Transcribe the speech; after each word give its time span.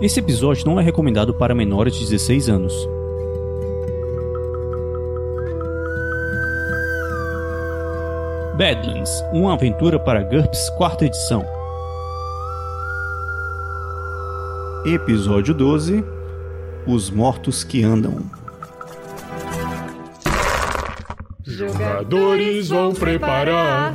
Esse 0.00 0.18
episódio 0.18 0.64
não 0.64 0.80
é 0.80 0.82
recomendado 0.82 1.34
para 1.34 1.54
menores 1.54 1.94
de 1.94 2.00
16 2.08 2.48
anos. 2.48 2.72
Badlands, 8.56 9.10
uma 9.30 9.52
aventura 9.52 9.98
para 9.98 10.22
GURPS 10.22 10.70
quarta 10.70 11.04
edição. 11.04 11.44
Episódio 14.86 15.52
12 15.52 16.02
Os 16.86 17.10
Mortos 17.10 17.62
que 17.62 17.84
Andam. 17.84 18.22
Jogadores 21.44 22.70
vão 22.70 22.94
preparar 22.94 23.94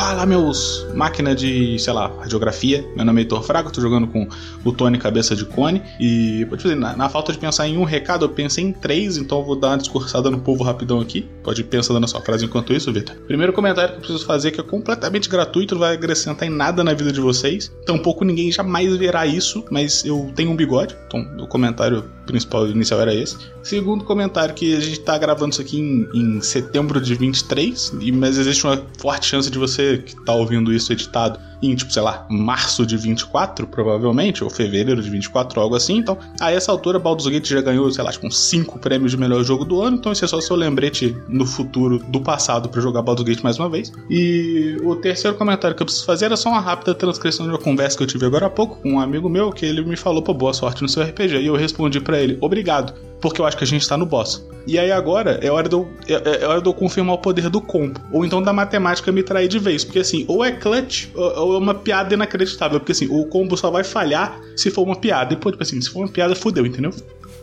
Fala, 0.00 0.24
meus 0.24 0.86
máquina 0.94 1.34
de, 1.34 1.78
sei 1.78 1.92
lá, 1.92 2.08
radiografia. 2.20 2.84
Meu 2.96 3.04
nome 3.04 3.20
é 3.20 3.22
Heitor 3.22 3.42
Fraga, 3.42 3.70
tô 3.70 3.80
jogando 3.80 4.06
com 4.06 4.28
o 4.64 4.72
Tony 4.72 4.98
Cabeça 4.98 5.34
de 5.34 5.44
Cone. 5.44 5.82
E, 5.98 6.46
pode 6.48 6.62
dizer, 6.62 6.76
na, 6.76 6.96
na, 6.96 7.08
falta 7.08 7.32
de 7.32 7.38
pensar 7.38 7.68
em 7.68 7.76
um 7.76 7.84
recado, 7.84 8.24
eu 8.24 8.28
pensei 8.28 8.64
em 8.64 8.72
três, 8.72 9.16
então 9.16 9.38
eu 9.38 9.44
vou 9.44 9.56
dar 9.56 9.68
uma 9.68 9.78
discursada 9.78 10.30
no 10.30 10.40
povo 10.40 10.62
rapidão 10.62 11.00
aqui. 11.00 11.26
Pode 11.42 11.60
ir 11.60 11.64
pensando 11.64 12.00
na 12.00 12.06
sua 12.06 12.20
frase 12.20 12.44
enquanto 12.44 12.72
isso, 12.72 12.92
Vitor. 12.92 13.16
Primeiro 13.26 13.52
comentário 13.52 13.90
que 13.90 13.96
eu 13.96 14.00
preciso 14.00 14.26
fazer, 14.26 14.50
que 14.50 14.60
é 14.60 14.64
completamente 14.64 15.28
gratuito, 15.28 15.74
não 15.74 15.80
vai 15.80 15.94
acrescentar 15.94 16.46
em 16.46 16.50
nada 16.50 16.82
na 16.84 16.94
vida 16.94 17.12
de 17.12 17.20
vocês. 17.20 17.72
Tampouco 17.86 18.24
ninguém 18.24 18.50
jamais 18.50 18.96
verá 18.96 19.26
isso, 19.26 19.64
mas 19.70 20.04
eu 20.04 20.30
tenho 20.34 20.50
um 20.50 20.56
bigode, 20.56 20.96
então 21.06 21.20
o 21.38 21.46
comentário 21.46 22.04
principal 22.26 22.66
inicial 22.68 23.00
era 23.00 23.14
esse. 23.14 23.36
Segundo 23.62 24.04
comentário, 24.04 24.54
que 24.54 24.76
a 24.76 24.80
gente 24.80 25.00
tá 25.00 25.18
gravando 25.18 25.52
isso 25.52 25.60
aqui 25.60 25.78
em, 25.78 26.08
em 26.14 26.40
setembro 26.40 27.00
de 27.00 27.14
23, 27.14 27.92
mas 28.14 28.38
existe 28.38 28.64
uma 28.64 28.82
forte 28.98 29.26
chance 29.26 29.50
de 29.50 29.58
você 29.58 29.98
que 29.98 30.16
tá 30.24 30.34
ouvindo 30.34 30.72
isso 30.72 30.79
editado 30.88 31.38
em, 31.62 31.74
tipo, 31.74 31.92
sei 31.92 32.02
lá, 32.02 32.26
março 32.30 32.86
de 32.86 32.96
24, 32.96 33.66
provavelmente, 33.66 34.42
ou 34.42 34.48
fevereiro 34.48 35.02
de 35.02 35.10
24, 35.10 35.60
algo 35.60 35.74
assim. 35.74 35.98
Então, 35.98 36.16
a 36.40 36.50
essa 36.50 36.72
altura, 36.72 36.98
Baldur's 36.98 37.28
Gate 37.28 37.48
já 37.48 37.60
ganhou, 37.60 37.90
sei 37.90 38.02
lá, 38.02 38.10
tipo, 38.10 38.30
5 38.30 38.78
prêmios 38.78 39.10
de 39.10 39.16
melhor 39.16 39.44
jogo 39.44 39.64
do 39.64 39.82
ano. 39.82 39.96
Então, 39.96 40.12
esse 40.12 40.24
é 40.24 40.28
só 40.28 40.40
seu 40.40 40.56
lembrete 40.56 41.16
no 41.28 41.44
futuro 41.44 41.98
do 42.08 42.20
passado 42.20 42.68
para 42.68 42.80
jogar 42.80 43.02
Baldur's 43.02 43.28
Gate 43.28 43.42
mais 43.42 43.58
uma 43.58 43.68
vez. 43.68 43.92
E 44.08 44.76
o 44.82 44.96
terceiro 44.96 45.36
comentário 45.36 45.76
que 45.76 45.82
eu 45.82 45.86
preciso 45.86 46.06
fazer 46.06 46.26
era 46.26 46.36
só 46.36 46.48
uma 46.48 46.60
rápida 46.60 46.94
transcrição 46.94 47.46
de 47.46 47.52
uma 47.52 47.58
conversa 47.58 47.96
que 47.96 48.02
eu 48.02 48.06
tive 48.06 48.24
agora 48.26 48.46
há 48.46 48.50
pouco 48.50 48.80
com 48.80 48.92
um 48.92 49.00
amigo 49.00 49.28
meu, 49.28 49.50
que 49.50 49.66
ele 49.66 49.84
me 49.84 49.96
falou, 49.96 50.22
pô, 50.22 50.32
boa 50.32 50.54
sorte 50.54 50.82
no 50.82 50.88
seu 50.88 51.02
RPG. 51.02 51.40
E 51.40 51.46
eu 51.46 51.56
respondi 51.56 52.00
para 52.00 52.18
ele, 52.18 52.38
obrigado 52.40 53.09
porque 53.20 53.40
eu 53.40 53.46
acho 53.46 53.56
que 53.56 53.64
a 53.64 53.66
gente 53.66 53.86
tá 53.86 53.96
no 53.96 54.06
boss. 54.06 54.44
E 54.66 54.78
aí 54.78 54.90
agora 54.90 55.38
é 55.42 55.50
hora 55.50 55.68
de 55.68 55.74
eu, 55.74 55.88
é, 56.08 56.42
é 56.42 56.46
hora 56.46 56.60
de 56.60 56.68
eu 56.68 56.74
confirmar 56.74 57.14
o 57.14 57.18
poder 57.18 57.48
do 57.48 57.60
combo. 57.60 58.00
Ou 58.12 58.24
então 58.24 58.42
da 58.42 58.52
matemática 58.52 59.10
me 59.12 59.22
trair 59.22 59.48
de 59.48 59.58
vez. 59.58 59.84
Porque 59.84 59.98
assim, 59.98 60.24
ou 60.28 60.44
é 60.44 60.52
clutch 60.52 61.08
ou, 61.14 61.38
ou 61.38 61.54
é 61.54 61.58
uma 61.58 61.74
piada 61.74 62.14
inacreditável. 62.14 62.80
Porque 62.80 62.92
assim, 62.92 63.08
o 63.10 63.26
combo 63.26 63.56
só 63.56 63.70
vai 63.70 63.84
falhar 63.84 64.40
se 64.56 64.70
for 64.70 64.82
uma 64.82 64.96
piada. 64.96 65.34
E 65.34 65.36
pô, 65.36 65.50
tipo 65.50 65.62
assim, 65.62 65.80
se 65.80 65.90
for 65.90 66.00
uma 66.00 66.08
piada, 66.08 66.34
fudeu, 66.34 66.64
entendeu? 66.64 66.92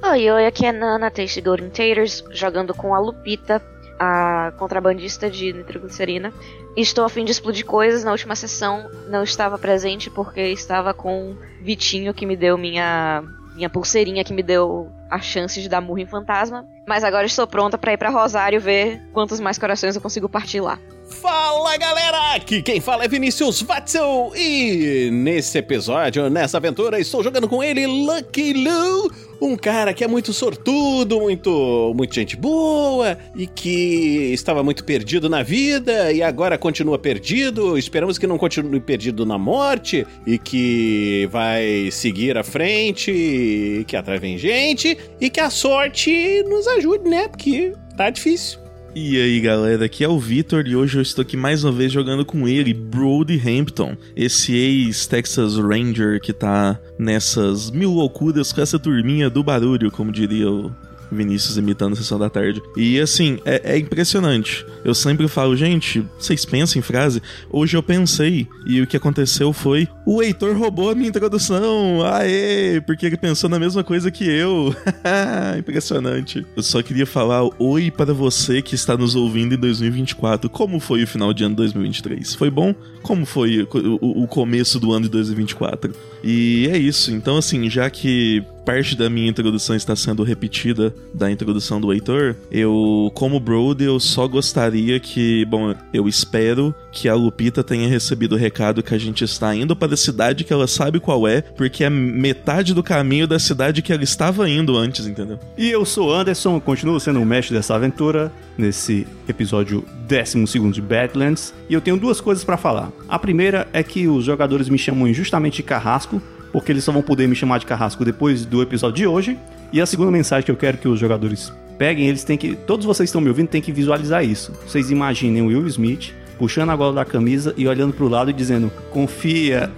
Oi, 0.03 0.31
oi, 0.31 0.45
aqui 0.45 0.65
é 0.65 0.71
Nana 0.71 1.09
Taste 1.09 1.41
Golden 1.41 1.69
Taters, 1.69 2.23
jogando 2.31 2.71
com 2.73 2.93
a 2.93 2.99
Lupita, 2.99 3.61
a 3.99 4.53
contrabandista 4.57 5.29
de 5.29 5.51
nitroglicerina. 5.53 6.31
Estou 6.75 7.03
a 7.03 7.09
fim 7.09 7.25
de 7.25 7.31
explodir 7.31 7.65
coisas. 7.65 8.03
Na 8.03 8.11
última 8.11 8.35
sessão 8.35 8.89
não 9.09 9.23
estava 9.23 9.57
presente 9.57 10.09
porque 10.09 10.41
estava 10.41 10.93
com 10.93 11.35
Vitinho 11.61 12.13
que 12.13 12.25
me 12.25 12.35
deu 12.35 12.57
minha 12.57 13.23
minha 13.57 13.69
pulseirinha 13.69 14.23
que 14.23 14.31
me 14.31 14.43
deu 14.43 14.91
a 15.09 15.19
chance 15.19 15.59
de 15.59 15.67
dar 15.67 15.81
murro 15.81 15.99
em 15.99 16.05
fantasma. 16.05 16.65
Mas 16.87 17.03
agora 17.03 17.25
estou 17.25 17.47
pronta 17.47 17.77
para 17.77 17.91
ir 17.91 17.97
para 17.97 18.09
Rosário 18.09 18.61
ver 18.61 19.01
quantos 19.11 19.39
mais 19.39 19.57
corações 19.57 19.95
eu 19.95 20.01
consigo 20.01 20.29
partir 20.29 20.61
lá. 20.61 20.79
Fala 21.09 21.77
galera, 21.77 22.35
aqui 22.35 22.61
quem 22.61 22.81
fala 22.81 23.05
é 23.05 23.07
Vinícius 23.07 23.61
Watzel 23.61 24.31
e 24.35 25.09
nesse 25.11 25.57
episódio, 25.57 26.29
nessa 26.29 26.57
aventura, 26.57 26.99
estou 26.99 27.23
jogando 27.23 27.47
com 27.47 27.63
ele, 27.63 27.87
Lucky 27.87 28.53
Lou, 28.53 29.09
um 29.41 29.55
cara 29.55 29.93
que 29.93 30.03
é 30.03 30.07
muito 30.07 30.33
sortudo, 30.33 31.21
muito, 31.21 31.93
muito 31.95 32.13
gente 32.13 32.35
boa 32.35 33.17
e 33.35 33.47
que 33.47 34.31
estava 34.33 34.61
muito 34.63 34.83
perdido 34.83 35.29
na 35.29 35.43
vida 35.43 36.11
e 36.11 36.21
agora 36.21 36.57
continua 36.57 36.99
perdido. 36.99 37.77
Esperamos 37.77 38.17
que 38.17 38.27
não 38.27 38.37
continue 38.37 38.79
perdido 38.79 39.25
na 39.25 39.37
morte 39.37 40.05
e 40.25 40.37
que 40.37 41.27
vai 41.31 41.89
seguir 41.91 42.37
à 42.37 42.43
frente, 42.43 43.85
que 43.87 43.95
atrás 43.95 44.21
gente 44.39 44.97
e 45.21 45.29
que 45.29 45.39
a 45.39 45.49
sorte 45.49 46.43
nos 46.43 46.67
ajude, 46.67 47.09
né? 47.09 47.27
Porque 47.27 47.73
tá 47.95 48.09
difícil. 48.09 48.66
E 48.99 49.15
aí 49.21 49.39
galera, 49.39 49.85
aqui 49.85 50.03
é 50.03 50.09
o 50.09 50.17
Vitor 50.17 50.65
e 50.65 50.75
hoje 50.75 50.97
eu 50.97 51.03
estou 51.03 51.21
aqui 51.21 51.37
mais 51.37 51.63
uma 51.63 51.71
vez 51.71 51.91
jogando 51.91 52.25
com 52.25 52.47
ele, 52.47 52.73
Brody 52.73 53.39
Hampton, 53.39 53.95
esse 54.15 54.55
ex-Texas 54.55 55.55
Ranger 55.55 56.19
que 56.19 56.33
tá 56.33 56.79
nessas 56.97 57.69
mil 57.69 57.91
loucuras 57.91 58.51
com 58.51 58.59
essa 58.59 58.79
turminha 58.79 59.29
do 59.29 59.43
barulho, 59.43 59.91
como 59.91 60.11
diria 60.11 60.49
o 60.49 60.71
Vinícius 61.11 61.57
imitando 61.57 61.93
a 61.93 61.95
sessão 61.95 62.19
da 62.19 62.29
tarde. 62.29 62.61
E 62.75 62.99
assim, 62.99 63.39
é, 63.45 63.73
é, 63.73 63.77
impressionante. 63.77 64.65
Eu 64.83 64.93
sempre 64.93 65.27
falo, 65.27 65.55
gente, 65.55 66.05
vocês 66.19 66.45
pensam 66.45 66.79
em 66.79 66.81
frase? 66.81 67.21
Hoje 67.49 67.75
eu 67.75 67.83
pensei, 67.83 68.47
e 68.65 68.81
o 68.81 68.87
que 68.87 68.97
aconteceu 68.97 69.51
foi: 69.53 69.87
o 70.05 70.21
Heitor 70.21 70.57
roubou 70.57 70.89
a 70.89 70.95
minha 70.95 71.09
introdução. 71.09 72.01
Aê! 72.05 72.81
Porque 72.81 73.05
ele 73.05 73.17
pensou 73.17 73.49
na 73.49 73.59
mesma 73.59 73.83
coisa 73.83 74.11
que 74.11 74.25
eu. 74.25 74.75
impressionante. 75.57 76.45
Eu 76.55 76.63
só 76.63 76.81
queria 76.81 77.05
falar 77.05 77.47
oi 77.59 77.91
para 77.91 78.13
você 78.13 78.61
que 78.61 78.75
está 78.75 78.97
nos 78.97 79.15
ouvindo 79.15 79.55
em 79.55 79.57
2024. 79.57 80.49
Como 80.49 80.79
foi 80.79 81.03
o 81.03 81.07
final 81.07 81.33
de 81.33 81.43
ano 81.43 81.55
2023? 81.55 82.35
Foi 82.35 82.49
bom? 82.49 82.73
Como 83.01 83.25
foi 83.25 83.63
o, 83.63 84.23
o 84.23 84.27
começo 84.27 84.79
do 84.79 84.91
ano 84.91 85.05
de 85.05 85.11
2024? 85.11 85.93
E 86.23 86.69
é 86.71 86.77
isso. 86.77 87.11
Então, 87.11 87.37
assim, 87.37 87.69
já 87.69 87.89
que 87.89 88.43
parte 88.67 88.97
da 88.97 89.09
minha 89.09 89.29
introdução 89.29 89.77
está 89.77 89.95
sendo 89.95 90.23
repetida 90.23 90.93
da 91.13 91.31
introdução 91.31 91.79
do 91.79 91.93
Heitor, 91.93 92.35
eu, 92.51 93.09
como 93.13 93.39
Brody, 93.39 93.85
eu 93.85 93.97
só 93.97 94.27
gostaria 94.27 94.99
que, 94.99 95.45
bom, 95.45 95.73
eu 95.93 96.05
espero 96.05 96.75
que 96.91 97.07
a 97.07 97.15
Lupita 97.15 97.63
tenha 97.63 97.87
recebido 97.87 98.35
o 98.35 98.37
recado 98.37 98.83
que 98.83 98.93
a 98.93 98.97
gente 98.97 99.23
está 99.23 99.55
indo 99.55 99.73
para 99.73 99.93
a 99.93 99.97
cidade 99.97 100.43
que 100.43 100.51
ela 100.51 100.67
sabe 100.67 100.99
qual 100.99 101.25
é, 101.25 101.41
porque 101.41 101.85
é 101.85 101.89
metade 101.89 102.73
do 102.73 102.83
caminho 102.83 103.25
da 103.25 103.39
cidade 103.39 103.81
que 103.81 103.93
ela 103.93 104.03
estava 104.03 104.49
indo 104.49 104.75
antes, 104.75 105.07
entendeu? 105.07 105.39
E 105.57 105.69
eu 105.69 105.85
sou 105.85 106.13
Anderson, 106.13 106.59
continuo 106.59 106.99
sendo 106.99 107.21
o 107.21 107.25
mestre 107.25 107.55
dessa 107.55 107.73
aventura 107.73 108.29
nesse 108.57 109.07
episódio 109.29 109.85
12 110.07 110.71
de 110.71 110.81
Badlands, 110.81 111.53
e 111.69 111.73
eu 111.73 111.81
tenho 111.81 111.97
duas 111.97 112.21
coisas 112.21 112.43
para 112.43 112.57
falar. 112.57 112.91
A 113.07 113.19
primeira 113.19 113.67
é 113.73 113.83
que 113.83 114.07
os 114.07 114.23
jogadores 114.23 114.69
me 114.69 114.77
chamam 114.77 115.07
injustamente 115.07 115.57
de 115.57 115.63
carrasco, 115.63 116.21
porque 116.51 116.71
eles 116.71 116.83
só 116.83 116.91
vão 116.91 117.01
poder 117.01 117.27
me 117.27 117.35
chamar 117.35 117.59
de 117.59 117.65
carrasco 117.65 118.05
depois 118.05 118.45
do 118.45 118.61
episódio 118.61 118.95
de 118.95 119.07
hoje. 119.07 119.37
E 119.71 119.81
a 119.81 119.85
segunda 119.85 120.09
mensagem 120.09 120.45
que 120.45 120.51
eu 120.51 120.55
quero 120.55 120.77
que 120.77 120.87
os 120.87 120.99
jogadores 120.99 121.51
peguem, 121.77 122.07
eles 122.07 122.23
têm 122.23 122.37
que. 122.37 122.55
Todos 122.55 122.85
vocês 122.85 123.07
que 123.07 123.09
estão 123.09 123.21
me 123.21 123.27
ouvindo 123.27 123.49
têm 123.49 123.61
que 123.61 123.71
visualizar 123.71 124.23
isso. 124.23 124.53
Vocês 124.65 124.89
imaginem 124.89 125.41
o 125.41 125.47
Will 125.47 125.67
Smith 125.67 126.13
puxando 126.37 126.69
a 126.69 126.75
gola 126.75 126.93
da 126.93 127.05
camisa 127.05 127.53
e 127.57 127.67
olhando 127.67 127.93
pro 127.93 128.07
lado 128.07 128.29
e 128.29 128.33
dizendo: 128.33 128.71
Confia. 128.91 129.69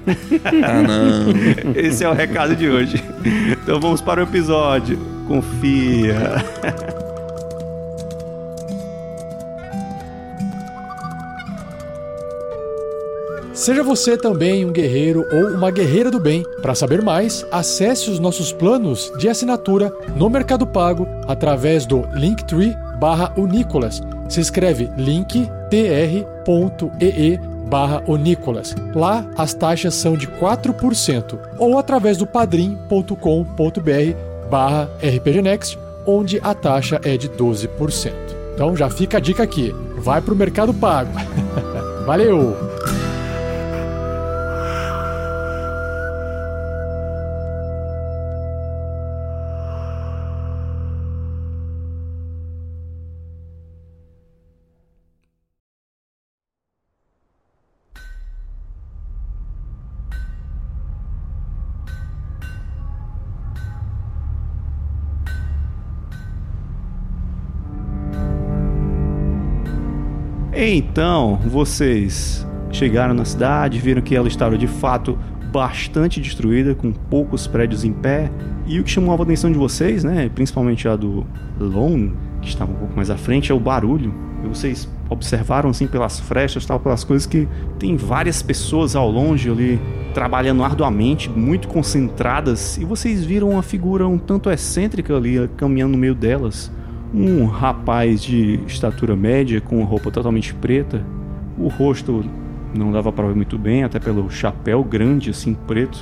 Ah, 0.63 0.81
não. 0.83 1.73
Esse 1.75 2.03
é 2.03 2.09
o 2.09 2.13
recado 2.13 2.55
de 2.55 2.69
hoje. 2.69 3.03
Então 3.63 3.79
vamos 3.79 4.01
para 4.01 4.21
o 4.21 4.23
episódio. 4.23 4.99
Confia. 5.27 6.43
Seja 13.59 13.83
você 13.83 14.15
também 14.15 14.65
um 14.65 14.71
guerreiro 14.71 15.27
ou 15.33 15.49
uma 15.49 15.69
guerreira 15.69 16.09
do 16.09 16.17
bem. 16.17 16.45
Para 16.61 16.73
saber 16.73 17.01
mais, 17.01 17.45
acesse 17.51 18.09
os 18.09 18.17
nossos 18.17 18.53
planos 18.53 19.11
de 19.17 19.27
assinatura 19.27 19.91
no 20.15 20.29
Mercado 20.29 20.65
Pago 20.65 21.05
através 21.27 21.85
do 21.85 22.07
Linktree 22.13 22.73
barra 22.97 23.33
Unicolas. 23.35 24.01
Se 24.29 24.39
escreve 24.39 24.89
linktr.ee 24.95 25.49
barra. 27.69 28.01
Lá 28.95 29.27
as 29.37 29.53
taxas 29.53 29.93
são 29.93 30.15
de 30.15 30.25
4% 30.25 31.37
ou 31.57 31.77
através 31.77 32.15
do 32.15 32.25
padrim.com.br 32.25 33.13
barra 34.49 34.89
rpgnext, 35.03 35.77
onde 36.05 36.39
a 36.41 36.53
taxa 36.53 37.01
é 37.03 37.17
de 37.17 37.27
12%. 37.27 38.13
Então 38.53 38.73
já 38.73 38.89
fica 38.89 39.17
a 39.17 39.19
dica 39.19 39.43
aqui, 39.43 39.75
vai 39.97 40.21
para 40.21 40.33
o 40.33 40.37
Mercado 40.37 40.73
Pago. 40.73 41.11
Valeu! 42.07 42.78
Então, 70.71 71.39
vocês 71.47 72.45
chegaram 72.71 73.15
na 73.15 73.25
cidade, 73.25 73.79
viram 73.79 74.03
que 74.03 74.15
ela 74.15 74.27
estava 74.27 74.55
de 74.55 74.67
fato 74.67 75.17
bastante 75.51 76.21
destruída, 76.21 76.75
com 76.75 76.91
poucos 76.91 77.47
prédios 77.47 77.83
em 77.83 77.91
pé. 77.91 78.29
E 78.67 78.79
o 78.79 78.83
que 78.83 78.91
chamou 78.91 79.19
a 79.19 79.23
atenção 79.23 79.51
de 79.51 79.57
vocês, 79.57 80.03
né, 80.03 80.29
principalmente 80.29 80.87
a 80.87 80.95
do 80.95 81.25
Lone, 81.59 82.13
que 82.39 82.49
estava 82.49 82.71
um 82.71 82.75
pouco 82.75 82.95
mais 82.95 83.09
à 83.09 83.17
frente, 83.17 83.51
é 83.51 83.55
o 83.55 83.59
barulho. 83.59 84.13
E 84.45 84.47
vocês 84.47 84.87
observaram 85.09 85.71
assim 85.71 85.87
pelas 85.87 86.19
frechas, 86.19 86.67
tal, 86.67 86.79
pelas 86.79 87.03
coisas 87.03 87.25
que 87.25 87.47
tem 87.79 87.97
várias 87.97 88.43
pessoas 88.43 88.95
ao 88.95 89.09
longe 89.09 89.49
ali 89.49 89.81
trabalhando 90.13 90.63
arduamente, 90.63 91.31
muito 91.31 91.67
concentradas, 91.67 92.77
e 92.77 92.85
vocês 92.85 93.25
viram 93.25 93.49
uma 93.49 93.63
figura 93.63 94.07
um 94.07 94.19
tanto 94.19 94.51
excêntrica 94.51 95.17
ali 95.17 95.49
caminhando 95.57 95.93
no 95.93 95.97
meio 95.97 96.13
delas. 96.13 96.71
Um 97.13 97.45
rapaz 97.45 98.21
de 98.21 98.59
estatura 98.67 99.15
média 99.15 99.59
com 99.59 99.83
roupa 99.83 100.11
totalmente 100.11 100.53
preta, 100.53 101.03
o 101.57 101.67
rosto 101.67 102.23
não 102.73 102.91
dava 102.91 103.11
para 103.11 103.27
ver 103.27 103.35
muito 103.35 103.57
bem, 103.57 103.83
até 103.83 103.99
pelo 103.99 104.29
chapéu 104.29 104.83
grande 104.83 105.31
assim 105.31 105.53
preto. 105.53 105.99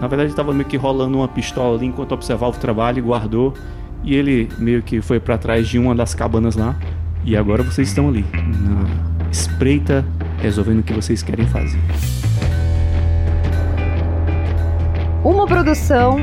Na 0.00 0.06
verdade 0.06 0.30
estava 0.30 0.52
meio 0.52 0.64
que 0.64 0.76
rolando 0.76 1.18
uma 1.18 1.28
pistola 1.28 1.76
ali 1.76 1.86
enquanto 1.86 2.12
observava 2.12 2.56
o 2.56 2.60
trabalho 2.60 2.98
e 2.98 3.02
guardou. 3.02 3.54
E 4.02 4.14
ele 4.14 4.48
meio 4.58 4.82
que 4.82 5.00
foi 5.00 5.18
para 5.18 5.38
trás 5.38 5.66
de 5.66 5.78
uma 5.78 5.94
das 5.94 6.14
cabanas 6.14 6.56
lá. 6.56 6.76
E 7.24 7.36
agora 7.36 7.62
vocês 7.62 7.88
estão 7.88 8.08
ali, 8.08 8.24
na 8.32 9.30
espreita, 9.30 10.04
resolvendo 10.38 10.80
o 10.80 10.82
que 10.82 10.92
vocês 10.92 11.22
querem 11.22 11.46
fazer. 11.46 11.80
Uma 15.24 15.46
produção 15.46 16.18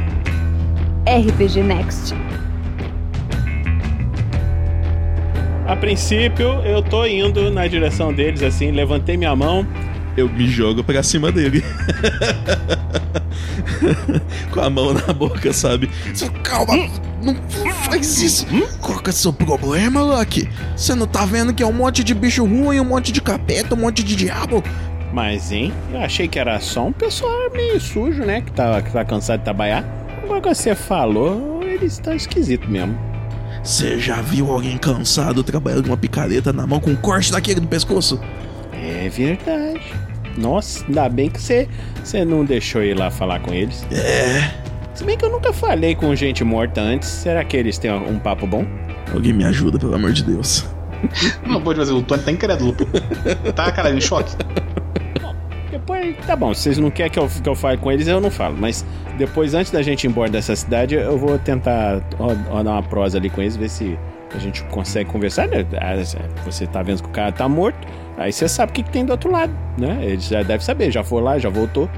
RPG 1.07 1.63
Next. 1.63 2.13
A 5.67 5.75
princípio, 5.75 6.47
eu 6.65 6.81
tô 6.81 7.05
indo 7.05 7.49
na 7.51 7.67
direção 7.67 8.13
deles, 8.13 8.43
assim, 8.43 8.71
levantei 8.71 9.15
minha 9.15 9.35
mão. 9.35 9.65
Eu 10.17 10.27
me 10.27 10.47
jogo 10.47 10.83
pra 10.83 11.01
cima 11.01 11.31
dele. 11.31 11.63
Com 14.51 14.59
a 14.59 14.69
mão 14.69 14.93
na 14.93 15.13
boca, 15.13 15.53
sabe? 15.53 15.89
Calma, 16.43 16.75
não 17.23 17.35
faz 17.85 18.21
isso. 18.21 18.45
Qual 18.81 18.99
que 18.99 19.09
é 19.09 19.13
o 19.13 19.15
seu 19.15 19.31
problema, 19.31 20.01
Lucky? 20.01 20.49
Você 20.75 20.93
não 20.93 21.07
tá 21.07 21.25
vendo 21.25 21.53
que 21.53 21.63
é 21.63 21.65
um 21.65 21.71
monte 21.71 22.03
de 22.03 22.13
bicho 22.13 22.45
ruim, 22.45 22.79
um 22.79 22.85
monte 22.85 23.11
de 23.11 23.21
capeta, 23.21 23.73
um 23.73 23.77
monte 23.77 24.03
de 24.03 24.15
diabo? 24.15 24.61
Mas, 25.13 25.51
hein? 25.51 25.73
Eu 25.93 26.01
achei 26.01 26.27
que 26.27 26.39
era 26.39 26.59
só 26.59 26.87
um 26.87 26.91
pessoal 26.91 27.49
meio 27.53 27.79
sujo, 27.79 28.23
né? 28.23 28.41
Que 28.41 28.51
tá, 28.51 28.81
que 28.81 28.91
tá 28.91 29.05
cansado 29.05 29.39
de 29.39 29.45
trabalhar. 29.45 29.85
Agora 30.23 30.41
que 30.41 30.53
você 30.53 30.75
falou, 30.75 31.61
eles 31.63 31.93
estão 31.93 32.13
esquisitos 32.13 32.67
mesmo. 32.69 33.10
Você 33.63 33.99
já 33.99 34.21
viu 34.21 34.51
alguém 34.51 34.77
cansado 34.77 35.43
trabalhando 35.43 35.83
com 35.83 35.89
uma 35.89 35.97
picareta 35.97 36.51
na 36.51 36.65
mão 36.65 36.79
com 36.79 36.89
um 36.91 36.95
corte 36.95 37.31
daquele 37.31 37.59
do 37.59 37.67
pescoço? 37.67 38.19
É 38.73 39.07
verdade. 39.07 39.81
Nossa, 40.35 40.83
ainda 40.85 41.07
bem 41.07 41.29
que 41.29 41.39
você, 41.39 41.67
você 42.03 42.25
não 42.25 42.43
deixou 42.43 42.81
ir 42.81 42.97
lá 42.97 43.11
falar 43.11 43.39
com 43.39 43.53
eles. 43.53 43.85
É. 43.91 44.51
Se 44.95 45.03
bem 45.03 45.15
que 45.17 45.23
eu 45.23 45.29
nunca 45.29 45.53
falei 45.53 45.93
com 45.93 46.13
gente 46.15 46.43
morta 46.43 46.81
antes, 46.81 47.07
será 47.07 47.43
que 47.43 47.55
eles 47.55 47.77
têm 47.77 47.91
um 47.91 48.17
papo 48.17 48.47
bom? 48.47 48.65
Alguém 49.13 49.33
me 49.33 49.43
ajuda, 49.43 49.77
pelo 49.77 49.93
amor 49.93 50.11
de 50.11 50.23
Deus. 50.23 50.65
Não 51.45 51.61
pode 51.61 51.79
fazer, 51.79 51.91
o 51.91 52.01
Tony 52.01 52.23
tá 52.23 52.31
incrédulo, 52.31 52.73
pô. 52.73 52.85
Tá, 53.53 53.71
cara, 53.71 53.91
em 53.91 54.01
choque. 54.01 54.35
Depois, 55.91 56.25
tá 56.25 56.35
bom, 56.35 56.53
vocês 56.53 56.77
não 56.77 56.89
querem 56.89 57.11
que 57.11 57.19
eu, 57.19 57.27
que 57.27 57.47
eu 57.49 57.55
fale 57.55 57.77
com 57.77 57.91
eles, 57.91 58.07
eu 58.07 58.21
não 58.21 58.31
falo. 58.31 58.55
Mas 58.57 58.85
depois, 59.17 59.53
antes 59.53 59.71
da 59.71 59.81
gente 59.81 60.03
ir 60.05 60.07
embora 60.07 60.29
dessa 60.29 60.55
cidade, 60.55 60.95
eu 60.95 61.17
vou 61.17 61.38
tentar 61.38 62.01
rodar 62.17 62.73
uma 62.73 62.83
prosa 62.83 63.17
ali 63.17 63.29
com 63.29 63.41
eles, 63.41 63.55
ver 63.55 63.69
se 63.69 63.97
a 64.33 64.39
gente 64.39 64.63
consegue 64.65 65.09
conversar. 65.09 65.47
né? 65.47 65.65
Ah, 65.79 65.95
Você 66.45 66.65
tá 66.65 66.81
vendo 66.81 67.03
que 67.03 67.09
o 67.09 67.11
cara 67.11 67.31
tá 67.31 67.47
morto, 67.47 67.88
aí 68.17 68.31
você 68.31 68.47
sabe 68.47 68.71
o 68.71 68.73
que, 68.73 68.83
que 68.83 68.89
tem 68.91 69.05
do 69.05 69.11
outro 69.11 69.31
lado, 69.31 69.51
né? 69.77 69.99
Eles 70.01 70.25
já 70.27 70.41
devem 70.41 70.61
saber, 70.61 70.91
já 70.91 71.03
foi 71.03 71.21
lá, 71.21 71.38
já 71.38 71.49
voltou. 71.49 71.89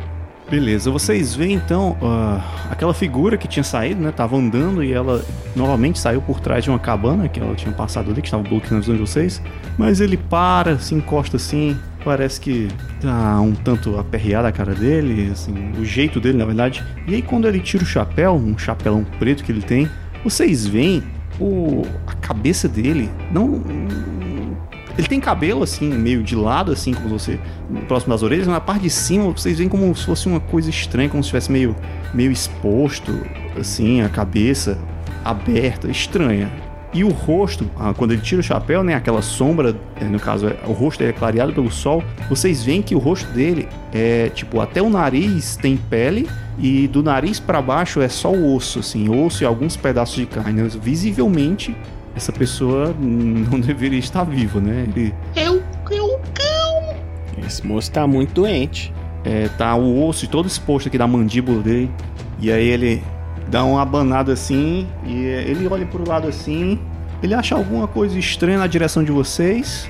Beleza, 0.49 0.91
vocês 0.91 1.33
veem 1.33 1.53
então 1.53 1.95
ah, 2.01 2.41
aquela 2.69 2.93
figura 2.93 3.37
que 3.37 3.47
tinha 3.47 3.63
saído, 3.63 4.01
né? 4.01 4.11
Tava 4.11 4.35
andando 4.35 4.83
e 4.83 4.91
ela 4.91 5.23
novamente 5.55 5.97
saiu 5.97 6.21
por 6.21 6.39
trás 6.41 6.63
de 6.63 6.69
uma 6.69 6.77
cabana 6.77 7.29
que 7.29 7.39
ela 7.39 7.55
tinha 7.55 7.73
passado 7.73 8.11
ali, 8.11 8.21
que 8.21 8.27
estava 8.27 8.43
bloqueando 8.43 8.75
a 8.77 8.79
visão 8.81 8.95
de 8.95 9.01
vocês. 9.01 9.41
Mas 9.77 10.01
ele 10.01 10.17
para, 10.17 10.77
se 10.77 10.93
encosta 10.93 11.37
assim, 11.37 11.77
parece 12.03 12.39
que 12.39 12.67
tá 13.01 13.39
um 13.39 13.53
tanto 13.53 13.97
aperreada 13.97 14.47
a 14.47 14.51
cara 14.51 14.73
dele, 14.73 15.29
assim, 15.31 15.71
o 15.79 15.85
jeito 15.85 16.19
dele 16.19 16.37
na 16.37 16.45
verdade. 16.45 16.83
E 17.07 17.15
aí 17.15 17.21
quando 17.21 17.47
ele 17.47 17.59
tira 17.59 17.83
o 17.83 17.87
chapéu, 17.87 18.33
um 18.33 18.57
chapelão 18.57 19.05
preto 19.19 19.43
que 19.43 19.51
ele 19.51 19.61
tem, 19.61 19.89
vocês 20.23 20.65
veem 20.65 21.03
o, 21.39 21.83
a 22.05 22.13
cabeça 22.13 22.67
dele, 22.67 23.09
não 23.31 23.61
ele 24.97 25.07
tem 25.07 25.19
cabelo 25.19 25.63
assim, 25.63 25.89
meio 25.89 26.21
de 26.21 26.35
lado, 26.35 26.71
assim, 26.71 26.93
como 26.93 27.09
você. 27.09 27.39
próximo 27.87 28.13
das 28.13 28.21
orelhas, 28.21 28.45
mas 28.45 28.53
na 28.53 28.61
parte 28.61 28.83
de 28.83 28.89
cima 28.89 29.25
vocês 29.25 29.57
veem 29.57 29.69
como 29.69 29.93
se 29.95 30.05
fosse 30.05 30.27
uma 30.27 30.39
coisa 30.39 30.69
estranha, 30.69 31.09
como 31.09 31.23
se 31.23 31.27
estivesse 31.27 31.51
meio, 31.51 31.75
meio 32.13 32.31
exposto, 32.31 33.11
assim, 33.59 34.01
a 34.01 34.09
cabeça 34.09 34.77
aberta, 35.25 35.89
estranha. 35.89 36.51
E 36.93 37.03
o 37.03 37.09
rosto, 37.09 37.67
ah, 37.79 37.91
quando 37.95 38.11
ele 38.11 38.21
tira 38.21 38.39
o 38.39 38.43
chapéu, 38.43 38.83
né, 38.83 38.93
aquela 38.93 39.21
sombra, 39.23 39.75
eh, 39.99 40.03
no 40.05 40.19
caso, 40.19 40.47
é- 40.47 40.57
o 40.67 40.71
rosto 40.73 40.99
dele 40.99 41.09
é 41.11 41.13
clareado 41.13 41.51
pelo 41.51 41.71
sol, 41.71 42.03
vocês 42.29 42.63
veem 42.63 42.81
que 42.83 42.93
o 42.93 42.99
rosto 42.99 43.31
dele 43.31 43.67
é, 43.91 44.29
tipo, 44.29 44.59
até 44.61 44.79
o 44.81 44.89
nariz 44.89 45.55
tem 45.55 45.75
pele 45.75 46.29
e 46.59 46.87
do 46.87 47.01
nariz 47.01 47.39
pra 47.39 47.61
baixo 47.61 47.99
é 47.99 48.07
só 48.07 48.31
o 48.31 48.55
osso, 48.55 48.79
assim, 48.79 49.09
osso 49.09 49.43
e 49.43 49.45
alguns 49.45 49.75
pedaços 49.75 50.15
de 50.15 50.25
carne. 50.27 50.61
né? 50.61 50.69
Visivelmente, 50.81 51.75
essa 52.15 52.31
pessoa 52.31 52.93
não 53.01 53.59
deveria 53.59 53.97
estar 53.99 54.23
viva, 54.23 54.59
né? 54.61 54.85
Ele 54.95 55.13
Esse 57.45 57.65
moço 57.65 57.91
tá 57.91 58.05
muito 58.07 58.33
doente. 58.33 58.93
é, 59.25 59.47
tá 59.57 59.73
o 59.75 60.05
osso 60.07 60.27
todo 60.27 60.47
exposto 60.47 60.87
aqui 60.89 60.97
da 60.97 61.07
mandíbula 61.07 61.61
dele. 61.61 61.89
E 62.39 62.51
aí 62.51 62.67
ele 62.67 63.01
dá 63.47 63.63
uma 63.63 63.81
abanada 63.81 64.33
assim 64.33 64.87
e 65.05 65.25
ele 65.25 65.67
olha 65.67 65.85
pro 65.85 66.07
lado 66.07 66.27
assim. 66.27 66.79
Ele 67.21 67.33
acha 67.33 67.55
alguma 67.55 67.87
coisa 67.87 68.17
estranha 68.19 68.57
na 68.57 68.67
direção 68.67 69.03
de 69.03 69.11
vocês, 69.11 69.89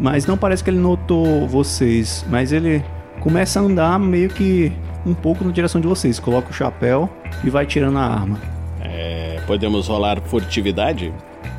mas 0.00 0.26
não 0.26 0.36
parece 0.36 0.62
que 0.62 0.70
ele 0.70 0.78
notou 0.78 1.48
vocês. 1.48 2.24
Mas 2.28 2.52
ele 2.52 2.84
começa 3.20 3.58
a 3.58 3.62
andar 3.62 3.98
meio 3.98 4.28
que 4.28 4.70
um 5.06 5.14
pouco 5.14 5.44
na 5.44 5.50
direção 5.50 5.80
de 5.80 5.86
vocês. 5.86 6.18
Coloca 6.18 6.50
o 6.50 6.52
chapéu 6.52 7.08
e 7.42 7.50
vai 7.50 7.64
tirando 7.64 7.98
a 7.98 8.04
arma. 8.04 8.38
É, 8.80 9.40
podemos 9.46 9.88
rolar 9.88 10.20
furtividade? 10.20 11.12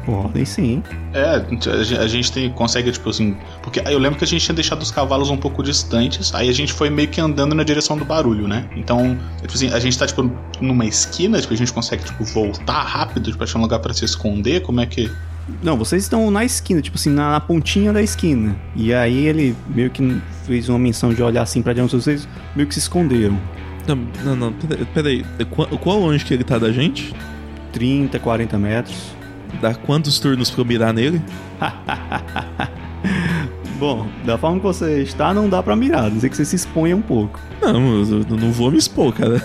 Podem 0.05 0.45
sim. 0.45 0.83
É, 1.13 1.43
a 1.71 1.83
gen- 1.83 1.97
a 1.97 2.07
gente 2.07 2.31
tem, 2.31 2.49
consegue, 2.51 2.91
tipo 2.91 3.09
assim. 3.09 3.35
Porque 3.63 3.79
eu 3.85 3.97
lembro 3.97 4.17
que 4.19 4.23
a 4.23 4.27
gente 4.27 4.43
tinha 4.45 4.53
deixado 4.55 4.81
os 4.81 4.91
cavalos 4.91 5.29
um 5.29 5.37
pouco 5.37 5.63
distantes, 5.63 6.33
aí 6.35 6.47
a 6.47 6.53
gente 6.53 6.71
foi 6.73 6.89
meio 6.89 7.07
que 7.07 7.19
andando 7.19 7.55
na 7.55 7.63
direção 7.63 7.97
do 7.97 8.05
barulho, 8.05 8.47
né? 8.47 8.69
Então, 8.75 9.17
tipo 9.41 9.53
assim, 9.53 9.69
a 9.73 9.79
gente 9.79 9.97
tá, 9.97 10.05
tipo, 10.05 10.29
numa 10.61 10.85
esquina, 10.85 11.41
tipo, 11.41 11.53
a 11.53 11.57
gente 11.57 11.73
consegue, 11.73 12.03
tipo, 12.03 12.23
voltar 12.25 12.83
rápido, 12.83 13.31
tipo, 13.31 13.43
achar 13.43 13.57
um 13.57 13.63
lugar 13.63 13.79
pra 13.79 13.93
se 13.93 14.05
esconder, 14.05 14.61
como 14.61 14.79
é 14.81 14.85
que. 14.85 15.11
Não, 15.63 15.77
vocês 15.77 16.03
estão 16.03 16.29
na 16.31 16.43
esquina, 16.45 16.81
tipo 16.81 16.97
assim, 16.97 17.09
na, 17.11 17.31
na 17.31 17.39
pontinha 17.39 17.91
da 17.93 18.01
esquina. 18.01 18.55
E 18.75 18.93
aí 18.93 19.25
ele 19.27 19.55
meio 19.67 19.89
que 19.89 20.21
fez 20.45 20.69
uma 20.69 20.79
menção 20.79 21.13
de 21.13 21.21
olhar 21.23 21.41
assim 21.43 21.61
pra 21.61 21.71
diante 21.73 21.91
de 21.95 22.01
vocês, 22.03 22.27
meio 22.55 22.67
que 22.67 22.73
se 22.73 22.79
esconderam. 22.79 23.39
Não, 23.87 23.95
não, 24.23 24.35
não 24.35 24.53
peraí. 24.53 24.85
peraí. 24.93 25.25
Qual, 25.51 25.67
qual 25.67 25.99
longe 25.99 26.25
que 26.25 26.33
ele 26.33 26.43
tá 26.43 26.57
da 26.57 26.71
gente? 26.71 27.13
30, 27.71 28.17
40 28.19 28.57
metros. 28.57 28.95
Dá 29.61 29.73
quantos 29.73 30.19
turnos 30.19 30.49
pra 30.51 30.61
eu 30.61 30.65
mirar 30.65 30.93
nele? 30.93 31.21
Bom, 33.79 34.07
da 34.25 34.37
forma 34.37 34.57
que 34.57 34.63
você 34.65 35.01
está, 35.01 35.33
não 35.33 35.49
dá 35.49 35.61
pra 35.61 35.75
mirar, 35.75 36.05
a 36.05 36.09
não 36.09 36.19
ser 36.19 36.29
que 36.29 36.37
você 36.37 36.45
se 36.45 36.55
exponha 36.55 36.95
um 36.95 37.01
pouco. 37.01 37.39
Não, 37.61 38.01
eu 38.01 38.25
não 38.37 38.51
vou 38.51 38.71
me 38.71 38.77
expor, 38.77 39.13
cara. 39.13 39.41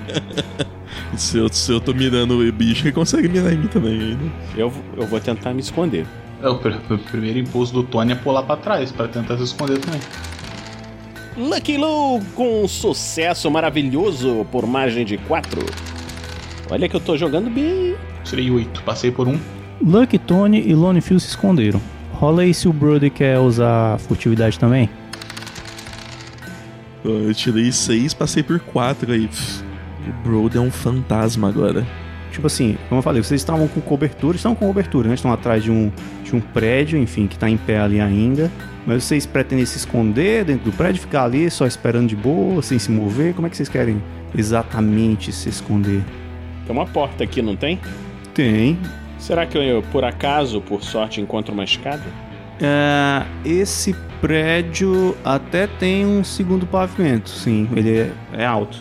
se, 1.16 1.38
eu, 1.38 1.48
se 1.48 1.70
eu 1.72 1.80
tô 1.80 1.94
mirando 1.94 2.40
o 2.40 2.52
bicho, 2.52 2.84
ele 2.84 2.92
consegue 2.92 3.28
mirar 3.28 3.52
em 3.52 3.58
mim 3.58 3.68
também 3.68 4.00
ainda. 4.00 4.24
Eu, 4.56 4.72
eu 4.96 5.06
vou 5.06 5.20
tentar 5.20 5.54
me 5.54 5.60
esconder. 5.60 6.04
É, 6.42 6.48
o, 6.48 6.56
pr- 6.56 6.74
o 6.90 6.98
primeiro 6.98 7.38
impulso 7.38 7.72
do 7.72 7.82
Tony 7.84 8.12
é 8.12 8.14
pular 8.16 8.42
pra 8.42 8.56
trás, 8.56 8.90
pra 8.90 9.06
tentar 9.06 9.36
se 9.36 9.44
esconder 9.44 9.78
também. 9.78 10.00
Lucky 11.36 11.76
Lou 11.76 12.20
com 12.34 12.64
um 12.64 12.68
sucesso 12.68 13.48
maravilhoso 13.50 14.44
por 14.50 14.66
margem 14.66 15.04
de 15.04 15.16
4. 15.18 15.64
Olha 16.70 16.88
que 16.88 16.94
eu 16.94 17.00
tô 17.00 17.16
jogando 17.16 17.50
bem. 17.50 17.96
Tirei 18.22 18.50
oito, 18.50 18.82
passei 18.84 19.10
por 19.10 19.26
um. 19.26 19.38
Lucky, 19.82 20.18
Tony 20.18 20.62
e 20.66 20.74
Lone 20.74 21.00
Phil 21.00 21.18
se 21.18 21.28
esconderam. 21.28 21.80
Rola 22.12 22.42
aí 22.42 22.54
se 22.54 22.68
o 22.68 22.72
Brody 22.72 23.10
quer 23.10 23.38
usar 23.38 23.98
furtividade 23.98 24.58
também. 24.58 24.88
Eu 27.02 27.32
tirei 27.34 27.72
seis, 27.72 28.12
passei 28.12 28.42
por 28.42 28.60
quatro 28.60 29.10
aí. 29.10 29.28
O 30.06 30.28
Broad 30.28 30.56
é 30.56 30.60
um 30.60 30.70
fantasma 30.70 31.48
agora. 31.48 31.84
Tipo 32.30 32.46
assim, 32.46 32.76
como 32.88 32.98
eu 32.98 33.02
falei, 33.02 33.22
vocês 33.22 33.40
estavam 33.40 33.66
com 33.66 33.80
cobertura, 33.80 34.36
estão 34.36 34.54
com 34.54 34.66
cobertura, 34.66 35.08
né? 35.08 35.14
Estão 35.14 35.32
atrás 35.32 35.64
de 35.64 35.70
um, 35.70 35.90
de 36.22 36.36
um 36.36 36.40
prédio, 36.40 36.98
enfim, 36.98 37.26
que 37.26 37.38
tá 37.38 37.50
em 37.50 37.56
pé 37.56 37.80
ali 37.80 38.00
ainda. 38.00 38.50
Mas 38.86 39.04
vocês 39.04 39.26
pretendem 39.26 39.64
se 39.66 39.78
esconder 39.78 40.44
dentro 40.44 40.70
do 40.70 40.76
prédio, 40.76 41.00
ficar 41.00 41.24
ali 41.24 41.50
só 41.50 41.66
esperando 41.66 42.08
de 42.08 42.16
boa, 42.16 42.62
sem 42.62 42.78
se 42.78 42.90
mover? 42.90 43.34
Como 43.34 43.46
é 43.46 43.50
que 43.50 43.56
vocês 43.56 43.68
querem 43.68 44.00
exatamente 44.36 45.32
se 45.32 45.48
esconder? 45.48 46.02
Tem 46.70 46.76
uma 46.78 46.86
porta 46.86 47.24
aqui, 47.24 47.42
não 47.42 47.56
tem? 47.56 47.80
Tem. 48.32 48.78
Será 49.18 49.44
que 49.44 49.58
eu, 49.58 49.82
por 49.90 50.04
acaso, 50.04 50.60
por 50.60 50.84
sorte, 50.84 51.20
encontro 51.20 51.52
uma 51.52 51.64
escada? 51.64 52.04
É, 52.62 53.24
esse 53.44 53.92
prédio 54.20 55.16
até 55.24 55.66
tem 55.66 56.06
um 56.06 56.22
segundo 56.22 56.64
pavimento, 56.64 57.28
sim. 57.28 57.68
Ele 57.74 57.98
é, 57.98 58.12
é 58.34 58.46
alto. 58.46 58.78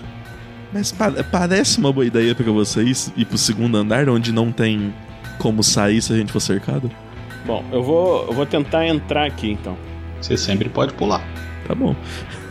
Mas 0.72 0.92
pa- 0.92 1.12
parece 1.32 1.80
uma 1.80 1.92
boa 1.92 2.06
ideia 2.06 2.36
pra 2.36 2.52
vocês 2.52 3.12
ir 3.18 3.26
pro 3.26 3.40
segundo 3.40 3.76
andar, 3.76 4.08
onde 4.08 4.32
não 4.32 4.52
tem 4.52 4.94
como 5.40 5.64
sair 5.64 6.00
se 6.00 6.14
a 6.14 6.16
gente 6.16 6.32
for 6.32 6.40
cercado? 6.42 6.92
Bom, 7.44 7.66
eu 7.72 7.82
vou, 7.82 8.28
eu 8.28 8.34
vou 8.34 8.46
tentar 8.46 8.86
entrar 8.86 9.26
aqui 9.26 9.50
então. 9.50 9.76
Você 10.22 10.38
sempre 10.38 10.70
pode 10.70 10.94
pular. 10.94 11.24
Tá 11.68 11.74
bom. 11.74 11.96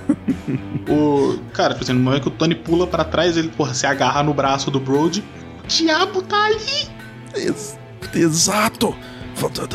O. 0.88 1.38
Cara, 1.52 1.74
tipo 1.74 1.84
assim, 1.84 1.92
no 1.92 2.00
momento 2.00 2.22
que 2.22 2.28
o 2.28 2.30
Tony 2.30 2.54
pula 2.54 2.86
pra 2.86 3.04
trás, 3.04 3.36
ele, 3.36 3.48
porra, 3.48 3.74
se 3.74 3.86
agarra 3.86 4.22
no 4.22 4.32
braço 4.32 4.70
do 4.70 4.80
Brody. 4.80 5.22
O 5.64 5.66
diabo 5.66 6.22
tá 6.22 6.46
ali! 6.46 6.88
Ex- 7.36 7.78
exato! 8.14 8.96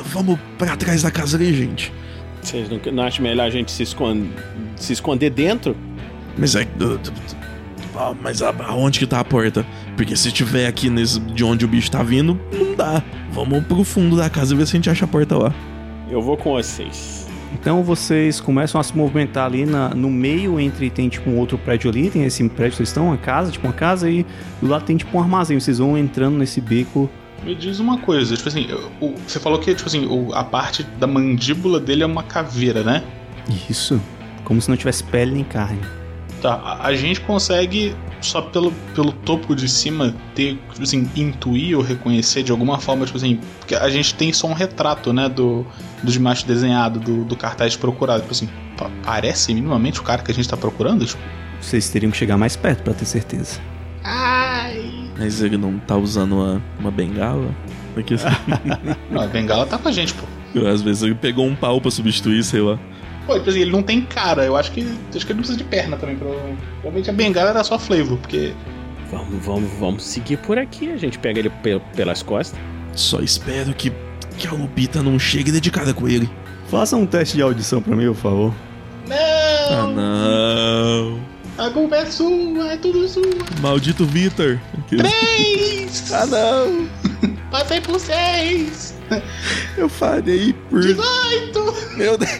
Vamos 0.05 0.39
pra 0.57 0.75
trás 0.75 1.03
da 1.03 1.11
casa 1.11 1.37
ali, 1.37 1.53
gente. 1.53 1.93
Vocês 2.41 2.67
não, 2.69 2.79
não 2.91 3.03
acham 3.03 3.23
melhor 3.23 3.45
a 3.45 3.49
gente 3.49 3.71
se, 3.71 3.85
se 4.75 4.93
esconder 4.93 5.29
dentro? 5.29 5.75
Mas 6.37 6.55
é. 6.55 6.67
ah, 7.95 8.13
Mas 8.21 8.41
a- 8.41 8.53
aonde 8.67 8.99
que 8.99 9.05
tá 9.07 9.19
a 9.19 9.23
porta? 9.23 9.65
Porque 9.95 10.15
se 10.15 10.31
tiver 10.31 10.65
aqui 10.67 10.89
nesse, 10.89 11.19
de 11.19 11.43
onde 11.43 11.63
o 11.63 11.67
bicho 11.67 11.89
tá 11.91 12.01
vindo, 12.03 12.39
não 12.51 12.75
dá. 12.75 13.01
Vamos 13.31 13.63
pro 13.65 13.83
fundo 13.83 14.17
da 14.17 14.29
casa 14.29 14.53
e 14.53 14.57
ver 14.57 14.65
se 14.65 14.75
a 14.75 14.77
gente 14.77 14.89
acha 14.89 15.05
a 15.05 15.07
porta 15.07 15.37
lá. 15.37 15.53
Eu 16.09 16.21
vou 16.21 16.35
com 16.35 16.51
vocês. 16.53 17.22
Então 17.53 17.83
vocês 17.83 18.41
começam 18.41 18.79
a 18.81 18.83
se 18.83 18.95
movimentar 18.97 19.45
ali 19.45 19.65
na- 19.65 19.89
no 19.89 20.09
meio 20.09 20.59
entre 20.59 20.89
tem 20.89 21.07
tipo 21.07 21.29
um 21.29 21.37
outro 21.37 21.57
prédio 21.57 21.89
ali, 21.89 22.09
tem 22.09 22.23
esse 22.25 22.43
prédio 22.49 22.71
que 22.71 22.77
vocês 22.77 22.89
estão, 22.89 23.07
uma 23.07 23.17
casa, 23.17 23.51
tipo 23.51 23.65
uma 23.67 23.73
casa 23.73 24.09
e 24.09 24.25
do 24.61 24.67
lado 24.67 24.83
tem 24.85 24.97
tipo 24.97 25.17
um 25.17 25.21
armazém. 25.21 25.59
Vocês 25.59 25.77
vão 25.77 25.97
entrando 25.97 26.37
nesse 26.37 26.59
beco. 26.59 27.09
Me 27.43 27.53
diz 27.55 27.79
uma 27.79 27.97
coisa, 27.99 28.35
tipo 28.35 28.47
assim, 28.49 28.67
o- 29.01 29.13
você 29.27 29.39
falou 29.39 29.59
que, 29.59 29.73
tipo 29.75 29.87
assim, 29.87 30.05
o- 30.05 30.33
a 30.33 30.43
parte 30.43 30.83
da 30.99 31.05
mandíbula 31.07 31.79
dele 31.79 32.03
é 32.03 32.05
uma 32.05 32.23
caveira, 32.23 32.83
né? 32.83 33.03
Isso. 33.69 34.01
Como 34.43 34.61
se 34.61 34.69
não 34.69 34.75
tivesse 34.77 35.03
pele 35.03 35.33
nem 35.33 35.43
carne. 35.43 35.79
Tá, 36.41 36.53
a, 36.55 36.87
a 36.87 36.95
gente 36.95 37.21
consegue, 37.21 37.95
só 38.25 38.41
pelo, 38.41 38.71
pelo 38.95 39.11
topo 39.11 39.55
de 39.55 39.67
cima, 39.69 40.13
ter, 40.35 40.55
tipo 40.71 40.81
assim, 40.83 41.09
intuir 41.15 41.77
ou 41.77 41.83
reconhecer 41.83 42.43
de 42.43 42.51
alguma 42.51 42.79
forma, 42.79 43.05
tipo 43.05 43.17
assim, 43.17 43.39
porque 43.59 43.75
a 43.75 43.89
gente 43.89 44.13
tem 44.15 44.31
só 44.33 44.47
um 44.47 44.53
retrato, 44.53 45.11
né, 45.13 45.27
do, 45.29 45.65
do 46.01 46.11
de 46.11 46.19
macho 46.19 46.45
desenhado, 46.47 46.99
do, 46.99 47.23
do 47.23 47.35
cartaz 47.35 47.75
procurado, 47.75 48.21
tipo 48.21 48.33
assim, 48.33 48.49
pa- 48.77 48.89
parece 49.03 49.53
minimamente 49.53 49.99
o 49.99 50.03
cara 50.03 50.21
que 50.21 50.31
a 50.31 50.33
gente 50.33 50.47
tá 50.47 50.57
procurando, 50.57 51.05
tipo. 51.05 51.21
Vocês 51.61 51.89
teriam 51.89 52.11
que 52.11 52.17
chegar 52.17 52.37
mais 52.37 52.55
perto 52.55 52.83
pra 52.83 52.93
ter 52.93 53.05
certeza. 53.05 53.59
Mas 55.17 55.41
ele 55.41 55.57
não 55.57 55.77
tá 55.79 55.95
usando 55.95 56.33
uma, 56.33 56.61
uma 56.79 56.91
bengala? 56.91 57.53
Porque 57.93 58.15
Não, 59.09 59.21
a 59.21 59.27
bengala 59.27 59.65
tá 59.65 59.77
com 59.77 59.87
a 59.87 59.91
gente, 59.91 60.13
pô. 60.13 60.25
às 60.67 60.81
vezes 60.81 61.03
ele 61.03 61.15
pegou 61.15 61.45
um 61.45 61.55
pau 61.55 61.79
pra 61.79 61.91
substituir, 61.91 62.43
sei 62.43 62.61
lá. 62.61 62.77
Pô, 63.25 63.35
tipo 63.37 63.49
assim, 63.49 63.61
ele 63.61 63.71
não 63.71 63.81
tem 63.81 64.01
cara, 64.01 64.43
eu 64.45 64.55
acho 64.57 64.71
que. 64.71 64.81
Acho 65.15 65.25
que 65.25 65.31
ele 65.31 65.33
não 65.35 65.37
precisa 65.37 65.57
de 65.57 65.63
perna 65.63 65.95
também, 65.97 66.15
provavelmente. 66.17 66.59
Provavelmente 66.81 67.09
a 67.09 67.13
bengala 67.13 67.49
era 67.51 67.63
só 67.63 67.79
flavor, 67.79 68.17
porque. 68.17 68.53
Vamos, 69.11 69.45
vamos, 69.45 69.71
vamos 69.79 70.03
seguir 70.03 70.37
por 70.37 70.57
aqui. 70.57 70.91
A 70.91 70.97
gente 70.97 71.17
pega 71.19 71.39
ele 71.39 71.49
pe- 71.49 71.79
pelas 71.95 72.21
costas. 72.23 72.59
Só 72.95 73.19
espero 73.21 73.73
que, 73.73 73.91
que 74.37 74.47
a 74.47 74.51
Lupita 74.51 75.01
não 75.03 75.17
chegue 75.19 75.51
dedicada 75.51 75.93
com 75.93 76.07
ele. 76.07 76.29
Faça 76.67 76.95
um 76.97 77.05
teste 77.05 77.35
de 77.37 77.41
audição 77.43 77.81
pra 77.81 77.95
mim, 77.95 78.07
por 78.07 78.15
favor. 78.15 78.53
Ah, 79.09 79.87
Não! 79.87 79.93
não. 79.93 81.19
A 81.57 81.69
culpa 81.69 81.95
é 81.97 82.05
sua, 82.07 82.71
é 82.73 82.77
tudo 82.77 83.07
sua. 83.07 83.23
Maldito 83.61 84.05
Vitor. 84.05 84.59
Três! 84.89 85.83
Ah, 86.11 86.25
não. 86.25 86.87
Passei 87.51 87.79
por 87.81 87.99
seis! 87.99 88.95
Eu 89.77 89.87
falei 89.87 90.53
por. 90.69 90.81
18! 90.81 91.62
Meu 91.95 92.17
Deus. 92.17 92.31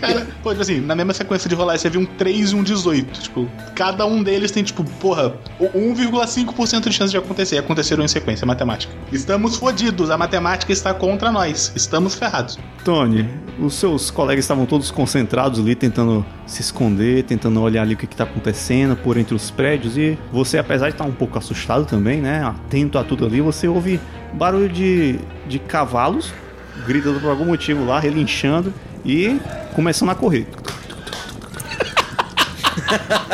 Cara, 0.00 0.26
pô, 0.42 0.50
tipo 0.50 0.62
assim, 0.62 0.80
na 0.80 0.94
mesma 0.94 1.12
sequência 1.12 1.48
de 1.48 1.54
rolar, 1.54 1.78
você 1.78 1.90
viu 1.90 2.00
um 2.00 2.06
3 2.06 2.50
e 2.50 2.54
um 2.54 2.62
18. 2.62 3.20
Tipo, 3.20 3.48
cada 3.74 4.06
um 4.06 4.22
deles 4.22 4.50
tem, 4.50 4.62
tipo, 4.62 4.84
porra, 5.00 5.34
1,5% 5.60 6.88
de 6.88 6.92
chance 6.92 7.10
de 7.10 7.16
acontecer. 7.16 7.56
E 7.56 7.58
aconteceram 7.58 8.04
em 8.04 8.08
sequência, 8.08 8.44
é 8.44 8.46
matemática. 8.46 8.92
Estamos 9.10 9.56
fodidos, 9.56 10.10
a 10.10 10.18
matemática 10.18 10.72
está 10.72 10.94
contra 10.94 11.30
nós. 11.30 11.72
Estamos 11.74 12.14
ferrados. 12.14 12.58
Tony, 12.84 13.28
os 13.58 13.74
seus 13.74 14.10
colegas 14.10 14.44
estavam 14.44 14.66
todos 14.66 14.90
concentrados 14.90 15.60
ali, 15.60 15.74
tentando 15.74 16.24
se 16.46 16.60
esconder, 16.60 17.24
tentando 17.24 17.60
olhar 17.60 17.82
ali 17.82 17.94
o 17.94 17.96
que, 17.96 18.06
que 18.06 18.16
tá 18.16 18.24
acontecendo 18.24 18.96
por 18.96 19.16
entre 19.16 19.34
os 19.34 19.50
prédios. 19.50 19.96
E 19.96 20.18
você, 20.32 20.58
apesar 20.58 20.88
de 20.88 20.94
estar 20.94 21.04
um 21.04 21.12
pouco 21.12 21.38
assustado 21.38 21.84
também, 21.84 22.20
né? 22.20 22.42
Atento 22.44 22.98
a 22.98 23.04
tudo 23.04 23.26
ali, 23.26 23.40
você 23.40 23.68
ouve 23.68 24.00
barulho 24.32 24.68
de, 24.68 25.18
de 25.46 25.58
cavalos 25.58 26.32
gritando 26.86 27.20
por 27.20 27.30
algum 27.30 27.46
motivo 27.46 27.84
lá, 27.84 27.98
relinchando 27.98 28.72
e 29.04 29.40
começando 29.74 30.10
a 30.10 30.14
correr. 30.14 30.46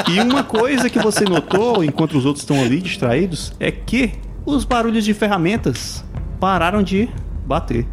E 0.09 0.21
uma 0.21 0.45
coisa 0.45 0.89
que 0.89 0.99
você 0.99 1.25
notou 1.25 1.83
enquanto 1.83 2.17
os 2.17 2.25
outros 2.25 2.43
estão 2.43 2.61
ali 2.63 2.81
distraídos 2.81 3.53
é 3.59 3.71
que 3.71 4.13
os 4.47 4.65
barulhos 4.65 5.05
de 5.05 5.13
ferramentas 5.13 6.05
pararam 6.41 6.83
de 6.83 7.09
bater. 7.45 7.87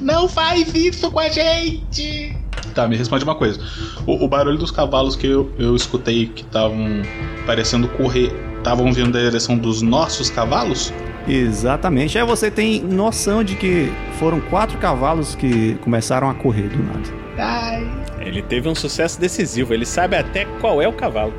Não 0.00 0.28
faz 0.28 0.74
isso 0.74 1.10
com 1.10 1.18
a 1.18 1.28
gente! 1.28 2.36
Tá, 2.74 2.86
me 2.88 2.96
responde 2.96 3.24
uma 3.24 3.34
coisa. 3.34 3.60
O, 4.06 4.24
o 4.24 4.28
barulho 4.28 4.56
dos 4.56 4.70
cavalos 4.70 5.16
que 5.16 5.26
eu, 5.26 5.52
eu 5.58 5.74
escutei 5.76 6.26
que 6.26 6.42
estavam 6.42 7.02
parecendo 7.46 7.88
correr, 7.88 8.32
estavam 8.58 8.92
vindo 8.92 9.12
da 9.12 9.20
direção 9.20 9.58
dos 9.58 9.82
nossos 9.82 10.30
cavalos? 10.30 10.92
Exatamente. 11.28 12.18
Aí 12.18 12.24
você 12.24 12.50
tem 12.50 12.80
noção 12.82 13.42
de 13.44 13.54
que 13.56 13.92
foram 14.18 14.40
quatro 14.40 14.78
cavalos 14.78 15.34
que 15.34 15.74
começaram 15.82 16.28
a 16.28 16.34
correr 16.34 16.68
do 16.68 16.82
nada. 16.82 17.22
Ai, 17.38 17.86
Ele 18.20 18.42
teve 18.42 18.68
um 18.68 18.74
sucesso 18.74 19.20
decisivo. 19.20 19.72
Ele 19.72 19.86
sabe 19.86 20.16
até 20.16 20.44
qual 20.60 20.80
é 20.82 20.88
o 20.88 20.92
cavalo. 20.92 21.32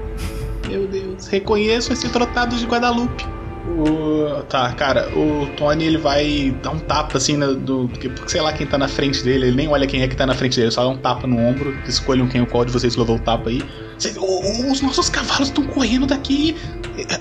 meu 0.67 0.87
Deus. 0.87 1.27
Reconheço 1.27 1.93
esse 1.93 2.09
trotado 2.09 2.55
de 2.55 2.65
Guadalupe. 2.65 3.25
O, 3.65 4.43
tá, 4.49 4.73
cara, 4.73 5.07
o 5.17 5.47
Tony 5.55 5.85
ele 5.85 5.97
vai 5.97 6.53
dar 6.61 6.71
um 6.71 6.79
tapa 6.79 7.17
assim 7.17 7.37
né, 7.37 7.47
do. 7.47 7.87
Porque 7.87 8.11
sei 8.27 8.41
lá 8.41 8.51
quem 8.51 8.67
tá 8.67 8.77
na 8.77 8.89
frente 8.89 9.23
dele, 9.23 9.47
ele 9.47 9.55
nem 9.55 9.67
olha 9.69 9.87
quem 9.87 10.01
é 10.01 10.07
que 10.07 10.15
tá 10.17 10.25
na 10.25 10.33
frente 10.35 10.59
dele, 10.59 10.69
só 10.69 10.83
dá 10.83 10.89
um 10.89 10.97
tapa 10.97 11.25
no 11.25 11.39
ombro. 11.39 11.73
Escolham 11.87 12.27
quem 12.27 12.41
o 12.41 12.45
qual 12.45 12.65
de 12.65 12.71
vocês 12.73 12.95
levou 12.97 13.15
o 13.15 13.19
tapa 13.19 13.49
aí. 13.49 13.63
Cê- 13.97 14.13
o- 14.17 14.69
os 14.71 14.81
nossos 14.81 15.07
cavalos 15.09 15.47
estão 15.47 15.63
correndo 15.65 16.05
daqui. 16.05 16.57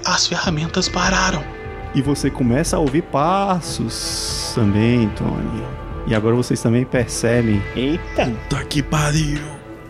As 0.04 0.26
ferramentas 0.26 0.88
pararam. 0.88 1.44
E 1.94 2.00
você 2.00 2.30
começa 2.30 2.76
a 2.76 2.80
ouvir 2.80 3.02
passos 3.02 4.52
também, 4.54 5.08
Tony. 5.10 5.62
E 6.06 6.14
agora 6.14 6.34
vocês 6.34 6.60
também 6.60 6.84
percebem 6.84 7.62
Eita! 7.76 8.32
Tá 8.48 8.64
que 8.64 8.82
pariu. 8.82 9.40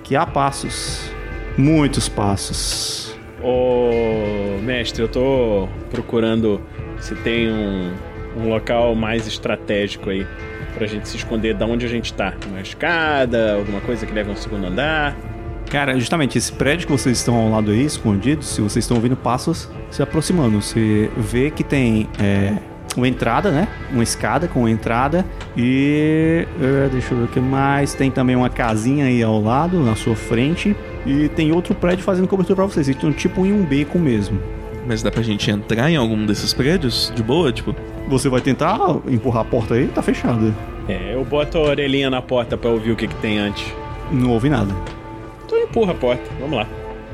que 0.02 0.14
há 0.16 0.26
passos. 0.26 1.11
Muitos 1.56 2.09
passos. 2.09 3.16
Ô, 3.42 4.59
mestre, 4.62 5.02
eu 5.02 5.09
tô 5.09 5.68
procurando 5.90 6.61
se 6.99 7.14
tem 7.16 7.50
um, 7.50 7.92
um 8.37 8.49
local 8.49 8.94
mais 8.94 9.26
estratégico 9.26 10.11
aí 10.11 10.26
pra 10.75 10.87
gente 10.87 11.09
se 11.09 11.16
esconder 11.16 11.54
da 11.54 11.66
onde 11.66 11.85
a 11.87 11.88
gente 11.88 12.12
tá. 12.14 12.35
Uma 12.49 12.61
escada, 12.61 13.54
alguma 13.56 13.80
coisa 13.80 14.06
que 14.06 14.12
leve 14.12 14.30
a 14.30 14.32
um 14.32 14.37
segundo 14.37 14.66
andar. 14.66 15.16
Cara, 15.73 15.99
justamente 15.99 16.37
esse 16.37 16.52
prédio 16.52 16.87
que 16.87 16.93
vocês 16.93 17.17
estão 17.17 17.35
ao 17.35 17.49
lado 17.49 17.71
aí, 17.71 17.87
escondidos, 17.87 18.47
se 18.47 18.61
vocês 18.61 18.85
estão 18.85 18.95
ouvindo 18.95 19.17
passos 19.17 19.71
se 19.91 20.02
aproximando, 20.02 20.61
você 20.61 21.11
vê 21.17 21.50
que 21.50 21.64
tem 21.64 22.07
é, 22.21 22.59
uma 22.95 23.09
entrada, 23.09 23.50
né? 23.50 23.67
Uma 23.91 24.02
escada 24.02 24.47
com 24.47 24.69
entrada 24.69 25.25
e. 25.57 26.47
é, 26.61 26.91
deixa 26.91 27.14
eu 27.14 27.21
ver 27.21 27.25
o 27.25 27.29
que 27.29 27.41
mais. 27.41 27.95
Tem 27.95 28.11
também 28.11 28.37
uma 28.37 28.50
casinha 28.50 29.07
aí 29.07 29.23
ao 29.23 29.41
lado, 29.41 29.83
na 29.83 29.97
sua 29.97 30.14
frente. 30.14 30.76
E 31.07 31.31
tem 31.31 31.52
outro 31.52 31.75
prédio 31.75 32.05
fazendo 32.05 32.29
cobertura 32.29 32.57
pra 32.57 32.67
vocês. 32.67 32.91
Então, 32.91 33.11
tipo 33.11 33.47
em 33.47 33.52
um 33.55 33.64
beco 33.64 33.99
mesmo. 33.99 34.38
Mas 34.87 35.02
dá 35.02 35.11
pra 35.11 35.23
gente 35.23 35.50
entrar 35.50 35.91
em 35.91 35.97
algum 35.97 36.26
desses 36.26 36.52
prédios? 36.52 37.11
De 37.17 37.23
boa? 37.23 37.50
Tipo, 37.50 37.75
Você 38.09 38.29
vai 38.29 38.43
tentar 38.43 38.79
empurrar 39.09 39.41
a 39.41 39.47
porta 39.47 39.73
aí? 39.73 39.88
Tá 39.88 40.02
fechada. 40.02 40.52
É, 40.87 41.14
eu 41.14 41.25
boto 41.25 41.57
a 41.57 41.62
orelhinha 41.62 42.11
na 42.11 42.21
porta 42.21 42.59
pra 42.59 42.69
ouvir 42.69 42.91
o 42.91 42.97
que, 42.97 43.09
que 43.09 43.17
tem 43.17 43.38
antes. 43.38 43.64
Não 44.11 44.33
ouve 44.33 44.50
nada. 44.50 44.75
Então 45.52 45.64
empurra 45.64 45.92
a 45.92 45.94
porta, 45.94 46.23
vamos 46.40 46.56
lá. 46.56 46.66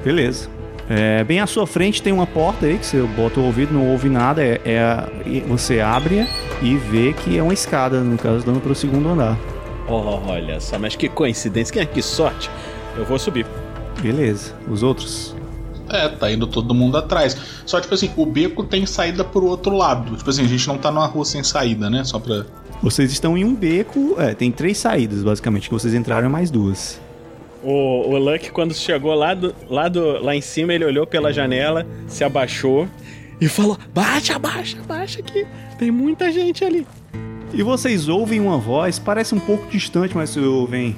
Beleza. 0.05 0.49
É, 0.89 1.23
bem 1.25 1.41
à 1.41 1.47
sua 1.47 1.67
frente 1.67 2.01
tem 2.01 2.13
uma 2.13 2.27
porta 2.27 2.67
aí 2.67 2.79
que 2.79 2.87
você 2.87 3.03
bota 3.03 3.41
o 3.41 3.45
ouvido, 3.45 3.75
não 3.75 3.87
ouve 3.91 4.09
nada. 4.09 4.43
É, 4.43 4.61
é 4.65 4.79
a- 4.81 5.09
você 5.49 5.81
abre 5.81 6.27
e 6.63 6.77
vê 6.77 7.13
que 7.13 7.37
é 7.37 7.43
uma 7.43 7.53
escada, 7.53 8.01
no 8.01 8.17
caso, 8.17 8.47
dando 8.47 8.61
para 8.61 8.73
o 8.73 8.75
segundo 8.75 9.09
andar. 9.09 9.37
Olha 9.89 10.61
só, 10.61 10.79
mas 10.79 10.95
que 10.95 11.09
coincidência, 11.09 11.73
que, 11.73 11.85
que 11.95 12.03
sorte. 12.03 12.49
Eu 12.97 13.05
vou 13.05 13.19
subir. 13.19 13.45
Beleza. 14.01 14.55
Os 14.71 14.83
outros? 14.83 15.35
É, 15.91 16.09
tá 16.09 16.31
indo 16.31 16.47
todo 16.47 16.73
mundo 16.75 16.97
atrás. 16.97 17.37
Só, 17.67 17.81
tipo 17.81 17.93
assim, 17.95 18.11
o 18.17 18.25
beco 18.25 18.63
tem 18.63 18.87
saída 18.87 19.25
pro 19.25 19.47
outro 19.47 19.75
lado. 19.77 20.17
Tipo 20.17 20.31
assim, 20.31 20.45
a 20.45 20.49
gente 20.49 20.67
não 20.69 20.79
tá 20.79 20.91
numa 20.93 21.07
rua 21.07 21.25
sem 21.25 21.43
saída, 21.43 21.91
né? 21.91 22.05
Só 22.05 22.19
pra. 22.19 22.45
Vocês 22.83 23.11
estão 23.11 23.37
em 23.37 23.45
um 23.45 23.55
beco. 23.55 24.15
É, 24.19 24.35
tem 24.35 24.53
três 24.53 24.79
saídas, 24.79 25.23
basicamente, 25.25 25.69
que 25.69 25.75
vocês 25.75 25.93
entraram 25.95 26.29
e 26.29 26.31
mais 26.31 26.51
duas. 26.51 27.01
O, 27.63 28.11
o 28.11 28.19
Luck, 28.19 28.51
quando 28.51 28.73
chegou 28.73 29.15
lá, 29.15 29.35
do, 29.35 29.55
lá, 29.69 29.89
do, 29.89 30.23
lá 30.23 30.35
em 30.35 30.41
cima, 30.41 30.73
ele 30.73 30.85
olhou 30.85 31.07
pela 31.07 31.33
janela, 31.33 31.87
se 32.07 32.23
abaixou 32.23 32.89
e 33.41 33.49
falou: 33.49 33.77
Baixa, 33.93 34.39
baixa, 34.39 34.79
baixa 34.87 35.21
aqui. 35.21 35.47
Tem 35.79 35.91
muita 35.91 36.31
gente 36.31 36.65
ali. 36.65 36.87
E 37.53 37.63
vocês 37.63 38.09
ouvem 38.09 38.41
uma 38.41 38.59
voz, 38.59 38.99
parece 38.99 39.35
um 39.35 39.41
pouco 39.41 39.69
distante, 39.71 40.15
mas 40.17 40.31
vocês 40.31 40.45
ouvem. 40.45 40.97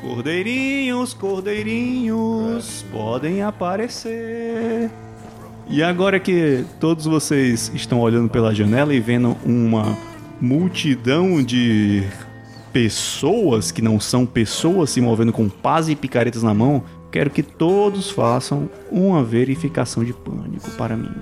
Cordeirinhos, 0.00 1.14
cordeirinhos, 1.14 2.84
podem 2.90 3.42
aparecer. 3.42 4.90
E 5.68 5.82
agora 5.82 6.18
que 6.18 6.64
todos 6.80 7.04
vocês 7.06 7.70
estão 7.74 8.00
olhando 8.00 8.28
pela 8.28 8.52
janela 8.54 8.92
e 8.92 8.98
vendo 8.98 9.36
uma 9.44 9.96
multidão 10.40 11.42
de 11.42 12.02
pessoas 12.72 13.70
que 13.70 13.82
não 13.82 14.00
são 14.00 14.24
pessoas 14.24 14.90
se 14.90 15.00
movendo 15.00 15.32
com 15.32 15.48
pás 15.48 15.88
e 15.88 15.94
picaretas 15.94 16.42
na 16.42 16.54
mão, 16.54 16.82
quero 17.10 17.30
que 17.30 17.42
todos 17.42 18.10
façam 18.10 18.70
uma 18.90 19.22
verificação 19.22 20.02
de 20.04 20.12
pânico 20.12 20.70
para 20.72 20.96
mim. 20.96 21.14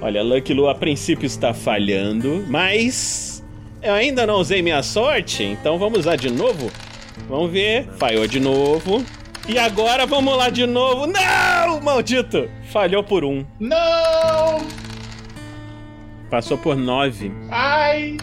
Olha, 0.00 0.22
Lucky 0.22 0.52
Lu 0.52 0.68
a 0.68 0.74
princípio 0.74 1.26
está 1.26 1.54
falhando, 1.54 2.44
mas 2.48 3.42
eu 3.82 3.92
ainda 3.92 4.26
não 4.26 4.40
usei 4.40 4.62
minha 4.62 4.82
sorte, 4.82 5.42
então 5.42 5.78
vamos 5.78 6.00
usar 6.00 6.16
de 6.16 6.30
novo. 6.30 6.70
Vamos 7.28 7.50
ver. 7.50 7.88
Falhou 7.96 8.26
de 8.26 8.38
novo. 8.38 9.04
E 9.48 9.58
agora 9.58 10.06
vamos 10.06 10.36
lá 10.36 10.50
de 10.50 10.66
novo. 10.66 11.06
Não, 11.06 11.80
maldito! 11.80 12.48
Falhou 12.70 13.02
por 13.02 13.24
um. 13.24 13.44
Não! 13.60 14.35
Passou 16.30 16.58
por 16.58 16.76
nove. 16.76 17.32
Ai! 17.50 18.16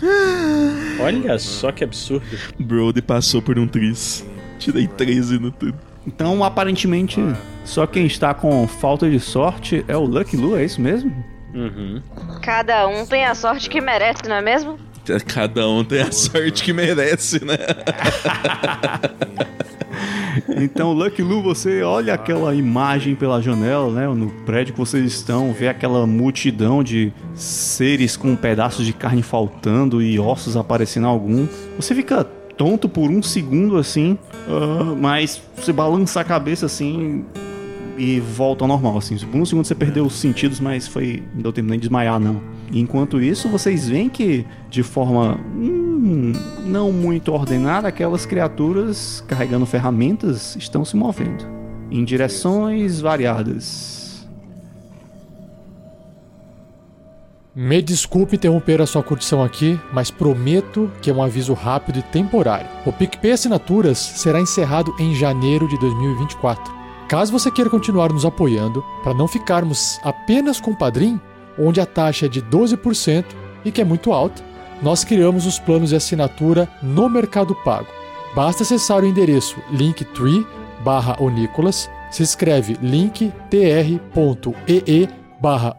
Olha 1.00 1.38
só 1.38 1.72
que 1.72 1.84
absurdo. 1.84 2.26
Brody 2.58 3.02
passou 3.02 3.42
por 3.42 3.58
um 3.58 3.66
tris. 3.66 4.26
Tirei 4.58 4.86
13 4.86 5.38
no 5.38 5.50
tudo. 5.50 5.78
Então, 6.06 6.42
aparentemente, 6.42 7.20
só 7.64 7.86
quem 7.86 8.06
está 8.06 8.32
com 8.32 8.66
falta 8.66 9.10
de 9.10 9.20
sorte 9.20 9.84
é 9.86 9.96
o 9.96 10.04
Lucky 10.04 10.36
Lu, 10.36 10.56
é 10.56 10.64
isso 10.64 10.80
mesmo? 10.80 11.12
Uhum. 11.54 12.02
Cada 12.40 12.86
um 12.88 13.04
tem 13.04 13.24
a 13.24 13.34
sorte 13.34 13.68
que 13.68 13.80
merece, 13.80 14.22
não 14.26 14.36
é 14.36 14.40
mesmo? 14.40 14.78
Cada 15.26 15.68
um 15.68 15.84
tem 15.84 16.02
a 16.02 16.12
sorte 16.12 16.62
que 16.62 16.72
merece, 16.72 17.44
né? 17.44 17.56
Então, 20.56 20.92
Lucky 20.92 21.22
Lu, 21.22 21.42
você 21.42 21.82
olha 21.82 22.14
aquela 22.14 22.54
imagem 22.54 23.14
pela 23.14 23.40
janela, 23.40 23.90
né? 23.90 24.06
No 24.08 24.30
prédio 24.44 24.74
que 24.74 24.78
vocês 24.80 25.04
estão, 25.04 25.52
vê 25.52 25.68
aquela 25.68 26.06
multidão 26.06 26.82
de 26.82 27.12
seres 27.34 28.16
com 28.16 28.34
pedaços 28.36 28.84
de 28.84 28.92
carne 28.92 29.22
faltando 29.22 30.02
e 30.02 30.18
ossos 30.18 30.56
aparecendo 30.56 31.06
algum. 31.06 31.46
Você 31.76 31.94
fica 31.94 32.24
tonto 32.24 32.88
por 32.88 33.10
um 33.10 33.22
segundo 33.22 33.76
assim, 33.76 34.18
ah, 34.48 34.94
mas 34.98 35.40
você 35.56 35.72
balança 35.72 36.20
a 36.20 36.24
cabeça 36.24 36.66
assim 36.66 37.24
e 37.96 38.20
volta 38.20 38.64
ao 38.64 38.68
normal, 38.68 38.98
assim. 38.98 39.16
Por 39.16 39.40
um 39.40 39.44
segundo 39.44 39.66
você 39.66 39.74
perdeu 39.74 40.04
os 40.04 40.14
sentidos, 40.14 40.60
mas 40.60 40.86
foi. 40.86 41.22
Não 41.34 41.42
deu 41.42 41.52
tempo 41.52 41.68
nem 41.68 41.78
de 41.78 41.82
desmaiar, 41.82 42.18
não. 42.20 42.40
Enquanto 42.72 43.20
isso, 43.20 43.48
vocês 43.48 43.88
veem 43.88 44.08
que, 44.08 44.44
de 44.70 44.82
forma 44.82 45.38
não 46.08 46.92
muito 46.92 47.32
ordenada, 47.32 47.88
aquelas 47.88 48.26
criaturas 48.26 49.22
carregando 49.26 49.66
ferramentas 49.66 50.56
estão 50.56 50.84
se 50.84 50.96
movendo 50.96 51.58
em 51.90 52.04
direções 52.04 53.00
variadas. 53.00 54.26
Me 57.54 57.82
desculpe 57.82 58.36
interromper 58.36 58.80
a 58.80 58.86
sua 58.86 59.02
curtição 59.02 59.42
aqui, 59.42 59.80
mas 59.92 60.12
prometo 60.12 60.90
que 61.02 61.10
é 61.10 61.12
um 61.12 61.22
aviso 61.22 61.54
rápido 61.54 61.98
e 61.98 62.02
temporário. 62.02 62.68
O 62.86 62.92
PicPay 62.92 63.32
Assinaturas 63.32 63.98
será 63.98 64.40
encerrado 64.40 64.94
em 64.98 65.12
janeiro 65.14 65.66
de 65.66 65.76
2024. 65.80 66.72
Caso 67.08 67.32
você 67.32 67.50
queira 67.50 67.70
continuar 67.70 68.12
nos 68.12 68.24
apoiando, 68.24 68.84
para 69.02 69.14
não 69.14 69.26
ficarmos 69.26 69.98
apenas 70.04 70.60
com 70.60 70.70
o 70.70 70.76
Padrim, 70.76 71.20
onde 71.58 71.80
a 71.80 71.86
taxa 71.86 72.26
é 72.26 72.28
de 72.28 72.40
12% 72.42 73.24
e 73.64 73.72
que 73.72 73.80
é 73.80 73.84
muito 73.84 74.12
alta, 74.12 74.40
nós 74.82 75.04
criamos 75.04 75.46
os 75.46 75.58
planos 75.58 75.90
de 75.90 75.96
assinatura 75.96 76.68
no 76.82 77.08
Mercado 77.08 77.54
Pago. 77.64 77.88
Basta 78.34 78.62
acessar 78.62 79.02
o 79.02 79.06
endereço 79.06 79.56
linktree 79.70 80.46
barra 80.84 81.16
se 82.10 82.22
escreve 82.22 82.78
linktr.ee 82.80 83.48
barra 85.40 85.76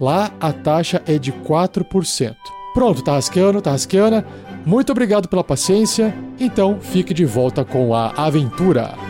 lá 0.00 0.30
a 0.40 0.52
taxa 0.52 1.02
é 1.06 1.18
de 1.18 1.32
4%. 1.32 2.34
Pronto, 2.74 3.02
tá 3.02 3.12
rasqueando, 3.12 3.60
tá 3.60 3.70
rasqueando. 3.72 4.24
Muito 4.64 4.90
obrigado 4.92 5.28
pela 5.28 5.44
paciência, 5.44 6.14
então 6.38 6.78
fique 6.80 7.12
de 7.12 7.24
volta 7.24 7.64
com 7.64 7.94
a 7.94 8.12
aventura. 8.16 9.01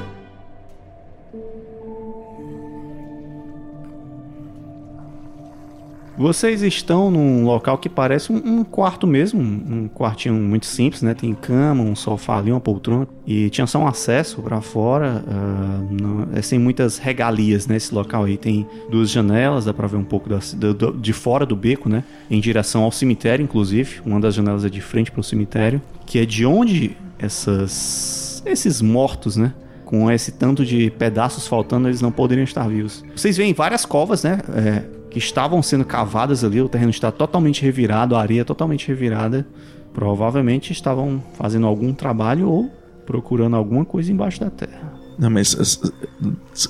Vocês 6.23 6.63
estão 6.63 7.11
num 7.11 7.45
local 7.45 7.77
que 7.79 7.89
parece 7.89 8.33
um, 8.33 8.37
um 8.61 8.63
quarto 8.65 9.09
mesmo, 9.09 9.41
um, 9.41 9.89
quartinho 9.89 10.35
muito 10.35 10.67
simples, 10.67 11.03
né? 11.03 11.15
Tem 11.15 11.35
cama, 11.35 11.83
um 11.83 11.97
sofá 11.97 12.39
ali, 12.39 12.53
uma 12.53 12.61
poltrona 12.61 13.09
e 13.27 13.51
tinha 13.51 13.67
só 13.67 13.81
um 13.81 13.89
acesso 13.89 14.41
para 14.41 14.61
fora, 14.61 15.25
ah, 15.27 15.81
não- 15.91 16.29
é 16.33 16.41
sem 16.41 16.61
muitas 16.61 16.97
regalias 16.99 17.67
nesse 17.67 17.93
local 17.93 18.23
aí. 18.23 18.37
Tem 18.37 18.65
duas 18.89 19.11
janelas, 19.11 19.65
dá 19.65 19.75
para 19.75 19.89
ver 19.89 19.97
um 19.97 20.05
pouco 20.05 20.29
da, 20.29 20.39
do- 20.73 20.93
de 20.93 21.13
fora 21.13 21.45
do 21.45 21.57
beco, 21.57 21.89
né? 21.89 22.05
Em 22.31 22.39
direção 22.41 22.85
ao 22.85 22.93
cemitério, 22.93 23.43
inclusive. 23.43 24.01
Uma 24.07 24.21
das 24.21 24.33
janelas 24.33 24.65
é 24.65 24.69
de 24.69 24.81
frente 24.81 25.11
para 25.11 25.21
o 25.21 25.25
cemitério, 25.25 25.83
que 26.07 26.21
é 26.21 26.25
de 26.25 26.47
onde 26.47 26.97
essas 27.19 28.41
esses 28.47 28.81
mortos, 28.81 29.37
né? 29.37 29.53
Com 29.85 30.09
esse 30.09 30.31
tanto 30.31 30.65
de 30.65 30.89
pedaços 30.89 31.49
faltando, 31.49 31.89
eles 31.89 32.01
não 32.01 32.13
poderiam 32.13 32.45
estar 32.45 32.69
vivos. 32.69 33.05
Vocês 33.17 33.37
veem 33.37 33.53
várias 33.53 33.85
covas, 33.85 34.23
né? 34.23 34.39
é, 34.55 35.02
que 35.13 35.19
estavam 35.19 35.63
sendo 35.63 35.85
cavadas 35.85 36.43
ali. 36.43 36.61
O 36.61 36.69
terreno 36.69 36.91
está 36.91 37.13
totalmente 37.13 37.63
revirado, 37.63 38.17
a 38.17 38.21
areia 38.21 38.45
totalmente 38.45 38.89
revirada. 38.89 39.47
Provavelmente 39.93 40.73
estavam 40.73 41.23
fazendo 41.35 41.67
algum 41.67 41.93
trabalho 41.93 42.49
ou 42.49 42.71
procurando 43.05 43.55
alguma 43.55 43.85
coisa 43.85 44.11
embaixo 44.11 44.41
da 44.41 44.51
terra. 44.51 44.95
Não, 45.19 45.29
mas 45.29 45.55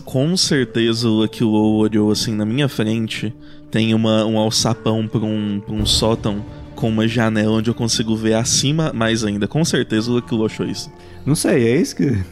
com 0.04 0.36
certeza 0.36 1.08
o 1.08 1.12
Lucky 1.12 1.44
Low 1.44 1.76
olhou 1.76 2.10
assim 2.10 2.34
na 2.34 2.44
minha 2.44 2.68
frente. 2.68 3.32
Tem 3.70 3.94
uma, 3.94 4.26
um 4.26 4.36
alçapão 4.36 5.06
pra 5.06 5.20
um, 5.20 5.62
pra 5.64 5.72
um 5.72 5.86
sótão 5.86 6.44
com 6.74 6.88
uma 6.88 7.06
janela 7.06 7.52
onde 7.52 7.70
eu 7.70 7.74
consigo 7.74 8.16
ver 8.16 8.34
acima 8.34 8.92
mais 8.92 9.24
ainda. 9.24 9.46
Com 9.46 9.64
certeza 9.64 10.10
o 10.10 10.14
Lucky 10.14 10.34
Low 10.34 10.46
achou 10.46 10.66
isso. 10.66 10.90
Não 11.24 11.36
sei, 11.36 11.68
é 11.68 11.76
isso 11.76 11.96
que. 11.96 12.10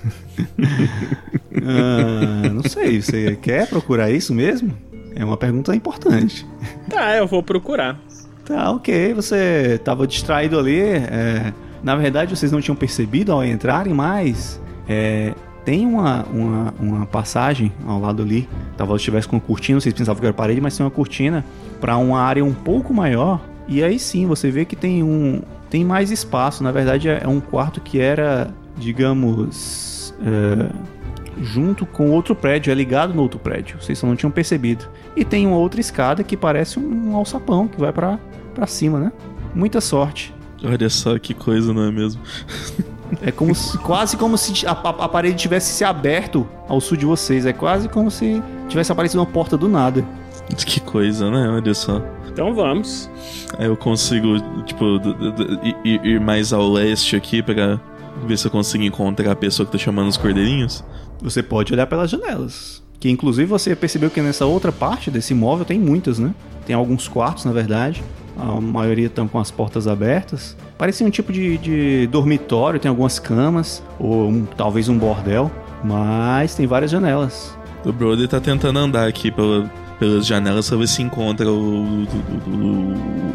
Ah, 1.63 2.49
não 2.49 2.63
sei, 2.63 3.03
você 3.03 3.37
quer 3.37 3.67
procurar 3.69 4.11
isso 4.11 4.33
mesmo? 4.33 4.73
É 5.15 5.25
uma 5.25 5.37
pergunta 5.37 5.75
importante. 5.75 6.47
Tá, 6.89 7.17
eu 7.17 7.27
vou 7.27 7.43
procurar. 7.43 7.99
Tá, 8.45 8.71
ok, 8.71 9.15
você 9.15 9.77
estava 9.77 10.07
distraído 10.07 10.59
ali. 10.59 10.81
é, 10.81 11.53
na 11.83 11.97
verdade, 11.97 12.37
vocês 12.37 12.53
não 12.53 12.61
tinham 12.61 12.77
percebido 12.77 13.33
ao 13.33 13.45
entrarem, 13.45 13.95
mas 13.95 14.61
é, 14.89 15.35
tem 15.65 15.87
uma, 15.87 16.25
uma, 16.25 16.75
uma 16.79 17.07
passagem 17.07 17.73
ao 17.87 18.01
lado 18.01 18.23
ali. 18.23 18.49
Talvez 18.77 19.01
estivesse 19.01 19.29
com 19.29 19.37
uma 19.37 19.43
cortina, 19.43 19.81
vocês 19.81 19.95
pensavam 19.95 20.21
que 20.21 20.27
era 20.27 20.35
parede, 20.35 20.61
mas 20.61 20.77
tem 20.77 20.85
uma 20.85 20.91
cortina 20.91 21.45
para 21.81 21.97
uma 21.97 22.21
área 22.21 22.45
um 22.45 22.53
pouco 22.53 22.93
maior. 22.93 23.41
E 23.69 23.83
aí 23.83 23.99
sim, 23.99 24.27
você 24.27 24.51
vê 24.51 24.65
que 24.65 24.77
tem 24.77 25.03
um 25.03 25.43
tem 25.71 25.85
mais 25.85 26.11
espaço. 26.11 26.65
Na 26.65 26.73
verdade, 26.73 27.09
é 27.09 27.29
um 27.29 27.41
quarto 27.41 27.81
que 27.81 28.01
era, 28.01 28.51
digamos, 28.77 30.13
é, 30.21 30.71
junto 31.39 31.85
com 31.87 32.11
outro 32.11 32.35
prédio, 32.35 32.71
é 32.71 32.75
ligado 32.75 33.15
no 33.15 33.23
outro 33.23 33.39
prédio. 33.39 33.77
Vocês 33.81 33.99
só 33.99 34.07
não 34.07 34.17
tinham 34.17 34.31
percebido. 34.31 34.87
E 35.17 35.25
tem 35.25 35.47
uma 35.47 35.57
outra 35.57 35.81
escada 35.81 36.23
que 36.25 36.37
parece 36.37 36.79
um 36.79 37.15
alçapão 37.17 37.67
que 37.69 37.79
vai 37.81 37.93
pra 37.93 38.19
para 38.55 38.67
cima, 38.67 38.99
né? 38.99 39.13
Muita 39.55 39.81
sorte. 39.81 40.35
Olha 40.65 40.89
só 40.91 41.19
que 41.19 41.33
coisa, 41.35 41.73
não 41.73 41.85
é 41.85 41.91
mesmo? 41.91 42.21
É 43.23 43.33
como 43.33 43.53
se- 43.57 43.77
quase 43.79 44.17
como 44.17 44.39
se 44.39 44.65
a, 44.65 44.71
a- 44.71 45.05
a 45.05 45.09
parede 45.09 45.35
tivesse 45.37 45.73
se 45.73 45.83
aberto 45.83 46.47
ao 46.69 46.81
sul 46.81 46.97
de 46.97 47.05
vocês. 47.05 47.45
É 47.45 47.53
quase 47.53 47.89
como 47.89 48.09
se 48.09 48.41
tivesse 48.69 48.93
aparecido 48.93 49.19
uma 49.21 49.27
porta 49.27 49.57
do 49.59 49.69
nada. 49.69 50.05
Que 50.65 50.79
coisa, 50.79 51.29
né? 51.29 51.49
Olha 51.49 51.75
só. 51.75 52.01
Então 52.29 52.55
vamos. 52.55 53.11
Aí 53.59 53.67
eu 53.67 53.77
consigo, 53.77 54.39
tipo, 54.63 54.85
ir, 55.85 56.01
ir 56.07 56.21
mais 56.21 56.53
ao 56.53 56.71
leste 56.71 57.17
aqui 57.17 57.43
pra 57.43 57.81
ver 58.27 58.37
se 58.39 58.47
eu 58.47 58.51
consigo 58.51 58.85
encontrar 58.85 59.31
a 59.33 59.37
pessoa 59.37 59.67
que 59.67 59.73
tá 59.73 59.79
chamando 59.79 60.09
os 60.09 60.17
cordeirinhos. 60.17 60.85
Você 61.23 61.43
pode 61.43 61.73
olhar 61.73 61.87
pelas 61.87 62.11
janelas. 62.11 62.83
Que 62.99 63.09
inclusive 63.11 63.47
você 63.47 63.75
percebeu 63.75 64.11
que 64.11 64.21
nessa 64.21 64.45
outra 64.45 64.71
parte 64.71 65.11
desse 65.11 65.33
imóvel 65.33 65.65
tem 65.65 65.79
muitas, 65.79 66.19
né? 66.19 66.35
Tem 66.67 66.77
alguns 66.77 67.09
quartos, 67.09 67.45
na 67.45 67.53
verdade. 67.53 68.03
A 68.39 68.61
maioria 68.61 69.07
estão 69.07 69.27
com 69.27 69.39
as 69.39 69.51
portas 69.51 69.87
abertas. 69.87 70.57
Parecia 70.79 71.07
um 71.07 71.11
tipo 71.11 71.33
de, 71.33 71.57
de 71.59 72.07
dormitório, 72.09 72.79
tem 72.81 72.89
algumas 72.89 73.19
camas, 73.19 73.83
ou 73.99 74.29
um- 74.29 74.45
talvez 74.45 74.89
um 74.89 74.99
bordel. 74.99 75.51
Mas 75.83 76.55
tem 76.55 76.67
várias 76.67 76.91
janelas. 76.91 77.57
O 77.85 77.93
Brody 77.93 78.29
tá 78.29 78.39
tentando 78.41 78.79
andar 78.79 79.09
aqui 79.09 79.31
pela- 79.31 79.71
pelas 79.99 80.27
janelas 80.27 80.69
pra 80.69 80.77
ver 80.79 80.87
se 80.89 81.03
encontra 81.03 81.51
o, 81.51 82.05
o, 82.05 82.07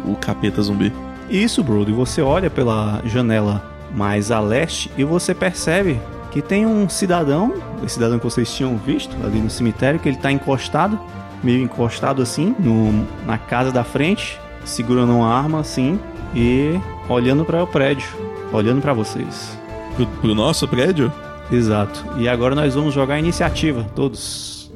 o- 0.08 0.12
o 0.12 0.16
capeta 0.20 0.62
zumbi. 0.62 0.92
Isso, 1.28 1.62
Brody, 1.62 1.92
você 1.92 2.22
olha 2.22 2.48
pela 2.48 3.02
janela 3.04 3.62
mais 3.94 4.30
a 4.30 4.40
leste 4.40 4.90
e 4.96 5.04
você 5.04 5.34
percebe 5.34 6.00
que 6.30 6.42
tem 6.42 6.66
um 6.66 6.88
cidadão, 6.88 7.54
esse 7.82 7.94
cidadão 7.94 8.18
que 8.18 8.24
vocês 8.24 8.52
tinham 8.54 8.76
visto 8.76 9.16
ali 9.24 9.38
no 9.38 9.48
cemitério, 9.48 9.98
que 9.98 10.08
ele 10.08 10.18
tá 10.18 10.30
encostado 10.30 10.98
meio 11.42 11.62
encostado 11.62 12.22
assim, 12.22 12.54
no, 12.58 13.06
na 13.24 13.38
casa 13.38 13.70
da 13.70 13.84
frente, 13.84 14.38
segurando 14.64 15.14
uma 15.14 15.32
arma 15.32 15.60
assim 15.60 15.98
e 16.34 16.78
olhando 17.08 17.44
para 17.44 17.62
o 17.62 17.66
prédio, 17.66 18.08
olhando 18.52 18.80
para 18.80 18.92
vocês. 18.92 19.56
Pro, 19.94 20.06
pro 20.06 20.34
nosso 20.34 20.66
prédio? 20.66 21.12
Exato. 21.50 22.04
E 22.16 22.28
agora 22.28 22.54
nós 22.54 22.74
vamos 22.74 22.92
jogar 22.92 23.14
a 23.14 23.18
iniciativa, 23.18 23.84
todos. 23.94 24.72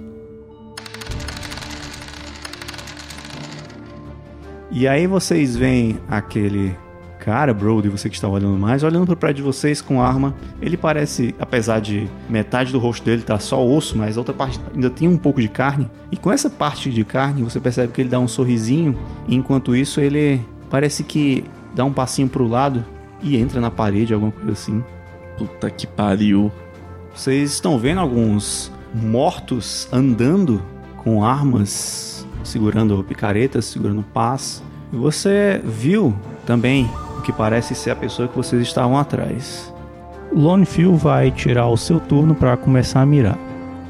E 4.71 4.87
aí 4.87 5.07
vocês 5.07 5.57
veem 5.57 5.99
aquele 6.09 6.77
cara, 7.21 7.53
Brody, 7.53 7.89
você 7.89 8.09
que 8.09 8.15
está 8.15 8.27
olhando 8.27 8.59
mais, 8.59 8.83
olhando 8.83 9.07
pro 9.07 9.17
prédio 9.17 9.37
de 9.37 9.43
vocês 9.43 9.83
com 9.83 10.03
arma. 10.03 10.35
Ele 10.61 10.77
parece, 10.77 11.35
apesar 11.39 11.81
de 11.81 12.09
metade 12.29 12.73
do 12.73 12.79
rosto 12.79 13.05
dele 13.05 13.23
tá 13.23 13.39
só 13.39 13.65
osso, 13.65 13.97
mas 13.97 14.17
a 14.17 14.21
outra 14.21 14.35
parte 14.35 14.59
ainda 14.75 14.89
tem 14.89 15.07
um 15.07 15.19
pouco 15.19 15.41
de 15.41 15.49
carne. 15.49 15.89
E 16.11 16.17
com 16.17 16.33
essa 16.33 16.49
parte 16.49 16.91
de 16.91 17.05
carne, 17.05 17.43
você 17.43 17.61
percebe 17.61 17.93
que 17.93 18.01
ele 18.01 18.09
dá 18.09 18.19
um 18.19 18.27
sorrisinho, 18.27 18.99
enquanto 19.29 19.77
isso 19.77 20.01
ele 20.01 20.41
parece 20.71 21.05
que 21.05 21.45
dá 21.75 21.85
um 21.85 21.93
passinho 21.93 22.29
pro 22.29 22.49
lado 22.49 22.85
e 23.23 23.37
entra 23.37 23.61
na 23.61 23.71
parede, 23.71 24.15
alguma 24.15 24.33
coisa 24.33 24.53
assim. 24.53 24.83
Puta 25.37 25.71
que 25.71 25.87
pariu. 25.87 26.51
Vocês 27.15 27.53
estão 27.53 27.79
vendo 27.79 28.01
alguns 28.01 28.73
mortos 28.95 29.89
andando 29.93 30.63
com 30.97 31.23
armas, 31.23 32.27
segurando 32.43 33.05
picaretas, 33.05 33.67
segurando 33.67 34.03
pás. 34.03 34.63
E 34.93 34.97
você 34.97 35.61
viu 35.63 36.15
também 36.47 36.91
o 37.21 37.23
que 37.23 37.33
parece 37.33 37.75
ser 37.75 37.91
a 37.91 37.97
pessoa 37.97 38.27
que 38.27 38.37
vocês 38.37 38.63
estavam 38.63 38.97
atrás. 38.97 39.73
Lone 40.33 40.65
Phil 40.65 40.97
vai 40.97 41.31
tirar 41.31 41.69
o 41.69 41.77
seu 41.77 42.01
turno 42.01 42.35
para 42.35 42.57
começar 42.57 43.03
a 43.03 43.07
mirar. 43.07 43.39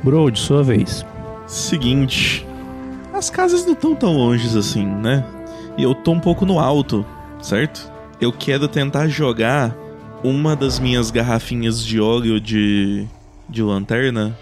Brode, 0.03 0.39
sua 0.39 0.63
vez. 0.63 1.07
Seguinte. 1.47 2.47
As 3.13 3.31
casas 3.31 3.65
não 3.65 3.73
estão 3.73 3.95
tão 3.95 4.13
longe 4.17 4.59
assim, 4.59 4.85
né? 4.85 5.25
E 5.77 5.83
eu 5.83 5.95
tô 5.95 6.13
um 6.13 6.21
pouco 6.21 6.45
no 6.45 6.59
alto, 6.59 7.05
certo? 7.41 7.91
Eu 8.21 8.33
quero 8.33 8.67
tentar 8.67 9.09
jogar 9.09 9.75
uma 10.23 10.57
das 10.57 10.79
minhas 10.79 11.11
garrafinhas 11.11 11.85
de 11.85 12.01
óleo 12.01 12.41
de, 12.41 13.07
de 13.49 13.63
lanterna 13.63 14.37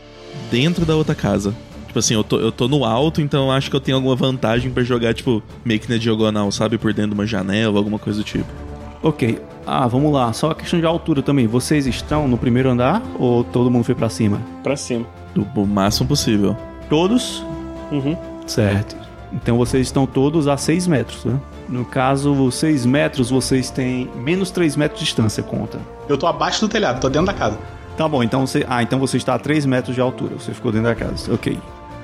dentro 0.50 0.86
da 0.86 0.96
outra 0.96 1.14
casa. 1.14 1.54
Tipo 1.86 1.98
assim, 1.98 2.14
eu 2.14 2.24
tô, 2.24 2.38
eu 2.38 2.52
tô 2.52 2.68
no 2.68 2.84
alto, 2.84 3.20
então 3.20 3.46
eu 3.46 3.50
acho 3.50 3.70
que 3.70 3.76
eu 3.76 3.80
tenho 3.80 3.96
alguma 3.96 4.14
vantagem 4.14 4.70
pra 4.70 4.82
jogar, 4.82 5.14
tipo, 5.14 5.42
meio 5.64 5.80
que 5.80 5.90
na 5.90 5.96
diagonal, 5.96 6.50
sabe? 6.52 6.78
Por 6.78 6.92
dentro 6.92 7.10
de 7.10 7.14
uma 7.14 7.26
janela, 7.26 7.78
alguma 7.78 7.98
coisa 7.98 8.20
do 8.20 8.24
tipo. 8.24 8.67
Ok. 9.02 9.38
Ah, 9.66 9.86
vamos 9.86 10.12
lá. 10.12 10.32
Só 10.32 10.50
a 10.50 10.54
questão 10.54 10.80
de 10.80 10.86
altura 10.86 11.22
também. 11.22 11.46
Vocês 11.46 11.86
estão 11.86 12.26
no 12.26 12.38
primeiro 12.38 12.70
andar 12.70 13.02
ou 13.18 13.44
todo 13.44 13.70
mundo 13.70 13.84
foi 13.84 13.94
pra 13.94 14.08
cima? 14.08 14.40
Pra 14.62 14.76
cima. 14.76 15.06
Do, 15.34 15.46
o 15.54 15.66
máximo 15.66 16.08
possível. 16.08 16.56
Todos? 16.88 17.44
Uhum. 17.92 18.16
Certo. 18.46 18.96
Então 19.32 19.58
vocês 19.58 19.86
estão 19.86 20.06
todos 20.06 20.48
a 20.48 20.56
6 20.56 20.86
metros, 20.86 21.24
né? 21.24 21.38
No 21.68 21.84
caso, 21.84 22.50
6 22.50 22.86
metros, 22.86 23.28
vocês 23.28 23.70
têm 23.70 24.10
menos 24.16 24.50
3 24.50 24.74
metros 24.74 25.00
de 25.00 25.04
distância, 25.04 25.42
conta. 25.42 25.78
Eu 26.08 26.16
tô 26.16 26.26
abaixo 26.26 26.62
do 26.62 26.68
telhado, 26.68 26.98
tô 26.98 27.10
dentro 27.10 27.26
da 27.26 27.34
casa. 27.34 27.58
Tá 27.96 28.08
bom, 28.08 28.22
então 28.22 28.46
você. 28.46 28.64
Ah, 28.68 28.82
então 28.82 28.98
você 28.98 29.16
está 29.18 29.34
a 29.34 29.38
3 29.38 29.66
metros 29.66 29.94
de 29.94 30.00
altura. 30.00 30.36
Você 30.38 30.54
ficou 30.54 30.72
dentro 30.72 30.88
da 30.88 30.94
casa. 30.94 31.32
Ok. 31.34 31.58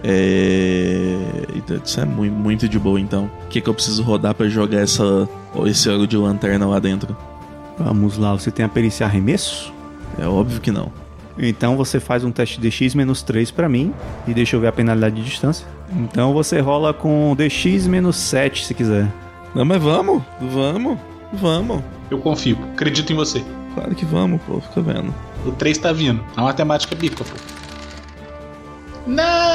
É. 0.07 1.17
Eita, 1.55 1.81
Isso 1.83 1.99
é 1.99 2.05
muito, 2.05 2.35
muito 2.35 2.69
de 2.69 2.79
boa, 2.79 3.01
então. 3.01 3.31
O 3.45 3.49
que, 3.49 3.61
que 3.61 3.69
eu 3.69 3.75
preciso 3.75 4.03
rodar 4.03 4.35
pra 4.35 4.47
jogar 4.49 4.81
essa, 4.81 5.27
esse 5.65 5.89
óleo 5.89 6.07
de 6.07 6.17
lanterna 6.17 6.67
lá 6.67 6.79
dentro? 6.79 7.17
Vamos 7.79 8.19
lá, 8.19 8.33
você 8.33 8.51
tem 8.51 8.65
a 8.65 8.69
perícia 8.69 9.07
arremesso? 9.07 9.73
É 10.19 10.27
óbvio 10.27 10.61
que 10.61 10.71
não. 10.71 10.93
Então 11.39 11.77
você 11.77 11.99
faz 11.99 12.23
um 12.23 12.31
teste 12.31 12.61
de 12.61 12.69
DX 12.69 12.95
menos 12.95 13.23
3 13.23 13.51
pra 13.51 13.69
mim. 13.69 13.93
E 14.29 14.35
deixa 14.35 14.55
eu 14.55 14.61
ver 14.61 14.69
a 14.69 14.73
penalidade 14.73 15.17
de 15.17 15.23
distância. 15.23 15.67
Então 15.91 16.33
você 16.33 16.61
rola 16.61 16.93
com 16.93 17.35
DX 17.35 17.87
menos 17.87 18.17
7 18.17 18.67
se 18.67 18.75
quiser. 18.75 19.11
Não, 19.55 19.65
mas 19.65 19.83
vamos, 19.83 20.23
vamos, 20.41 20.99
vamos. 21.33 21.83
Eu 22.11 22.19
confio, 22.19 22.59
acredito 22.75 23.13
em 23.13 23.17
você. 23.17 23.43
Claro 23.75 23.95
que 23.95 24.05
vamos, 24.05 24.41
pô, 24.43 24.61
fica 24.61 24.83
vendo. 24.83 25.13
O 25.45 25.51
3 25.53 25.79
tá 25.79 25.93
vindo. 25.93 26.23
A 26.37 26.43
matemática 26.43 26.95
bica, 26.95 27.25
pô. 27.25 27.35
Não! 29.07 29.54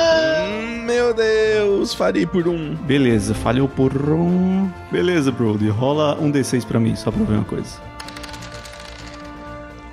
Meu 0.90 1.14
Deus, 1.14 1.94
farei 1.94 2.26
por 2.26 2.48
um. 2.48 2.74
Beleza, 2.74 3.36
falhou 3.36 3.68
por 3.68 3.94
um. 4.10 4.68
Beleza, 4.92 5.32
Brody. 5.32 5.70
Rola 5.70 6.18
um 6.20 6.32
D6 6.32 6.66
pra 6.66 6.80
mim, 6.80 6.96
só 6.96 7.12
pra 7.12 7.24
ver 7.26 7.36
uma 7.36 7.44
coisa. 7.44 7.80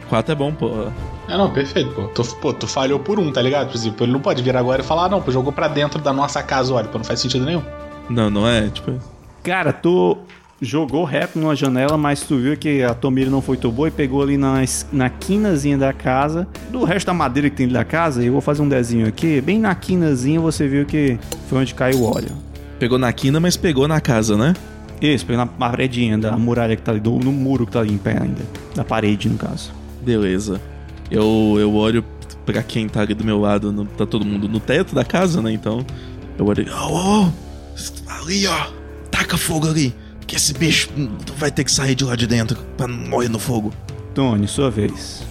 4 0.09 0.33
é 0.33 0.35
bom, 0.35 0.55
pô. 0.55 0.87
Ah, 1.29 1.37
não, 1.37 1.53
perfeito, 1.53 1.91
pô. 1.91 2.09
Tu, 2.09 2.25
pô, 2.37 2.51
tu 2.55 2.67
falhou 2.67 2.99
por 2.99 3.21
um, 3.21 3.31
tá 3.31 3.43
ligado? 3.43 3.69
Por 3.69 3.77
exemplo, 3.77 4.07
ele 4.07 4.13
não 4.13 4.21
pode 4.21 4.43
vir 4.43 4.57
agora 4.57 4.81
e 4.81 4.85
falar, 4.87 5.05
ah, 5.05 5.09
não, 5.11 5.21
pô, 5.21 5.31
jogou 5.31 5.53
pra 5.53 5.69
dentro 5.69 6.01
da 6.01 6.15
nossa 6.15 6.43
casa, 6.43 6.73
olha, 6.73 6.89
pô, 6.89 6.97
não 6.97 7.05
faz 7.05 7.21
sentido 7.21 7.45
nenhum. 7.45 7.63
Não, 8.09 8.31
não 8.31 8.49
é? 8.49 8.71
Tipo. 8.71 8.99
Cara, 9.43 9.75
tu 9.75 10.17
jogou 10.61 11.05
reto 11.05 11.39
numa 11.39 11.55
janela, 11.55 11.97
mas 11.99 12.21
tu 12.23 12.37
viu 12.39 12.57
que 12.57 12.83
a 12.83 12.97
mira 13.11 13.31
não 13.31 13.43
foi 13.43 13.57
tão 13.57 13.71
boa 13.71 13.89
e 13.89 13.91
pegou 13.91 14.23
ali 14.23 14.37
na, 14.37 14.63
na 14.93 15.11
quinazinha 15.11 15.77
da 15.77 15.93
casa. 15.93 16.47
Do 16.71 16.85
resto 16.85 17.07
da 17.07 17.15
madeira 17.15 17.51
que 17.51 17.57
tem 17.57 17.69
da 17.69 17.85
casa, 17.85 18.23
eu 18.23 18.33
vou 18.33 18.41
fazer 18.41 18.63
um 18.63 18.69
desenho 18.69 19.07
aqui. 19.07 19.41
Bem 19.41 19.59
na 19.59 19.75
quinazinha 19.75 20.41
você 20.41 20.67
viu 20.67 20.85
que 20.87 21.19
foi 21.49 21.59
onde 21.61 21.75
caiu 21.75 21.99
o 22.01 22.05
óleo. 22.15 22.31
Pegou 22.79 22.99
na 22.99 23.13
quina, 23.13 23.39
mas 23.41 23.57
pegou 23.57 23.87
na 23.89 24.01
casa, 24.01 24.37
né? 24.37 24.55
Isso, 25.01 25.27
pegou 25.27 25.39
na 25.45 25.47
paredinha 25.47 26.17
da 26.17 26.37
muralha 26.39 26.75
que 26.75 26.83
tá 26.83 26.91
ali, 26.93 27.01
do, 27.01 27.13
no 27.19 27.31
muro 27.33 27.67
que 27.67 27.73
tá 27.73 27.81
ali 27.81 27.93
em 27.93 27.99
pé 27.99 28.19
ainda. 28.21 28.43
Da 28.75 28.83
parede, 28.85 29.29
no 29.29 29.37
caso. 29.37 29.73
Beleza. 30.03 30.61
Eu, 31.11 31.57
eu 31.59 31.75
olho 31.75 32.03
pra 32.47 32.63
quem 32.63 32.89
tá 32.89 33.01
ali 33.03 33.13
do 33.13 33.25
meu 33.25 33.39
lado, 33.39 33.73
no- 33.73 33.85
tá 33.85 34.07
todo 34.07 34.25
mundo 34.25 34.49
no 34.49 34.59
teto 34.59 34.95
da 34.95 35.05
casa, 35.05 35.43
né? 35.43 35.53
Então, 35.53 35.85
eu 36.39 36.47
olho. 36.47 36.67
Ô, 36.73 37.25
ô, 37.25 37.29
ali, 38.09 38.47
ó. 38.47 38.67
Taca 39.11 39.37
fogo 39.37 39.69
ali. 39.69 39.95
Que 40.27 40.37
esse 40.37 40.53
bicho 40.55 40.91
vai 41.37 41.51
ter 41.51 41.65
que 41.65 41.71
sair 41.71 41.95
de 41.95 42.05
lá 42.05 42.17
de 42.17 42.27
dentro 42.27 42.59
pra 42.77 42.87
não 42.89 42.97
morrer 43.09 43.29
no 43.29 43.39
fogo. 43.39 43.73
Tony, 44.15 44.49
sua 44.49 44.71
vez. 44.71 45.23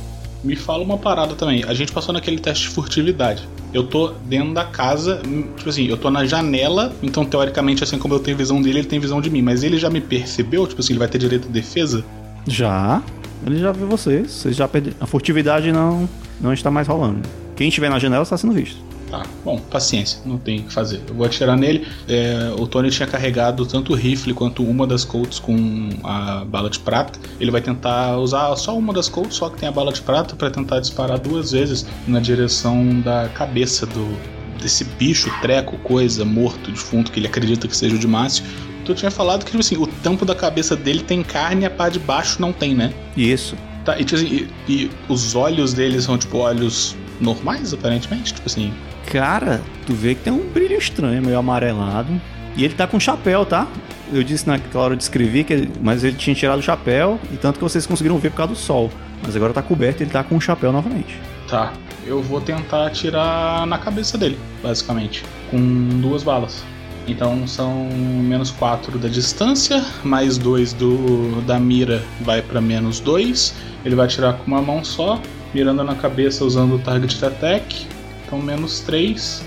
Me 0.43 0.55
fala 0.55 0.83
uma 0.83 0.97
parada 0.97 1.33
também. 1.33 1.63
A 1.65 1.73
gente 1.73 1.91
passou 1.91 2.13
naquele 2.13 2.39
teste 2.39 2.67
de 2.67 2.69
furtividade. 2.69 3.47
Eu 3.73 3.87
tô 3.87 4.09
dentro 4.25 4.53
da 4.53 4.63
casa, 4.63 5.21
tipo 5.57 5.67
assim, 5.67 5.87
eu 5.87 5.97
tô 5.97 6.09
na 6.09 6.25
janela, 6.25 6.95
então 7.01 7.25
teoricamente, 7.25 7.83
assim 7.83 7.97
como 7.97 8.13
eu 8.13 8.19
tenho 8.19 8.37
visão 8.37 8.61
dele, 8.61 8.79
ele 8.79 8.87
tem 8.87 8.99
visão 8.99 9.19
de 9.19 9.29
mim. 9.29 9.41
Mas 9.41 9.63
ele 9.63 9.77
já 9.77 9.89
me 9.89 9.99
percebeu? 9.99 10.65
Tipo 10.67 10.81
assim, 10.81 10.93
ele 10.93 10.99
vai 10.99 11.07
ter 11.07 11.17
direito 11.17 11.47
de 11.47 11.53
defesa? 11.53 12.05
Já. 12.47 13.01
Ele 13.45 13.59
já 13.59 13.71
viu 13.71 13.87
vocês. 13.87 14.31
Vocês 14.31 14.55
já 14.55 14.67
perderam. 14.67 14.95
A 14.99 15.07
furtividade 15.07 15.71
não, 15.71 16.07
não 16.39 16.53
está 16.53 16.69
mais 16.69 16.87
rolando. 16.87 17.27
Quem 17.55 17.67
estiver 17.67 17.89
na 17.89 17.99
janela 17.99 18.23
está 18.23 18.37
sendo 18.37 18.53
visto. 18.53 18.77
Tá, 19.15 19.25
bom, 19.45 19.57
paciência, 19.57 20.19
não 20.25 20.37
tem 20.37 20.59
o 20.59 20.63
que 20.63 20.73
fazer. 20.73 21.01
Eu 21.07 21.15
vou 21.15 21.25
atirar 21.25 21.55
nele. 21.55 21.87
É, 22.05 22.53
o 22.59 22.67
Tony 22.67 22.89
tinha 22.89 23.07
carregado 23.07 23.65
tanto 23.65 23.93
o 23.93 23.95
rifle 23.95 24.33
quanto 24.33 24.61
uma 24.61 24.85
das 24.85 25.05
Colts 25.05 25.39
com 25.39 25.89
a 26.03 26.43
bala 26.43 26.69
de 26.69 26.79
prata. 26.79 27.17
Ele 27.39 27.49
vai 27.49 27.61
tentar 27.61 28.17
usar 28.17 28.53
só 28.57 28.77
uma 28.77 28.91
das 28.91 29.07
Colts, 29.07 29.37
só 29.37 29.49
que 29.49 29.57
tem 29.57 29.69
a 29.69 29.71
bala 29.71 29.93
de 29.93 30.01
prata, 30.01 30.35
para 30.35 30.51
tentar 30.51 30.81
disparar 30.81 31.17
duas 31.17 31.53
vezes 31.53 31.85
na 32.05 32.19
direção 32.19 32.99
da 32.99 33.29
cabeça 33.29 33.85
do 33.85 34.17
desse 34.61 34.83
bicho, 34.83 35.29
treco, 35.41 35.77
coisa, 35.77 36.25
morto, 36.25 36.71
defunto, 36.71 37.09
que 37.09 37.19
ele 37.19 37.27
acredita 37.27 37.67
que 37.69 37.77
seja 37.77 37.95
o 37.95 37.99
de 37.99 38.07
Márcio. 38.07 38.43
Tu 38.83 38.93
tinha 38.95 39.11
falado 39.11 39.45
que 39.45 39.51
tipo 39.51 39.61
assim, 39.61 39.77
o 39.77 39.87
tampo 39.87 40.25
da 40.25 40.35
cabeça 40.35 40.75
dele 40.75 41.03
tem 41.03 41.23
carne 41.23 41.61
e 41.61 41.65
a 41.65 41.69
pá 41.69 41.87
de 41.87 41.99
baixo 41.99 42.41
não 42.41 42.51
tem, 42.51 42.75
né? 42.75 42.93
Isso. 43.15 43.55
Tá, 43.85 43.97
e, 43.97 44.03
tipo 44.03 44.15
assim, 44.15 44.47
e, 44.67 44.71
e 44.71 44.91
os 45.07 45.35
olhos 45.35 45.73
dele 45.73 46.01
são 46.01 46.17
tipo 46.17 46.37
olhos 46.37 46.97
normais, 47.21 47.73
aparentemente? 47.73 48.33
Tipo 48.33 48.47
assim. 48.47 48.73
Cara, 49.05 49.61
tu 49.85 49.93
vê 49.93 50.15
que 50.15 50.21
tem 50.21 50.33
um 50.33 50.49
brilho 50.49 50.77
estranho, 50.77 51.21
meio 51.21 51.37
amarelado. 51.37 52.09
E 52.55 52.63
ele 52.63 52.73
tá 52.73 52.87
com 52.87 52.99
chapéu, 52.99 53.45
tá? 53.45 53.67
Eu 54.11 54.23
disse 54.23 54.47
naquela 54.47 54.83
hora 54.83 54.95
de 54.95 55.03
escrever 55.03 55.43
que 55.43 55.53
ele, 55.53 55.71
mas 55.81 56.03
ele 56.03 56.15
tinha 56.15 56.35
tirado 56.35 56.59
o 56.59 56.61
chapéu, 56.61 57.19
e 57.31 57.37
tanto 57.37 57.57
que 57.57 57.63
vocês 57.63 57.85
conseguiram 57.85 58.17
ver 58.17 58.29
por 58.29 58.37
causa 58.37 58.53
do 58.53 58.57
sol. 58.59 58.89
Mas 59.23 59.35
agora 59.35 59.53
tá 59.53 59.61
coberto 59.61 60.01
e 60.01 60.03
ele 60.03 60.11
tá 60.11 60.23
com 60.23 60.37
o 60.37 60.41
chapéu 60.41 60.71
novamente. 60.71 61.19
Tá. 61.47 61.73
Eu 62.05 62.21
vou 62.21 62.39
tentar 62.39 62.85
atirar 62.85 63.65
na 63.65 63.79
cabeça 63.79 64.17
dele, 64.17 64.37
basicamente. 64.61 65.23
Com 65.49 65.57
duas 65.99 66.23
balas. 66.23 66.63
Então 67.07 67.47
são 67.47 67.87
menos 67.91 68.51
4 68.51 68.97
da 68.97 69.07
distância, 69.07 69.83
mais 70.03 70.37
2 70.37 70.73
do, 70.73 71.41
da 71.41 71.59
mira 71.59 72.03
vai 72.21 72.41
pra 72.41 72.61
menos 72.61 72.99
2. 72.99 73.55
Ele 73.83 73.95
vai 73.95 74.05
atirar 74.05 74.33
com 74.33 74.45
uma 74.47 74.61
mão 74.61 74.83
só, 74.83 75.19
mirando 75.53 75.83
na 75.83 75.95
cabeça 75.95 76.43
usando 76.45 76.75
o 76.75 76.79
target 76.79 77.23
attack. 77.25 77.87
Então 78.35 78.45
menos 78.45 78.81
3 78.81 79.45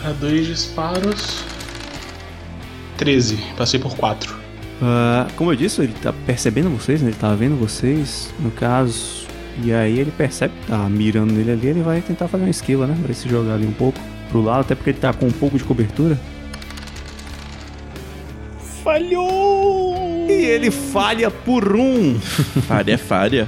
para 0.00 0.12
2 0.12 0.46
disparos. 0.46 1.44
13. 2.96 3.36
Passei 3.56 3.78
por 3.78 3.94
4. 3.94 4.34
Ah, 4.80 5.28
como 5.36 5.52
eu 5.52 5.56
disse, 5.56 5.82
ele 5.82 5.92
tá 6.00 6.10
percebendo 6.24 6.70
vocês, 6.70 7.02
né? 7.02 7.10
Ele 7.10 7.18
tá 7.18 7.34
vendo 7.34 7.54
vocês, 7.56 8.32
no 8.40 8.50
caso. 8.50 9.26
E 9.62 9.74
aí 9.74 9.98
ele 9.98 10.10
percebe 10.10 10.54
que 10.58 10.68
tá 10.68 10.78
mirando 10.88 11.34
nele 11.34 11.50
ali, 11.50 11.66
ele 11.66 11.82
vai 11.82 12.00
tentar 12.00 12.28
fazer 12.28 12.44
uma 12.44 12.50
esquiva, 12.50 12.86
né? 12.86 12.96
Vai 13.04 13.12
se 13.12 13.28
jogar 13.28 13.54
ali 13.54 13.66
um 13.66 13.72
pouco 13.72 14.00
pro 14.30 14.40
lado, 14.40 14.60
até 14.60 14.74
porque 14.74 14.90
ele 14.90 14.98
tá 14.98 15.12
com 15.12 15.26
um 15.26 15.32
pouco 15.32 15.58
de 15.58 15.64
cobertura. 15.64 16.18
Falhou! 18.82 20.26
E 20.30 20.32
ele 20.32 20.70
falha 20.70 21.30
por 21.30 21.76
um. 21.76 22.18
Falha 22.18 22.92
é 22.92 22.96
falha. 22.96 23.46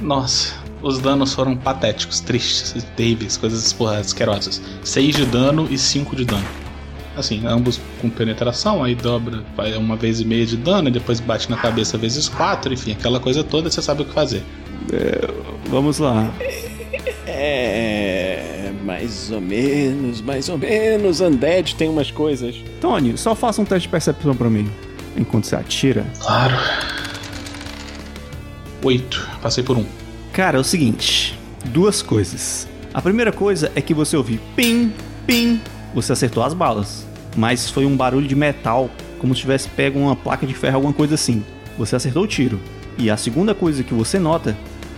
Nossa. 0.00 0.59
Os 0.82 0.98
danos 0.98 1.34
foram 1.34 1.56
patéticos, 1.56 2.20
tristes, 2.20 2.84
terríveis, 2.96 3.36
coisas 3.36 3.72
porra, 3.72 3.98
asquerosas. 3.98 4.62
6 4.82 5.16
de 5.16 5.26
dano 5.26 5.68
e 5.70 5.76
5 5.76 6.16
de 6.16 6.24
dano. 6.24 6.46
Assim, 7.16 7.44
ambos 7.46 7.80
com 8.00 8.08
penetração, 8.08 8.82
aí 8.82 8.94
dobra 8.94 9.44
vai 9.56 9.76
uma 9.76 9.96
vez 9.96 10.20
e 10.20 10.24
meia 10.24 10.46
de 10.46 10.56
dano, 10.56 10.88
e 10.88 10.92
depois 10.92 11.20
bate 11.20 11.50
na 11.50 11.56
cabeça 11.56 11.98
vezes 11.98 12.28
4, 12.28 12.72
enfim, 12.72 12.92
aquela 12.92 13.20
coisa 13.20 13.44
toda, 13.44 13.70
você 13.70 13.82
sabe 13.82 14.02
o 14.02 14.04
que 14.04 14.12
fazer. 14.14 14.42
Vamos 15.68 15.98
lá. 15.98 16.32
É. 17.32 18.72
Mais 18.84 19.30
ou 19.30 19.40
menos, 19.40 20.20
mais 20.20 20.48
ou 20.48 20.58
menos. 20.58 21.20
Undead 21.20 21.74
tem 21.74 21.88
umas 21.88 22.10
coisas. 22.10 22.56
Tony, 22.80 23.16
só 23.16 23.34
faça 23.34 23.62
um 23.62 23.64
teste 23.64 23.86
de 23.86 23.88
percepção 23.88 24.34
pra 24.34 24.50
mim. 24.50 24.68
Enquanto 25.16 25.44
você 25.44 25.56
atira. 25.56 26.04
Claro. 26.18 26.56
8. 28.82 29.28
Passei 29.40 29.64
por 29.64 29.78
um. 29.78 29.86
Cara, 30.40 30.56
é 30.56 30.60
o 30.60 30.64
seguinte: 30.64 31.38
duas 31.66 32.00
coisas. 32.00 32.66
A 32.94 33.02
primeira 33.02 33.30
coisa 33.30 33.70
é 33.74 33.82
que 33.82 33.92
você 33.92 34.16
ouviu 34.16 34.40
pim, 34.56 34.90
pim. 35.26 35.60
Você 35.94 36.14
acertou 36.14 36.42
as 36.42 36.54
balas. 36.54 37.06
Mas 37.36 37.68
foi 37.68 37.84
um 37.84 37.94
barulho 37.94 38.26
de 38.26 38.34
metal, 38.34 38.88
como 39.18 39.34
se 39.34 39.42
tivesse 39.42 39.68
pego 39.68 39.98
uma 39.98 40.16
placa 40.16 40.46
de 40.46 40.54
ferro, 40.54 40.76
alguma 40.76 40.94
coisa 40.94 41.14
assim. 41.14 41.44
Você 41.76 41.94
acertou 41.94 42.22
o 42.22 42.26
tiro. 42.26 42.58
E 42.96 43.10
a 43.10 43.18
segunda 43.18 43.54
coisa 43.54 43.84
que 43.84 43.92
você 43.92 44.18
nota 44.18 44.56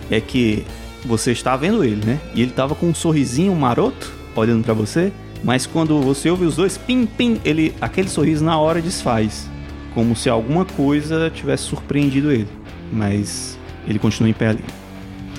é 0.09 0.21
que 0.21 0.65
você 1.05 1.33
está 1.33 1.57
vendo 1.57 1.83
ele, 1.83 2.05
né? 2.05 2.21
E 2.33 2.41
ele 2.41 2.51
tava 2.51 2.73
com 2.73 2.87
um 2.87 2.95
sorrisinho 2.95 3.53
maroto 3.53 4.13
olhando 4.37 4.63
pra 4.63 4.73
você, 4.73 5.11
mas 5.43 5.65
quando 5.65 5.99
você 5.99 6.29
ouve 6.29 6.45
os 6.45 6.55
dois 6.55 6.77
pim 6.77 7.05
pim, 7.05 7.41
ele 7.43 7.75
aquele 7.81 8.07
sorriso 8.07 8.45
na 8.45 8.57
hora 8.57 8.81
desfaz, 8.81 9.49
como 9.93 10.15
se 10.15 10.29
alguma 10.29 10.63
coisa 10.63 11.29
tivesse 11.29 11.63
surpreendido 11.63 12.31
ele. 12.31 12.47
Mas 12.93 13.59
ele 13.85 13.99
continua 13.99 14.29
em 14.29 14.33
pé 14.33 14.47
ali. 14.47 14.63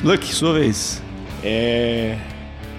Lucky, 0.05 0.33
sua 0.35 0.53
vez. 0.53 1.03
É. 1.43 2.17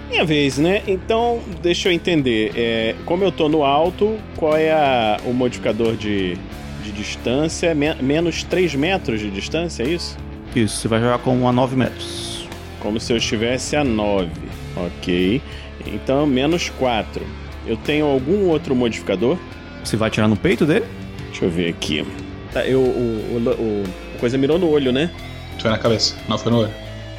Minha 0.08 0.24
vez, 0.24 0.58
né? 0.58 0.82
Então, 0.86 1.40
deixa 1.60 1.88
eu 1.88 1.92
entender. 1.92 2.52
É, 2.54 2.94
como 3.04 3.24
eu 3.24 3.32
tô 3.32 3.48
no 3.48 3.64
alto, 3.64 4.16
qual 4.36 4.56
é 4.56 4.70
a- 4.72 5.18
o 5.24 5.32
modificador 5.32 5.96
de, 5.96 6.36
de 6.84 6.92
distância? 6.92 7.74
Men- 7.74 7.96
menos 8.00 8.44
3 8.44 8.74
metros 8.76 9.18
de 9.20 9.30
distância, 9.30 9.82
é 9.82 9.88
isso? 9.88 10.16
Isso, 10.54 10.76
você 10.78 10.88
vai 10.88 11.00
jogar 11.00 11.18
com 11.18 11.46
a 11.48 11.52
9 11.52 11.74
metros. 11.76 12.46
Como 12.80 13.00
se 13.00 13.12
eu 13.12 13.16
estivesse 13.16 13.74
a 13.74 13.82
9. 13.82 14.30
Ok. 14.76 15.42
Então, 15.86 16.24
menos 16.26 16.70
4. 16.70 17.24
Eu 17.66 17.76
tenho 17.76 18.06
algum 18.06 18.46
outro 18.48 18.74
modificador? 18.76 19.36
Você 19.82 19.96
vai 19.96 20.06
atirar 20.08 20.28
no 20.28 20.36
peito 20.36 20.64
dele? 20.64 20.84
Deixa 21.30 21.44
eu 21.44 21.50
ver 21.50 21.68
aqui. 21.70 22.06
Tá, 22.52 22.64
eu, 22.64 22.80
o, 22.80 22.82
o, 22.84 23.50
o- 23.50 23.84
a 24.14 24.20
coisa 24.20 24.38
mirou 24.38 24.56
no 24.58 24.70
olho, 24.70 24.92
né? 24.92 25.10
Foi 25.58 25.68
na 25.70 25.78
cabeça, 25.78 26.14
não 26.28 26.38
foi 26.38 26.52
no 26.52 26.58
olho. 26.60 26.70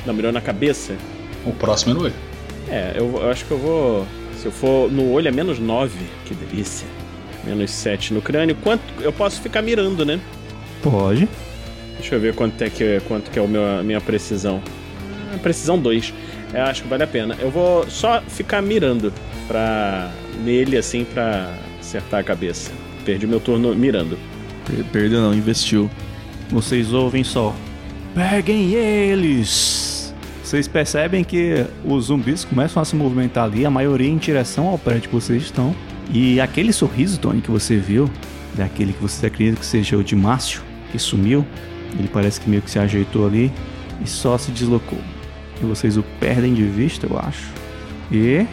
Não, 0.08 0.14
mirou 0.14 0.32
na 0.32 0.42
cabeça? 0.42 0.96
O 1.46 1.52
próximo 1.52 1.92
é 1.92 1.96
no 1.96 2.04
olho. 2.06 2.14
É, 2.70 2.94
eu, 2.96 3.20
eu 3.22 3.30
acho 3.30 3.46
que 3.46 3.52
eu 3.52 3.58
vou. 3.60 4.08
Se 4.42 4.46
eu 4.48 4.52
for 4.52 4.92
no 4.92 5.12
olho 5.12 5.28
é 5.28 5.32
menos 5.32 5.60
9. 5.60 5.92
Que 6.26 6.34
delícia. 6.34 6.88
Menos 7.44 7.70
7 7.72 8.14
no 8.14 8.22
crânio. 8.22 8.56
Quanto. 8.64 8.82
Eu 9.02 9.12
posso 9.14 9.42
ficar 9.42 9.62
mirando, 9.62 10.04
né? 10.06 10.20
Pode. 10.82 11.28
Deixa 12.00 12.16
eu 12.16 12.20
ver 12.20 12.34
quanto 12.36 12.62
é 12.62 12.70
que, 12.70 13.02
quanto 13.08 13.30
que 13.32 13.38
é 13.40 13.42
o 13.42 13.48
meu, 13.48 13.66
a 13.66 13.84
minha 13.84 14.00
precisão. 14.02 14.62
Ah, 15.34 15.38
Precisão 15.38 15.78
2. 15.80 16.14
Eu 16.54 16.64
acho 16.64 16.84
que 16.84 16.88
vale 16.88 17.04
a 17.04 17.08
pena. 17.08 17.36
Eu 17.40 17.50
vou 17.52 17.90
só 17.90 18.22
ficar 18.22 18.62
mirando 18.62 19.12
pra. 19.48 20.10
nele 20.44 20.78
assim 20.78 21.04
pra 21.06 21.54
acertar 21.80 22.20
a 22.20 22.24
cabeça. 22.24 22.72
Perdi 23.06 23.26
meu 23.28 23.40
turno 23.40 23.74
mirando. 23.76 24.18
Per- 24.66 24.84
Perdeu 24.86 25.22
não, 25.22 25.34
investiu. 25.34 25.90
Vocês 26.50 26.94
ouvem 26.94 27.24
só. 27.24 27.54
Peguem 28.14 28.74
eles! 28.74 29.87
Vocês 30.48 30.66
percebem 30.66 31.26
que 31.26 31.66
os 31.84 32.06
zumbis 32.06 32.46
começam 32.46 32.82
a 32.82 32.86
se 32.86 32.96
movimentar 32.96 33.44
ali, 33.44 33.66
a 33.66 33.70
maioria 33.70 34.08
em 34.08 34.16
direção 34.16 34.68
ao 34.68 34.78
prédio 34.78 35.10
que 35.10 35.16
vocês 35.16 35.44
estão. 35.44 35.76
E 36.10 36.40
aquele 36.40 36.72
sorriso, 36.72 37.20
Tony, 37.20 37.42
que 37.42 37.52
você 37.52 37.76
viu, 37.76 38.10
daquele 38.56 38.94
que 38.94 39.02
você 39.02 39.26
acredita 39.26 39.60
que 39.60 39.66
seja 39.66 39.98
o 39.98 40.04
de 40.06 40.16
Márcio, 40.16 40.62
que 40.90 40.98
sumiu, 40.98 41.46
ele 42.00 42.08
parece 42.08 42.40
que 42.40 42.50
meio 42.50 42.62
que 42.62 42.72
se 42.72 42.80
ajeitou 42.80 43.28
ali 43.28 43.52
e 44.02 44.08
só 44.08 44.38
se 44.38 44.50
deslocou. 44.52 45.00
E 45.62 45.66
vocês 45.66 45.98
o 45.98 46.04
perdem 46.18 46.54
de 46.54 46.64
vista, 46.64 47.06
eu 47.06 47.20
acho. 47.20 47.52
E. 48.10 48.48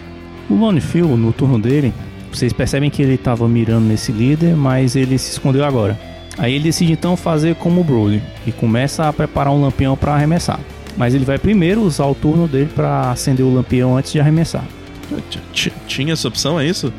O 0.50 0.56
Lone 0.56 0.80
Phil, 0.80 1.16
no 1.16 1.32
turno 1.32 1.60
dele, 1.60 1.94
vocês 2.32 2.52
percebem 2.52 2.90
que 2.90 3.02
ele 3.02 3.14
estava 3.14 3.48
mirando 3.48 3.86
nesse 3.86 4.10
líder, 4.10 4.56
mas 4.56 4.96
ele 4.96 5.16
se 5.16 5.30
escondeu 5.30 5.64
agora. 5.64 5.96
Aí 6.36 6.54
ele 6.54 6.64
decide 6.64 6.90
então 6.90 7.16
fazer 7.16 7.54
como 7.54 7.82
o 7.82 7.84
Broly 7.84 8.20
e 8.44 8.50
começa 8.50 9.08
a 9.08 9.12
preparar 9.12 9.52
um 9.52 9.62
lampião 9.62 9.96
para 9.96 10.12
arremessar. 10.12 10.58
Mas 10.96 11.14
ele 11.14 11.24
vai 11.24 11.38
primeiro 11.38 11.80
usar 11.82 12.06
o 12.06 12.14
turno 12.14 12.46
dele 12.46 12.70
para 12.74 13.10
acender 13.10 13.44
o 13.44 13.52
lampião 13.54 13.96
antes 13.96 14.12
de 14.12 14.20
arremessar. 14.20 14.64
Tinha 15.86 16.12
essa 16.12 16.28
opção, 16.28 16.58
é 16.58 16.66
isso? 16.66 16.92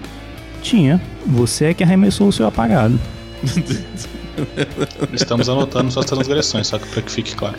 Tinha, 0.61 1.01
você 1.25 1.65
é 1.65 1.73
que 1.73 1.83
arremessou 1.83 2.27
o 2.27 2.31
seu 2.31 2.45
apagado. 2.47 2.99
Estamos 5.13 5.47
anotando 5.49 5.91
suas 5.91 6.05
transgressões, 6.05 6.67
só 6.67 6.77
que 6.77 6.87
pra 6.89 7.01
que 7.01 7.11
fique 7.11 7.35
claro. 7.35 7.55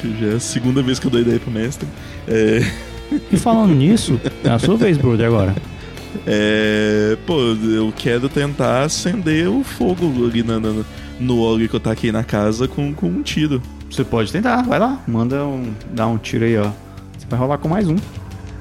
Que 0.00 0.14
já 0.20 0.32
é 0.32 0.34
a 0.36 0.40
segunda 0.40 0.82
vez 0.82 0.98
que 0.98 1.06
eu 1.06 1.10
dou 1.10 1.20
ideia 1.20 1.40
pro 1.40 1.50
mestre. 1.50 1.88
É, 2.26 2.60
E 3.32 3.36
falando 3.36 3.74
nisso, 3.74 4.20
é 4.44 4.50
a 4.50 4.58
sua 4.58 4.76
vez, 4.76 4.96
Brody, 4.98 5.24
agora. 5.24 5.54
é, 6.26 7.16
pô, 7.26 7.40
eu 7.40 7.92
quero 7.96 8.28
tentar 8.28 8.82
acender 8.84 9.48
o 9.48 9.64
fogo 9.64 10.26
ali 10.26 10.42
na, 10.42 10.60
na- 10.60 10.84
no 11.18 11.40
óleo 11.40 11.68
que 11.68 11.74
eu 11.74 11.80
taquei 11.80 12.12
na 12.12 12.22
casa 12.22 12.68
com, 12.68 12.92
com 12.94 13.06
um 13.08 13.22
tiro. 13.22 13.60
Você 13.90 14.04
pode 14.04 14.30
tentar, 14.30 14.62
vai 14.62 14.78
lá, 14.78 15.02
manda 15.06 15.44
um. 15.44 15.72
dá 15.92 16.06
um 16.06 16.18
tiro 16.18 16.44
aí, 16.44 16.56
ó. 16.58 16.70
Você 17.18 17.26
vai 17.28 17.38
rolar 17.38 17.58
com 17.58 17.68
mais 17.68 17.88
um. 17.88 17.96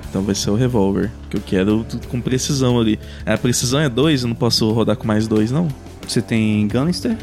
Então 0.09 0.21
vai 0.21 0.33
ser 0.33 0.49
o 0.49 0.55
revólver, 0.55 1.11
que 1.29 1.37
eu 1.37 1.41
quero 1.45 1.83
tudo 1.83 2.07
com 2.07 2.19
precisão 2.21 2.79
ali. 2.79 2.97
A 3.25 3.37
precisão 3.37 3.79
é 3.79 3.89
dois, 3.89 4.21
eu 4.23 4.29
não 4.29 4.35
posso 4.35 4.71
rodar 4.71 4.95
com 4.95 5.05
mais 5.05 5.27
dois, 5.27 5.51
não? 5.51 5.67
Você 6.07 6.21
tem 6.21 6.65
Gunnister? 6.67 7.17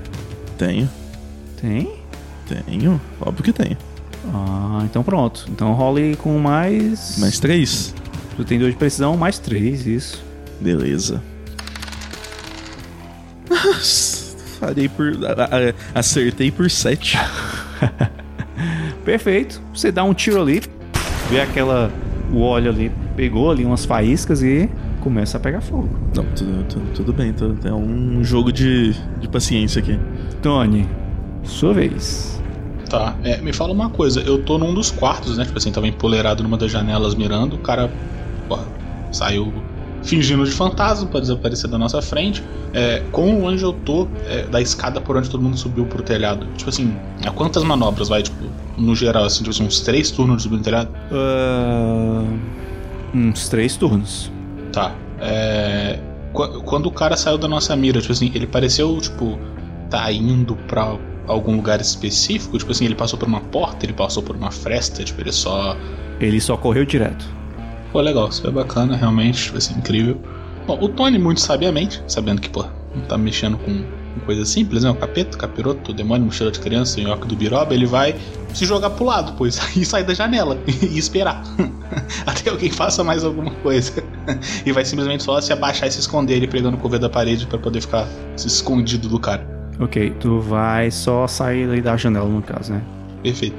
Tenho, 0.59 0.89
Tem? 1.61 1.91
tenho, 2.47 3.01
óbvio 3.21 3.43
que 3.43 3.53
tenho. 3.53 3.77
Ah, 4.33 4.83
então 4.85 5.03
pronto. 5.03 5.47
Então 5.51 5.73
role 5.73 6.15
com 6.17 6.39
mais. 6.39 7.17
Mais 7.19 7.39
três? 7.41 7.95
Tu 8.37 8.45
tem 8.45 8.59
dois 8.59 8.73
de 8.73 8.79
precisão, 8.79 9.17
mais 9.17 9.39
três, 9.39 9.87
isso. 9.87 10.23
Beleza. 10.61 11.23
Falei 14.61 14.89
por. 14.89 15.13
a- 15.27 15.45
a- 15.95 15.99
acertei 15.99 16.51
por 16.51 16.71
sete. 16.71 17.17
Perfeito. 19.05 19.61
Você 19.75 19.91
dá 19.93 20.05
um 20.05 20.15
tiro 20.15 20.41
ali, 20.41 20.63
vê 21.31 21.41
aquela. 21.41 21.91
O 22.33 22.41
óleo 22.41 22.71
ali, 22.71 22.91
pegou 23.15 23.51
ali 23.51 23.65
umas 23.65 23.85
faíscas 23.85 24.43
e 24.43 24.69
começa 25.01 25.37
a 25.37 25.41
pegar 25.41 25.61
fogo. 25.61 25.91
Não, 26.17 26.25
tudo, 26.35 26.65
tudo, 26.65 26.93
tudo 26.95 27.13
bem, 27.13 27.33
tudo- 27.33 27.69
é 27.69 27.73
um 27.73 28.25
jogo 28.25 28.51
de, 28.51 28.93
de 29.21 29.29
paciência 29.29 29.79
aqui. 29.81 29.99
Tony, 30.43 30.89
sua 31.45 31.73
vez. 31.75 32.41
Tá, 32.89 33.15
é, 33.23 33.37
me 33.41 33.53
fala 33.53 33.73
uma 33.73 33.91
coisa, 33.91 34.21
eu 34.21 34.43
tô 34.43 34.57
num 34.59 34.73
dos 34.75 34.91
quartos, 34.91 35.37
né? 35.37 35.45
Tipo 35.45 35.59
assim, 35.59 35.71
tava 35.71 35.87
empoleirado 35.87 36.43
numa 36.43 36.57
das 36.57 36.71
janelas 36.73 37.15
mirando, 37.15 37.55
o 37.57 37.59
cara, 37.59 37.91
porra, 38.49 38.65
saiu 39.13 39.53
fingindo 40.05 40.45
de 40.45 40.51
fantasma 40.51 41.07
pra 41.09 41.19
desaparecer 41.21 41.69
da 41.71 41.79
nossa 41.79 42.01
frente. 42.03 42.43
É, 42.73 43.03
quão 43.11 43.41
longe 43.41 43.65
eu 43.65 43.73
tô 43.73 44.07
é, 44.27 44.43
da 44.45 44.61
escada 44.61 45.01
por 45.01 45.17
onde 45.17 45.29
todo 45.31 45.43
mundo 45.43 45.57
subiu 45.57 45.87
pro 45.87 46.03
telhado? 46.03 46.47
Tipo 46.57 46.71
assim, 46.71 46.95
a 47.25 47.31
quantas 47.31 47.65
manobras 47.65 48.09
vai, 48.09 48.23
tipo, 48.23 48.37
no 48.77 48.95
geral, 48.95 49.25
assim, 49.25 49.39
tipo 49.39 49.51
assim, 49.51 49.65
uns 49.65 49.81
três 49.81 50.11
turnos 50.11 50.37
de 50.39 50.43
subir 50.45 50.57
no 50.57 50.63
telhado? 50.63 50.91
Ah, 51.11 52.25
uns 53.15 53.49
três 53.49 53.77
turnos. 53.77 54.31
Tá. 54.73 54.95
É, 55.21 55.99
qu- 56.33 56.61
quando 56.63 56.87
o 56.87 56.91
cara 56.91 57.17
saiu 57.17 57.39
da 57.39 57.49
nossa 57.49 57.75
mira, 57.77 58.01
tipo 58.01 58.13
assim, 58.13 58.31
ele 58.35 58.47
pareceu, 58.47 58.99
tipo, 59.01 59.39
tá 59.89 60.11
indo 60.13 60.57
pra 60.69 60.97
algum 61.27 61.57
lugar 61.57 61.81
específico? 61.81 62.59
Tipo 62.59 62.73
assim, 62.73 62.85
ele 62.85 62.95
passou 62.95 63.19
por 63.19 63.27
uma 63.29 63.41
porta, 63.41 63.87
ele 63.87 63.93
passou 63.93 64.23
por 64.23 64.37
uma 64.37 64.51
fresta, 64.51 65.03
tipo, 65.05 65.21
ele 65.21 65.33
só. 65.33 65.77
Ele 66.21 66.41
só 66.41 66.57
correu 66.57 66.85
direto. 66.85 67.25
Pô, 67.95 68.01
legal, 68.01 68.29
isso 68.29 68.45
é 68.45 68.51
bacana, 68.51 68.97
realmente, 68.97 69.53
vai 69.53 69.61
ser 69.61 69.75
incrível. 69.75 70.21
Bom, 70.67 70.77
o 70.83 70.89
Tony, 70.89 71.17
muito 71.17 71.41
sabiamente, 71.41 72.03
sabendo 72.09 72.41
que, 72.41 72.51
pô, 72.51 72.65
não 72.93 73.03
tá 73.03 73.17
mexendo 73.17 73.57
com, 73.57 73.73
com 73.73 74.27
coisa 74.27 74.45
simples, 74.45 74.83
né? 74.83 74.91
O 74.91 74.97
capeta, 74.97 75.37
o 75.37 75.39
capiroto, 75.39 75.93
o 75.93 75.95
demônio, 75.95 76.25
mochila 76.25 76.51
de 76.51 76.59
criança, 76.59 76.99
o 76.99 77.05
nhoque 77.05 77.29
do 77.29 77.37
biroba, 77.37 77.73
ele 77.73 77.87
vai 77.87 78.17
se 78.53 78.67
jogar 78.67 78.91
pro 78.91 79.05
lado, 79.05 79.35
pois, 79.39 79.61
e 79.79 79.85
sair 79.85 80.03
da 80.03 80.13
janela 80.13 80.59
e 80.67 80.99
esperar. 80.99 81.45
Até 82.27 82.51
alguém 82.51 82.69
faça 82.69 83.05
mais 83.05 83.23
alguma 83.23 83.53
coisa. 83.53 84.03
e 84.67 84.73
vai 84.73 84.85
simplesmente 84.85 85.23
só 85.23 85.41
se 85.41 85.53
abaixar 85.53 85.89
e 85.89 85.93
se 85.93 86.01
esconder, 86.01 86.35
ele 86.35 86.49
pregando 86.49 86.77
o 86.77 86.81
cover 86.81 86.99
da 86.99 87.09
parede 87.09 87.47
pra 87.47 87.59
poder 87.59 87.81
ficar 87.81 88.09
escondido 88.37 89.09
do 89.09 89.21
cara. 89.21 89.47
Ok, 89.79 90.13
tu 90.19 90.41
vai 90.41 90.91
só 90.91 91.29
sair 91.29 91.81
da 91.81 91.97
janela, 91.97 92.29
no 92.29 92.43
caso, 92.43 92.73
né? 92.73 92.83
Perfeito. 93.23 93.55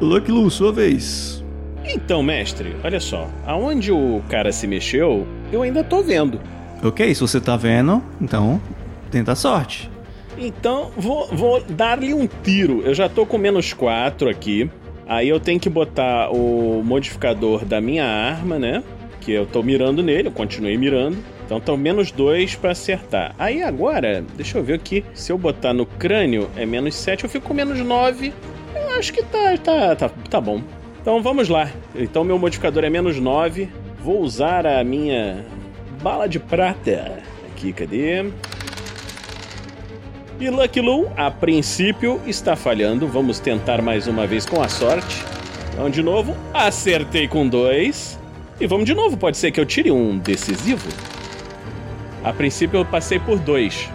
Lucky 0.00 0.30
Lu, 0.30 0.48
sua 0.48 0.70
vez. 0.70 1.39
Então, 1.84 2.22
mestre, 2.22 2.76
olha 2.84 3.00
só. 3.00 3.28
Aonde 3.46 3.90
o 3.90 4.22
cara 4.28 4.52
se 4.52 4.66
mexeu, 4.66 5.26
eu 5.52 5.62
ainda 5.62 5.82
tô 5.82 6.02
vendo. 6.02 6.40
Ok, 6.82 7.14
se 7.14 7.20
você 7.20 7.40
tá 7.40 7.56
vendo, 7.56 8.02
então 8.20 8.60
tenta 9.10 9.32
a 9.32 9.36
sorte. 9.36 9.90
Então, 10.38 10.90
vou, 10.96 11.26
vou 11.28 11.62
dar-lhe 11.62 12.14
um 12.14 12.26
tiro. 12.26 12.82
Eu 12.82 12.94
já 12.94 13.08
tô 13.08 13.26
com 13.26 13.36
menos 13.36 13.72
4 13.72 14.28
aqui. 14.28 14.70
Aí 15.06 15.28
eu 15.28 15.40
tenho 15.40 15.58
que 15.58 15.68
botar 15.68 16.30
o 16.30 16.82
modificador 16.84 17.64
da 17.64 17.80
minha 17.80 18.04
arma, 18.04 18.58
né? 18.58 18.82
Que 19.20 19.32
eu 19.32 19.44
tô 19.44 19.62
mirando 19.62 20.02
nele, 20.02 20.28
eu 20.28 20.32
continuei 20.32 20.78
mirando. 20.78 21.18
Então 21.44 21.58
estão 21.58 21.76
menos 21.76 22.12
2 22.12 22.54
pra 22.54 22.70
acertar. 22.70 23.34
Aí 23.36 23.62
agora, 23.62 24.24
deixa 24.36 24.56
eu 24.56 24.62
ver 24.62 24.74
aqui. 24.74 25.04
Se 25.12 25.32
eu 25.32 25.36
botar 25.36 25.74
no 25.74 25.84
crânio 25.84 26.48
é 26.56 26.64
menos 26.64 26.94
7, 26.94 27.24
eu 27.24 27.30
fico 27.30 27.48
com 27.48 27.54
menos 27.54 27.78
9. 27.80 28.32
Eu 28.74 28.98
acho 28.98 29.12
que 29.12 29.22
tá, 29.24 29.56
tá, 29.58 29.96
tá, 29.96 30.08
tá 30.08 30.40
bom. 30.40 30.62
Então 31.00 31.22
vamos 31.22 31.48
lá. 31.48 31.70
Então 31.94 32.24
meu 32.24 32.38
modificador 32.38 32.84
é 32.84 32.90
menos 32.90 33.18
9. 33.18 33.68
Vou 34.02 34.20
usar 34.20 34.66
a 34.66 34.82
minha 34.84 35.44
bala 36.02 36.28
de 36.28 36.38
prata. 36.38 37.18
Aqui, 37.50 37.72
cadê? 37.72 38.24
E 40.38 40.48
Lucky 40.48 40.80
Lu, 40.80 41.10
a 41.16 41.30
princípio, 41.30 42.20
está 42.26 42.56
falhando. 42.56 43.06
Vamos 43.06 43.38
tentar 43.38 43.82
mais 43.82 44.06
uma 44.06 44.26
vez 44.26 44.46
com 44.46 44.62
a 44.62 44.68
sorte. 44.68 45.22
Então, 45.72 45.90
de 45.90 46.02
novo, 46.02 46.34
acertei 46.54 47.28
com 47.28 47.46
dois. 47.46 48.18
E 48.58 48.66
vamos 48.66 48.84
de 48.84 48.94
novo, 48.94 49.16
pode 49.16 49.36
ser 49.36 49.50
que 49.50 49.60
eu 49.60 49.66
tire 49.66 49.90
um 49.90 50.18
decisivo? 50.18 50.88
A 52.22 52.32
princípio 52.32 52.80
eu 52.80 52.84
passei 52.84 53.18
por 53.18 53.38
dois. 53.38 53.88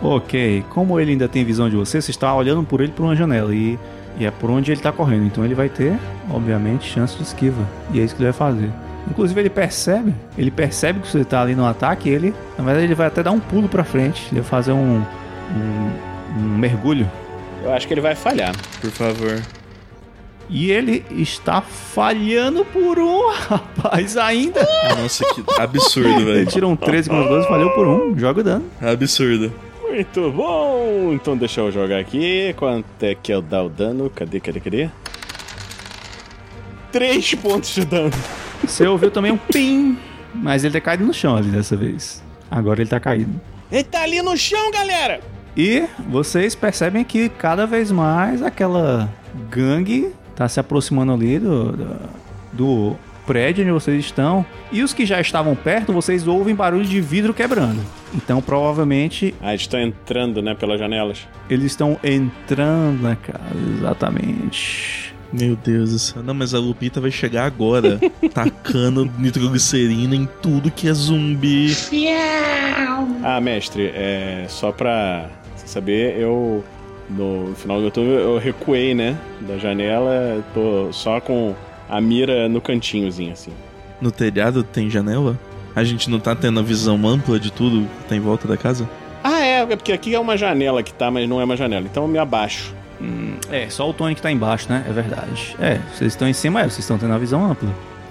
Ok, 0.00 0.64
como 0.70 0.98
ele 0.98 1.12
ainda 1.12 1.28
tem 1.28 1.44
visão 1.44 1.70
de 1.70 1.76
você, 1.76 2.00
você 2.00 2.10
está 2.10 2.34
olhando 2.34 2.64
por 2.64 2.80
ele 2.80 2.92
por 2.92 3.04
uma 3.04 3.14
janela 3.14 3.54
e, 3.54 3.78
e 4.18 4.26
é 4.26 4.30
por 4.30 4.50
onde 4.50 4.70
ele 4.70 4.78
está 4.80 4.92
correndo. 4.92 5.26
Então 5.26 5.44
ele 5.44 5.54
vai 5.54 5.68
ter, 5.68 5.98
obviamente, 6.30 6.88
chance 6.88 7.16
de 7.16 7.22
esquiva. 7.22 7.66
E 7.92 8.00
é 8.00 8.04
isso 8.04 8.14
que 8.14 8.22
ele 8.22 8.30
vai 8.30 8.38
fazer. 8.38 8.70
Inclusive 9.10 9.40
ele 9.40 9.50
percebe, 9.50 10.14
ele 10.38 10.50
percebe 10.50 11.00
que 11.00 11.08
você 11.08 11.20
está 11.20 11.42
ali 11.42 11.54
no 11.54 11.66
ataque 11.66 12.08
e 12.08 12.12
ele, 12.12 12.34
na 12.56 12.64
verdade, 12.64 12.86
ele 12.86 12.94
vai 12.94 13.08
até 13.08 13.22
dar 13.22 13.32
um 13.32 13.40
pulo 13.40 13.68
para 13.68 13.82
frente. 13.84 14.28
Ele 14.30 14.40
vai 14.40 14.48
fazer 14.48 14.72
um, 14.72 14.98
um, 15.56 15.90
um 16.38 16.56
mergulho. 16.56 17.10
Eu 17.64 17.72
acho 17.72 17.86
que 17.86 17.94
ele 17.94 18.00
vai 18.00 18.14
falhar. 18.14 18.54
Por 18.80 18.90
favor. 18.90 19.40
E 20.48 20.70
ele 20.70 21.04
está 21.10 21.62
falhando 21.62 22.64
por 22.64 22.98
um, 22.98 23.30
rapaz, 23.48 24.16
ainda. 24.16 24.66
Nossa, 25.00 25.24
que 25.34 25.42
absurdo, 25.58 26.08
Ele 26.08 26.24
velho. 26.24 26.46
tirou 26.46 26.70
um 26.70 26.76
13 26.76 27.08
com 27.08 27.20
os 27.20 27.26
12, 27.28 27.48
falhou 27.48 27.70
por 27.70 27.86
um. 27.86 28.18
Joga 28.18 28.40
o 28.40 28.44
dano. 28.44 28.64
Absurdo. 28.80 29.52
Muito 29.92 30.32
bom! 30.32 31.12
Então 31.12 31.36
deixa 31.36 31.60
eu 31.60 31.70
jogar 31.70 31.98
aqui. 31.98 32.54
Quanto 32.56 32.86
é 33.02 33.14
que 33.14 33.30
eu 33.30 33.42
dar 33.42 33.62
o 33.64 33.68
dano? 33.68 34.08
Cadê, 34.08 34.40
cadê, 34.40 34.58
cadê? 34.58 34.88
Três 36.90 37.34
pontos 37.34 37.74
de 37.74 37.84
dano. 37.84 38.10
Você 38.64 38.86
ouviu 38.86 39.10
também 39.10 39.32
um 39.32 39.36
pim, 39.36 39.98
mas 40.32 40.64
ele 40.64 40.72
tá 40.72 40.80
caído 40.80 41.04
no 41.04 41.12
chão 41.12 41.36
ali 41.36 41.50
dessa 41.50 41.76
vez. 41.76 42.22
Agora 42.50 42.80
ele 42.80 42.88
tá 42.88 42.98
caído. 42.98 43.38
Ele 43.70 43.84
tá 43.84 44.02
ali 44.02 44.22
no 44.22 44.34
chão, 44.34 44.70
galera! 44.70 45.20
E 45.54 45.84
vocês 46.08 46.54
percebem 46.54 47.04
que 47.04 47.28
cada 47.28 47.66
vez 47.66 47.90
mais 47.90 48.42
aquela 48.42 49.10
gangue 49.50 50.10
tá 50.34 50.48
se 50.48 50.58
aproximando 50.58 51.12
ali 51.12 51.38
do, 51.38 51.72
do, 51.72 51.98
do 52.54 52.96
prédio 53.26 53.62
onde 53.64 53.72
vocês 53.72 54.04
estão. 54.04 54.44
E 54.70 54.82
os 54.82 54.92
que 54.92 55.04
já 55.06 55.20
estavam 55.20 55.54
perto, 55.54 55.92
vocês 55.92 56.26
ouvem 56.26 56.54
barulho 56.54 56.84
de 56.84 57.00
vidro 57.00 57.32
quebrando. 57.34 57.80
Então 58.14 58.40
provavelmente 58.42 59.34
Ah, 59.40 59.50
eles 59.50 59.62
estão 59.62 59.80
entrando, 59.80 60.42
né, 60.42 60.54
pelas 60.54 60.78
janelas. 60.78 61.26
eles 61.48 61.66
estão 61.66 61.98
entrando 62.04 63.02
na 63.02 63.16
casa. 63.16 63.40
Exatamente. 63.78 65.14
Meu 65.32 65.56
Deus 65.56 65.90
do 65.92 65.98
céu. 65.98 66.22
Não, 66.22 66.34
mas 66.34 66.52
a 66.52 66.58
Lupita 66.58 67.00
vai 67.00 67.10
chegar 67.10 67.46
agora, 67.46 67.98
tacando 68.34 69.10
nitroglicerina 69.18 70.14
em 70.14 70.28
tudo 70.42 70.70
que 70.70 70.86
é 70.88 70.92
zumbi. 70.92 71.74
Ah, 73.22 73.40
mestre, 73.40 73.90
é 73.94 74.44
só 74.48 74.72
pra 74.72 75.30
saber, 75.56 76.18
eu 76.18 76.62
no 77.08 77.54
final 77.56 77.80
do 77.80 77.90
turno 77.90 78.10
eu 78.12 78.38
recuei, 78.38 78.94
né, 78.94 79.16
da 79.40 79.56
janela, 79.58 80.44
tô 80.52 80.92
só 80.92 81.18
com 81.20 81.54
a 81.92 82.00
mira 82.00 82.48
no 82.48 82.58
cantinhozinho 82.58 83.32
assim. 83.32 83.52
No 84.00 84.10
telhado 84.10 84.62
tem 84.62 84.88
janela? 84.88 85.38
A 85.76 85.84
gente 85.84 86.08
não 86.08 86.18
tá 86.18 86.34
tendo 86.34 86.58
a 86.58 86.62
visão 86.62 87.06
ampla 87.06 87.38
de 87.38 87.52
tudo 87.52 87.86
que 87.86 88.08
tá 88.08 88.16
em 88.16 88.20
volta 88.20 88.48
da 88.48 88.56
casa? 88.56 88.88
Ah, 89.22 89.40
é, 89.40 89.60
é 89.60 89.76
porque 89.76 89.92
aqui 89.92 90.14
é 90.14 90.18
uma 90.18 90.36
janela 90.36 90.82
que 90.82 90.92
tá, 90.92 91.10
mas 91.10 91.28
não 91.28 91.40
é 91.40 91.44
uma 91.44 91.56
janela. 91.56 91.84
Então 91.84 92.04
eu 92.04 92.08
me 92.08 92.18
abaixo. 92.18 92.74
Hum, 93.00 93.34
é, 93.50 93.68
só 93.68 93.88
o 93.88 93.92
Tony 93.92 94.14
que 94.14 94.22
tá 94.22 94.32
embaixo, 94.32 94.66
né? 94.70 94.84
É 94.88 94.92
verdade. 94.92 95.54
É, 95.60 95.78
vocês 95.92 96.12
estão 96.12 96.26
em 96.26 96.32
cima, 96.32 96.60
é, 96.60 96.62
vocês 96.64 96.78
estão 96.78 96.96
tendo 96.96 97.12
a 97.12 97.18
visão 97.18 97.44
ampla. 97.44 97.68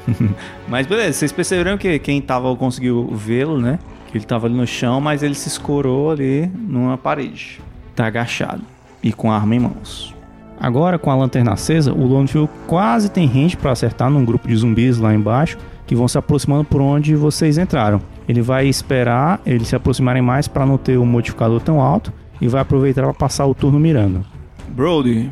mas 0.70 0.86
beleza, 0.86 1.14
vocês 1.14 1.32
perceberam 1.32 1.78
que 1.78 1.98
quem 2.00 2.22
tava 2.22 2.56
conseguiu 2.56 3.08
vê-lo, 3.08 3.60
né? 3.60 3.80
Que 4.12 4.18
ele 4.18 4.26
tava 4.26 4.46
ali 4.46 4.56
no 4.56 4.68
chão, 4.68 5.02
mas 5.02 5.24
ele 5.24 5.36
se 5.36 5.48
escorou 5.48 6.12
ali 6.12 6.48
numa 6.56 6.98
parede. 6.98 7.60
Tá 7.96 8.06
agachado 8.06 8.62
e 9.04 9.12
com 9.12 9.32
a 9.32 9.36
arma 9.36 9.56
em 9.56 9.60
mãos. 9.60 10.21
Agora, 10.62 11.00
com 11.00 11.10
a 11.10 11.16
lanterna 11.16 11.54
acesa, 11.54 11.92
o 11.92 12.06
Lone 12.06 12.30
quase 12.68 13.10
tem 13.10 13.28
range 13.28 13.58
para 13.58 13.72
acertar 13.72 14.10
num 14.12 14.24
grupo 14.24 14.48
de 14.48 14.56
zumbis 14.56 15.00
lá 15.00 15.14
embaixo 15.14 15.58
que 15.88 15.96
vão 15.96 16.08
se 16.08 16.18
aproximando 16.18 16.64
por 16.64 16.80
onde 16.80 17.16
vocês 17.16 17.58
entraram. 17.58 18.00
Ele 18.30 18.42
vai 18.42 18.68
esperar 18.68 19.42
eles 19.46 19.68
se 19.68 19.76
aproximarem 19.76 20.22
mais 20.22 20.48
para 20.48 20.66
não 20.66 20.78
ter 20.78 20.98
um 20.98 21.06
modificador 21.06 21.60
tão 21.60 21.82
alto 21.82 22.14
e 22.40 22.48
vai 22.48 22.62
aproveitar 22.62 23.02
para 23.02 23.14
passar 23.14 23.46
o 23.48 23.56
turno 23.56 23.80
mirando. 23.80 24.24
Brody, 24.70 25.30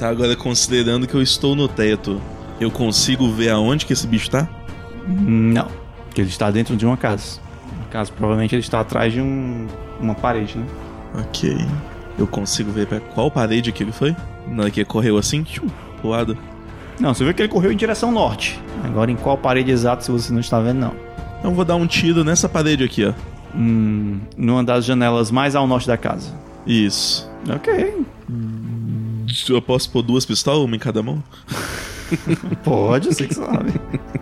Tá, 0.00 0.08
agora 0.08 0.34
considerando 0.34 1.06
que 1.06 1.14
eu 1.14 1.20
estou 1.20 1.54
no 1.54 1.68
teto, 1.68 2.18
eu 2.58 2.70
consigo 2.70 3.30
ver 3.30 3.50
aonde 3.50 3.84
que 3.84 3.92
esse 3.92 4.06
bicho 4.06 4.30
tá? 4.30 4.48
Não, 5.06 5.68
porque 6.06 6.22
ele 6.22 6.30
está 6.30 6.50
dentro 6.50 6.74
de 6.74 6.86
uma 6.86 6.96
casa. 6.96 7.38
No 7.78 7.84
caso, 7.90 8.10
provavelmente 8.14 8.54
ele 8.54 8.62
está 8.62 8.80
atrás 8.80 9.12
de 9.12 9.20
um, 9.20 9.66
uma 10.00 10.14
parede, 10.14 10.56
né? 10.56 10.64
Ok. 11.18 11.54
Eu 12.20 12.26
consigo 12.26 12.70
ver 12.70 12.86
pra 12.86 13.00
qual 13.00 13.30
parede 13.30 13.72
que 13.72 13.82
ele 13.82 13.92
foi? 13.92 14.14
Na 14.46 14.64
hora 14.64 14.70
que 14.70 14.80
ele 14.80 14.84
correu 14.84 15.16
assim, 15.16 15.42
tchum, 15.42 15.66
pro 16.02 16.10
lado. 16.10 16.36
Não, 17.00 17.14
você 17.14 17.24
vê 17.24 17.32
que 17.32 17.40
ele 17.40 17.48
correu 17.48 17.72
em 17.72 17.76
direção 17.76 18.12
norte. 18.12 18.60
Agora, 18.84 19.10
em 19.10 19.16
qual 19.16 19.38
parede 19.38 19.70
exata, 19.70 20.02
se 20.02 20.10
você 20.10 20.30
não 20.30 20.40
está 20.40 20.60
vendo, 20.60 20.80
não. 20.80 20.92
Eu 21.42 21.50
vou 21.50 21.64
dar 21.64 21.76
um 21.76 21.86
tiro 21.86 22.22
nessa 22.22 22.46
parede 22.46 22.84
aqui, 22.84 23.06
ó. 23.06 23.14
Hum, 23.56 24.20
numa 24.36 24.62
das 24.62 24.84
janelas 24.84 25.30
mais 25.30 25.56
ao 25.56 25.66
norte 25.66 25.86
da 25.86 25.96
casa. 25.96 26.34
Isso. 26.66 27.26
Ok. 27.48 28.04
Eu 29.48 29.62
posso 29.62 29.90
pôr 29.90 30.02
duas 30.02 30.26
pistolas, 30.26 30.62
uma 30.62 30.76
em 30.76 30.78
cada 30.78 31.02
mão? 31.02 31.24
Pode, 32.62 33.14
você 33.14 33.26
que 33.26 33.34
sabe. 33.34 33.72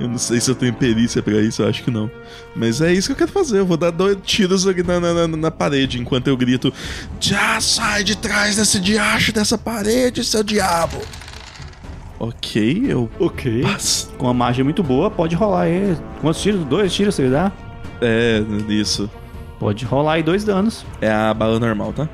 Eu 0.00 0.08
não 0.08 0.18
sei 0.18 0.40
se 0.40 0.50
eu 0.50 0.54
tenho 0.54 0.72
perícia 0.74 1.22
pra 1.22 1.34
isso, 1.40 1.62
eu 1.62 1.68
acho 1.68 1.82
que 1.82 1.90
não. 1.90 2.10
Mas 2.54 2.80
é 2.80 2.92
isso 2.92 3.08
que 3.08 3.12
eu 3.12 3.16
quero 3.16 3.32
fazer. 3.32 3.58
Eu 3.58 3.66
vou 3.66 3.76
dar 3.76 3.90
dois 3.90 4.16
tiros 4.24 4.66
aqui 4.66 4.82
na, 4.82 4.98
na, 5.00 5.26
na- 5.28 5.50
parede 5.50 5.98
enquanto 6.00 6.28
eu 6.28 6.36
grito: 6.36 6.72
Já 7.20 7.60
sai 7.60 8.04
de 8.04 8.16
trás 8.16 8.56
desse 8.56 8.78
diacho 8.80 9.32
dessa 9.32 9.56
parede, 9.58 10.24
seu 10.24 10.42
diabo! 10.42 11.00
Ok, 12.18 12.84
eu. 12.88 13.10
ok. 13.18 13.62
Passo. 13.62 14.08
Com 14.16 14.26
uma 14.26 14.34
margem 14.34 14.64
muito 14.64 14.82
boa, 14.82 15.10
pode 15.10 15.34
rolar 15.34 15.62
aí. 15.62 15.96
Quantos 16.20 16.40
tiros? 16.40 16.64
Dois 16.64 16.92
tiros 16.92 17.14
você 17.14 17.28
dá? 17.28 17.52
É, 18.00 18.42
isso. 18.68 19.10
Pode 19.58 19.84
rolar 19.84 20.14
aí 20.14 20.22
dois 20.22 20.42
danos. 20.44 20.84
É 21.00 21.10
a 21.12 21.32
bala 21.34 21.58
normal, 21.60 21.92
tá? 21.92 22.08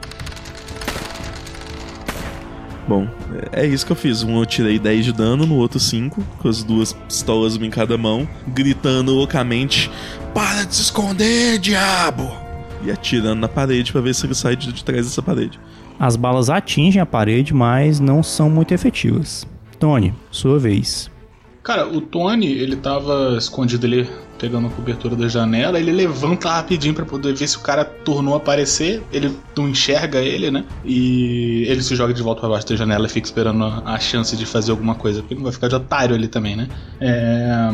Bom, 2.87 3.07
é 3.53 3.65
isso 3.65 3.87
que 3.87 3.93
eu 3.93 3.97
fiz. 3.97 4.23
Um 4.23 4.39
eu 4.39 4.47
tirei 4.47 4.79
10 4.79 5.05
de 5.05 5.13
dano, 5.13 5.47
no 5.47 5.57
outro 5.57 5.79
5, 5.79 6.21
com 6.39 6.49
as 6.49 6.65
duas 6.65 6.93
pistolas 6.93 7.57
uma 7.57 7.67
em 7.67 7.71
cada 7.71 7.97
mão, 7.97 8.29
gritando 8.49 9.13
loucamente: 9.13 9.91
Para 10.35 10.65
de 10.65 10.75
se 10.75 10.83
esconder, 10.83 11.59
diabo! 11.59 12.31
E 12.85 12.91
atirando 12.91 13.41
na 13.41 13.49
parede 13.49 13.93
pra 13.93 14.01
ver 14.01 14.15
se 14.15 14.27
ele 14.27 14.35
sai 14.35 14.57
de, 14.57 14.73
de 14.73 14.85
trás 14.85 15.07
dessa 15.07 15.23
parede. 15.23 15.61
As 15.99 16.17
balas 16.17 16.51
atingem 16.51 17.01
a 17.01 17.07
parede, 17.07 17.55
mas 17.55 18.01
não 18.01 18.23
são 18.23 18.51
muito 18.51 18.75
efetivas. 18.75 19.47
Tony, 19.79 20.13
sua 20.31 20.59
vez. 20.59 21.12
Cara, 21.63 21.87
o 21.87 22.01
Tony, 22.01 22.49
ele 22.49 22.75
tava 22.75 23.37
escondido 23.39 23.87
ali, 23.87 24.09
pegando 24.37 24.67
a 24.67 24.71
cobertura 24.71 25.15
da 25.15 25.29
janela, 25.29 25.79
ele 25.79 25.93
levanta 25.93 26.51
rapidinho 26.51 26.93
pra 26.93 27.05
poder 27.05 27.35
ver 27.35 27.47
se 27.47 27.57
o 27.57 27.61
cara 27.61 27.85
tornou 27.85 28.35
a 28.35 28.39
aparecer, 28.39 29.01
ele 29.13 29.33
não 29.57 29.69
enxerga 29.69 30.19
ele, 30.19 30.51
né? 30.51 30.65
E 30.85 31.65
ele 31.69 31.81
se 31.81 31.95
joga 31.95 32.13
de 32.13 32.21
volta 32.21 32.41
pra 32.41 32.51
baixo 32.51 32.67
da 32.67 32.75
janela 32.75 33.07
e 33.07 33.09
fica 33.09 33.29
esperando 33.29 33.65
a, 33.65 33.97
chance 34.01 34.37
de 34.37 34.45
fazer 34.45 34.73
alguma 34.73 34.97
coisa, 34.97 35.21
porque 35.21 35.37
não 35.37 35.45
vai 35.45 35.53
ficar 35.53 35.69
de 35.69 35.77
otário 35.77 36.17
ali 36.17 36.27
também, 36.27 36.57
né? 36.57 36.69
É... 37.01 37.71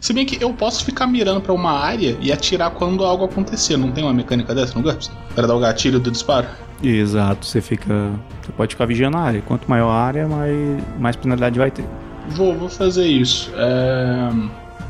Se 0.00 0.12
bem 0.12 0.26
que 0.26 0.42
eu 0.42 0.52
posso 0.52 0.84
ficar 0.84 1.06
mirando 1.06 1.40
pra 1.40 1.52
uma 1.52 1.70
área 1.70 2.16
e 2.20 2.32
atirar 2.32 2.72
quando 2.72 3.04
algo 3.04 3.24
acontecer, 3.24 3.76
não 3.76 3.92
tem 3.92 4.02
uma 4.02 4.12
mecânica 4.12 4.52
dessa 4.52 4.76
no 4.76 4.82
GURPS? 4.82 5.12
Pra 5.32 5.46
dar 5.46 5.54
o 5.54 5.60
gatilho 5.60 6.00
do 6.00 6.10
disparo? 6.10 6.48
Exato, 6.82 7.46
você 7.46 7.60
fica. 7.60 8.10
Você 8.42 8.50
pode 8.52 8.74
ficar 8.74 8.86
vigiando 8.86 9.16
a 9.16 9.20
área. 9.20 9.40
Quanto 9.42 9.70
maior 9.70 9.90
a 9.90 9.94
área, 9.94 10.26
mais, 10.26 10.82
mais 10.98 11.14
penalidade 11.14 11.56
vai 11.56 11.70
ter. 11.70 11.84
Vou, 12.30 12.54
vou 12.56 12.68
fazer 12.68 13.06
isso. 13.06 13.50
É, 13.56 14.30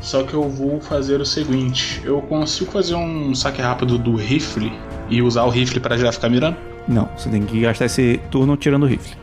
Só 0.01 0.23
que 0.23 0.33
eu 0.33 0.49
vou 0.49 0.79
fazer 0.81 1.19
o 1.21 1.25
seguinte: 1.25 2.01
eu 2.03 2.21
consigo 2.21 2.71
fazer 2.71 2.95
um 2.95 3.33
saque 3.33 3.61
rápido 3.61 3.97
do 3.97 4.15
rifle 4.15 4.71
e 5.09 5.21
usar 5.21 5.43
o 5.43 5.49
rifle 5.49 5.79
pra 5.79 5.97
já 5.97 6.11
ficar 6.11 6.29
mirando? 6.29 6.57
Não, 6.87 7.09
você 7.17 7.29
tem 7.29 7.43
que 7.43 7.59
gastar 7.61 7.85
esse 7.85 8.19
turno 8.29 8.57
tirando 8.57 8.83
o 8.83 8.87
rifle. 8.87 9.15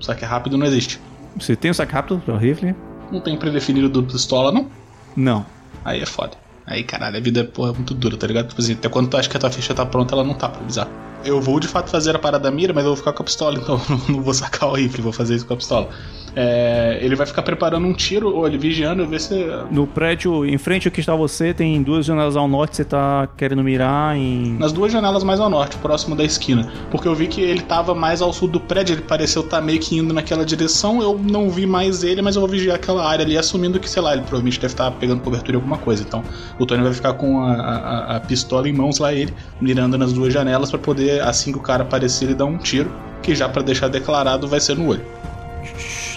Saque 0.00 0.24
rápido 0.24 0.58
não 0.58 0.66
existe. 0.66 1.00
Você 1.38 1.56
tem 1.56 1.70
o 1.70 1.74
saque 1.74 1.92
rápido 1.92 2.20
para 2.24 2.34
o 2.34 2.38
rifle? 2.38 2.74
Não 3.10 3.20
tem 3.20 3.36
predefinido 3.36 3.88
do 3.88 4.02
pistola, 4.02 4.52
não? 4.52 4.68
Não. 5.16 5.46
Aí 5.84 6.00
é 6.02 6.06
foda. 6.06 6.32
Aí, 6.66 6.82
caralho, 6.82 7.16
a 7.16 7.20
vida 7.20 7.44
porra, 7.44 7.70
é 7.70 7.72
muito 7.74 7.94
dura, 7.94 8.16
tá 8.16 8.26
ligado? 8.26 8.48
Tipo 8.48 8.60
assim, 8.60 8.72
até 8.72 8.88
quando 8.88 9.08
tu 9.08 9.16
acha 9.16 9.28
que 9.28 9.36
a 9.36 9.40
tua 9.40 9.50
ficha 9.50 9.72
tá 9.72 9.86
pronta, 9.86 10.14
ela 10.14 10.24
não 10.24 10.34
tá 10.34 10.48
pra 10.48 10.60
avisar. 10.60 10.88
Eu 11.26 11.40
vou 11.40 11.58
de 11.60 11.68
fato 11.68 11.90
fazer 11.90 12.14
a 12.14 12.18
parada 12.18 12.44
da 12.44 12.50
mira, 12.50 12.72
mas 12.72 12.84
eu 12.84 12.90
vou 12.90 12.96
ficar 12.96 13.12
com 13.12 13.22
a 13.22 13.24
pistola, 13.24 13.58
então 13.60 13.80
não 14.08 14.22
vou 14.22 14.32
sacar 14.34 14.68
o 14.70 14.74
rifle, 14.74 15.02
vou 15.02 15.12
fazer 15.12 15.34
isso 15.34 15.46
com 15.46 15.54
a 15.54 15.56
pistola. 15.56 15.88
é, 16.36 16.98
ele 17.00 17.16
vai 17.16 17.26
ficar 17.26 17.42
preparando 17.42 17.86
um 17.86 17.94
tiro, 17.94 18.34
ou 18.34 18.46
ele 18.46 18.58
vigiando, 18.58 19.06
ver 19.08 19.20
se. 19.20 19.34
No 19.70 19.86
prédio, 19.86 20.44
em 20.44 20.58
frente 20.58 20.86
ao 20.86 20.92
que 20.92 21.00
está 21.00 21.14
você, 21.14 21.54
tem 21.54 21.82
duas 21.82 22.04
janelas 22.04 22.36
ao 22.36 22.46
norte, 22.46 22.76
você 22.76 22.84
tá 22.84 23.26
querendo 23.38 23.64
mirar 23.64 24.14
em. 24.14 24.56
Nas 24.58 24.70
duas 24.70 24.92
janelas 24.92 25.24
mais 25.24 25.40
ao 25.40 25.48
norte, 25.48 25.78
próximo 25.78 26.14
da 26.14 26.22
esquina. 26.22 26.70
Porque 26.90 27.08
eu 27.08 27.14
vi 27.14 27.26
que 27.26 27.40
ele 27.40 27.62
tava 27.62 27.94
mais 27.94 28.20
ao 28.20 28.34
sul 28.34 28.48
do 28.48 28.60
prédio, 28.60 28.94
ele 28.94 29.02
pareceu 29.02 29.40
estar 29.40 29.62
meio 29.62 29.80
que 29.80 29.96
indo 29.96 30.12
naquela 30.12 30.44
direção. 30.44 31.00
Eu 31.00 31.18
não 31.18 31.48
vi 31.48 31.66
mais 31.66 32.04
ele, 32.04 32.20
mas 32.20 32.36
eu 32.36 32.42
vou 32.42 32.50
vigiar 32.50 32.76
aquela 32.76 33.08
área 33.08 33.24
ali, 33.24 33.38
assumindo 33.38 33.80
que, 33.80 33.88
sei 33.88 34.02
lá, 34.02 34.12
ele 34.12 34.22
provavelmente 34.22 34.60
deve 34.60 34.74
estar 34.74 34.90
pegando 34.90 35.22
cobertura 35.22 35.52
em 35.52 35.56
alguma 35.56 35.78
coisa. 35.78 36.04
Então 36.06 36.22
o 36.58 36.66
Tony 36.66 36.82
vai 36.82 36.92
ficar 36.92 37.14
com 37.14 37.40
a, 37.40 37.54
a, 37.54 38.16
a 38.16 38.20
pistola 38.20 38.68
em 38.68 38.74
mãos 38.74 38.98
lá, 38.98 39.10
ele, 39.10 39.32
mirando 39.58 39.96
nas 39.96 40.12
duas 40.12 40.34
janelas 40.34 40.68
para 40.68 40.78
poder, 40.78 41.15
assim 41.20 41.52
que 41.52 41.58
o 41.58 41.62
cara 41.62 41.82
aparecer, 41.82 42.26
ele 42.26 42.34
dar 42.34 42.44
um 42.44 42.58
tiro, 42.58 42.90
que 43.22 43.34
já 43.34 43.48
para 43.48 43.62
deixar 43.62 43.88
declarado 43.88 44.46
vai 44.46 44.60
ser 44.60 44.76
no 44.76 44.88
olho. 44.88 45.04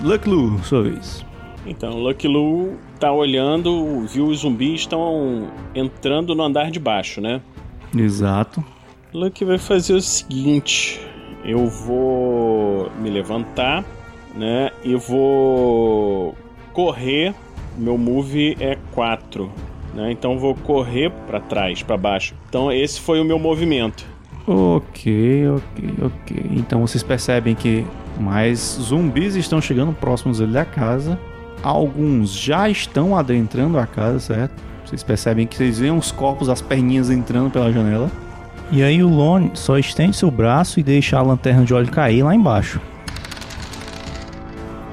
Lucky 0.02 0.30
Lu, 0.30 0.60
sua 0.64 0.84
vez. 0.84 1.26
Então, 1.66 1.98
Lucky 1.98 2.28
Lu 2.28 2.78
tá 3.00 3.12
olhando, 3.12 4.06
viu 4.08 4.28
os 4.28 4.40
zumbis 4.40 4.82
estão 4.82 5.48
entrando 5.76 6.34
no 6.34 6.44
andar 6.44 6.72
de 6.72 6.80
baixo, 6.80 7.20
né? 7.20 7.42
Exato. 7.96 8.64
Lucky 9.14 9.44
vai 9.44 9.58
fazer 9.58 9.94
o 9.94 10.02
seguinte: 10.02 11.02
eu 11.44 11.68
vou 11.68 12.92
me 13.00 13.10
levantar, 13.10 13.84
né? 14.36 14.72
E 14.84 14.96
vou 14.96 16.36
correr. 16.74 17.34
Meu 17.78 17.98
move 17.98 18.58
é 18.60 18.78
4, 18.94 19.50
né? 19.94 20.12
Então 20.12 20.38
vou 20.38 20.54
correr 20.54 21.12
para 21.28 21.40
trás, 21.40 21.82
para 21.82 21.96
baixo. 21.96 22.36
Então 22.50 22.72
esse 22.72 23.00
foi 23.00 23.22
o 23.22 23.26
meu 23.26 23.40
movimento. 23.40 24.06
Ok, 24.52 25.48
ok, 25.48 25.94
ok. 26.02 26.46
Então 26.54 26.82
vocês 26.82 27.04
percebem 27.04 27.54
que 27.54 27.86
mais 28.20 28.80
zumbis 28.82 29.36
estão 29.36 29.62
chegando 29.62 29.94
próximos 29.94 30.40
da 30.40 30.66
casa. 30.66 31.20
Alguns 31.62 32.34
já 32.34 32.68
estão 32.68 33.16
adentrando 33.16 33.78
a 33.78 33.86
casa, 33.86 34.20
certo? 34.20 34.54
Vocês 34.84 35.04
percebem 35.04 35.46
que 35.46 35.56
vocês 35.56 35.78
veem 35.78 35.96
os 35.96 36.12
corpos, 36.12 36.50
as 36.50 36.64
perninhas 36.64 37.12
entrando 37.12 37.52
pela 37.52 37.72
janela. 37.72 38.10
E 38.72 38.82
aí 38.82 39.04
o 39.04 39.08
Lone 39.08 39.52
só 39.54 39.78
estende 39.78 40.18
seu 40.18 40.32
braço 40.32 40.80
e 40.80 40.84
deixa 40.84 41.20
a 41.20 41.22
lanterna 41.22 41.64
de 41.64 41.72
óleo 41.72 41.92
cair 41.92 42.24
lá 42.24 42.34
embaixo. 42.34 42.82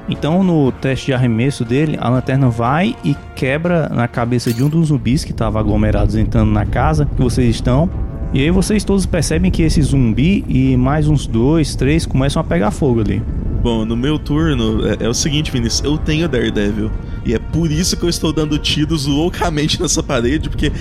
Então 0.07 0.43
no 0.43 0.71
teste 0.71 1.07
de 1.07 1.13
arremesso 1.15 1.65
dele, 1.65 1.97
a 1.99 2.09
lanterna 2.09 2.47
vai 2.47 2.95
e 3.03 3.15
quebra 3.35 3.89
na 3.89 4.07
cabeça 4.07 4.53
de 4.53 4.63
um 4.63 4.69
dos 4.69 4.89
zumbis 4.89 5.23
que 5.23 5.31
estava 5.31 5.59
aglomerados 5.59 6.15
entrando 6.15 6.51
na 6.51 6.63
casa 6.63 7.07
que 7.07 7.19
vocês 7.19 7.55
estão. 7.55 7.89
E 8.33 8.41
aí 8.41 8.51
vocês 8.51 8.83
todos 8.83 9.05
percebem 9.05 9.49
que 9.49 9.63
esse 9.63 9.81
zumbi 9.81 10.43
e 10.47 10.75
mais 10.75 11.07
uns 11.07 11.25
dois, 11.25 11.75
três 11.75 12.05
começam 12.05 12.41
a 12.41 12.43
pegar 12.43 12.71
fogo 12.71 12.99
ali. 12.99 13.21
Bom, 13.63 13.85
no 13.85 13.95
meu 13.95 14.19
turno 14.19 14.85
é, 14.87 15.05
é 15.05 15.09
o 15.09 15.13
seguinte, 15.13 15.51
Vinícius, 15.51 15.83
eu 15.83 15.97
tenho 15.97 16.27
Daredevil. 16.27 16.91
E 17.25 17.33
é 17.33 17.39
por 17.39 17.71
isso 17.71 17.97
que 17.97 18.03
eu 18.03 18.09
estou 18.09 18.31
dando 18.31 18.57
tiros 18.57 19.05
loucamente 19.05 19.79
nessa 19.81 20.03
parede, 20.03 20.49
porque 20.49 20.71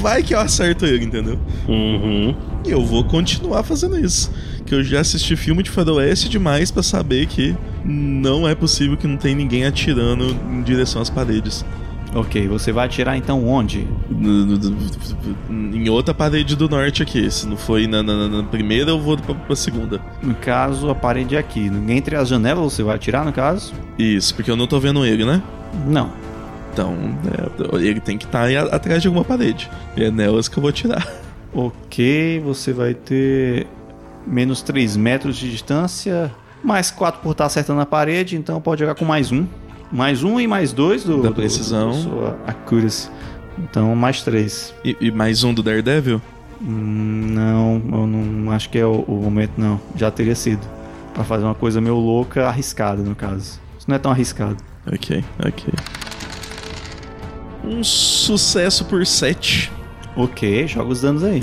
vai 0.00 0.22
que 0.22 0.34
eu 0.34 0.40
acerto 0.40 0.86
ele, 0.86 1.04
entendeu? 1.04 1.38
Uhum. 1.68 2.34
E 2.64 2.70
eu 2.70 2.84
vou 2.84 3.04
continuar 3.04 3.62
fazendo 3.62 3.98
isso. 3.98 4.30
Que 4.64 4.74
eu 4.74 4.82
já 4.82 5.00
assisti 5.00 5.36
filme 5.36 5.62
de 5.62 5.70
faroeste 5.70 6.28
demais 6.28 6.70
pra 6.70 6.82
saber 6.82 7.26
que 7.26 7.54
não 7.84 8.48
é 8.48 8.54
possível 8.54 8.96
que 8.96 9.06
não 9.06 9.16
tem 9.16 9.34
ninguém 9.34 9.64
atirando 9.64 10.36
em 10.50 10.62
direção 10.62 11.02
às 11.02 11.10
paredes. 11.10 11.64
Ok, 12.14 12.46
você 12.46 12.70
vai 12.70 12.86
atirar 12.86 13.16
então 13.16 13.44
onde? 13.46 13.88
No- 14.08 14.46
no- 14.46 14.56
no- 15.50 15.76
Em 15.76 15.88
outra 15.88 16.14
parede 16.14 16.54
do 16.54 16.68
norte 16.68 17.02
aqui. 17.02 17.28
Se 17.30 17.46
não 17.46 17.56
foi 17.56 17.86
na, 17.88 18.02
na- 18.04 18.28
na 18.28 18.42
primeira, 18.44 18.90
eu 18.90 19.00
vou 19.00 19.16
pra, 19.18 19.34
pra 19.34 19.56
segunda. 19.56 20.00
No 20.22 20.34
caso, 20.34 20.88
a 20.88 20.94
parede 20.94 21.34
é 21.34 21.38
aqui. 21.38 21.70
Entre 21.88 22.14
as 22.14 22.28
janelas 22.28 22.72
você 22.72 22.82
vai 22.84 22.94
atirar, 22.94 23.24
no 23.24 23.32
caso? 23.32 23.74
Isso, 23.98 24.32
porque 24.34 24.48
eu 24.50 24.56
não 24.56 24.66
tô 24.68 24.78
vendo 24.78 25.04
ele, 25.04 25.24
né? 25.24 25.42
Não. 25.86 26.12
Então, 26.72 26.94
é, 27.72 27.76
ele 27.84 28.00
tem 28.00 28.16
que 28.16 28.24
estar 28.26 28.44
a- 28.48 28.74
atrás 28.76 29.02
de 29.02 29.08
alguma 29.08 29.24
parede. 29.24 29.68
E 29.96 30.04
é 30.04 30.10
nelas 30.10 30.46
que 30.48 30.56
eu 30.56 30.62
vou 30.62 30.70
tirar. 30.72 31.06
Ok, 31.52 32.40
você 32.44 32.72
vai 32.72 32.94
ter 32.94 33.66
menos 34.26 34.60
3 34.62 34.96
metros 34.96 35.36
de 35.36 35.50
distância, 35.50 36.30
mais 36.64 36.90
4 36.90 37.20
por 37.20 37.30
estar 37.32 37.46
acertando 37.46 37.80
a 37.80 37.86
parede, 37.86 38.36
então 38.36 38.60
pode 38.60 38.80
jogar 38.80 38.94
com 38.96 39.04
mais 39.04 39.30
um. 39.30 39.46
Mais 39.92 40.22
um 40.24 40.40
e 40.40 40.46
mais 40.46 40.72
dois 40.72 41.04
do, 41.04 41.22
Da 41.22 41.28
do- 41.28 41.34
precisão. 41.34 41.90
do 41.90 41.96
sua 42.02 42.38
accuracy. 42.46 43.08
Então, 43.58 43.94
mais 43.94 44.22
3. 44.22 44.74
E, 44.84 44.96
e 45.00 45.10
mais 45.12 45.44
um 45.44 45.54
do 45.54 45.62
Daredevil? 45.62 46.20
não, 46.60 47.82
eu 47.92 48.06
não 48.06 48.50
acho 48.52 48.70
que 48.70 48.78
é 48.78 48.86
o, 48.86 49.00
o 49.06 49.22
momento, 49.22 49.52
não. 49.58 49.80
Já 49.96 50.10
teria 50.10 50.34
sido. 50.34 50.60
Pra 51.12 51.22
fazer 51.22 51.44
uma 51.44 51.54
coisa 51.54 51.80
meio 51.80 51.94
louca, 51.96 52.48
arriscada, 52.48 53.02
no 53.02 53.14
caso. 53.14 53.60
Isso 53.78 53.88
não 53.88 53.94
é 53.96 53.98
tão 53.98 54.10
arriscado. 54.10 54.56
Ok, 54.92 55.22
ok. 55.46 55.72
Um 57.64 57.84
sucesso 57.84 58.84
por 58.86 59.06
7. 59.06 59.70
Ok, 60.16 60.66
joga 60.66 60.90
os 60.90 61.00
danos 61.00 61.22
aí. 61.22 61.40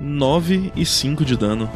9 0.00 0.72
e 0.76 0.84
5 0.84 1.24
de 1.24 1.36
dano. 1.36 1.70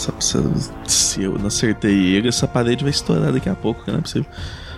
Se, 0.00 0.12
se- 0.20 0.70
se 0.86 1.22
eu 1.22 1.38
não 1.38 1.46
acertei 1.48 2.14
ele, 2.14 2.28
essa 2.28 2.48
parede 2.48 2.82
vai 2.84 2.90
estourar 2.90 3.32
daqui 3.32 3.48
a 3.48 3.54
pouco, 3.54 3.84
que 3.84 3.90
não 3.90 3.98
é 3.98 4.02
possível. 4.02 4.30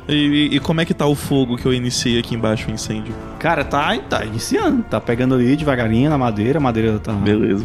E, 0.09 0.51
e- 0.53 0.61
como 0.61 0.81
é 0.81 0.85
que 0.85 0.93
tá 0.93 1.07
o 1.07 1.15
fogo 1.15 1.57
que 1.57 1.65
eu 1.65 1.73
iniciei 1.73 2.19
aqui 2.19 2.35
embaixo, 2.35 2.69
o 2.69 2.73
incêndio? 2.73 3.15
Cara, 3.39 3.65
tá, 3.65 3.97
tá 3.99 4.25
iniciando. 4.25 4.83
Tá 4.83 5.01
pegando 5.01 5.35
ali 5.37 5.55
devagarinho 5.57 6.11
na 6.11 6.19
madeira. 6.19 6.59
A 6.59 6.61
madeira 6.61 6.99
tá. 6.99 7.13
Beleza. 7.13 7.65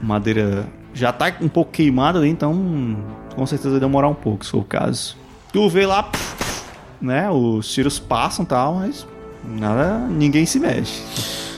madeira 0.00 0.66
já 0.92 1.12
tá 1.12 1.32
um 1.40 1.48
pouco 1.48 1.72
queimada 1.72 2.20
ali, 2.20 2.28
então 2.28 2.96
com 3.34 3.44
certeza 3.46 3.70
vai 3.72 3.80
demorar 3.80 4.08
um 4.08 4.14
pouco, 4.14 4.44
se 4.44 4.52
for 4.52 4.58
o 4.58 4.64
caso. 4.64 5.16
Tu 5.52 5.68
vê 5.68 5.84
lá, 5.86 6.08
né? 7.02 7.28
Os 7.30 7.66
tiros 7.72 7.98
passam 7.98 8.44
e 8.44 8.48
tal, 8.48 8.76
mas 8.76 9.04
nada, 9.44 9.98
ninguém 10.08 10.46
se 10.46 10.60
mexe. 10.60 11.02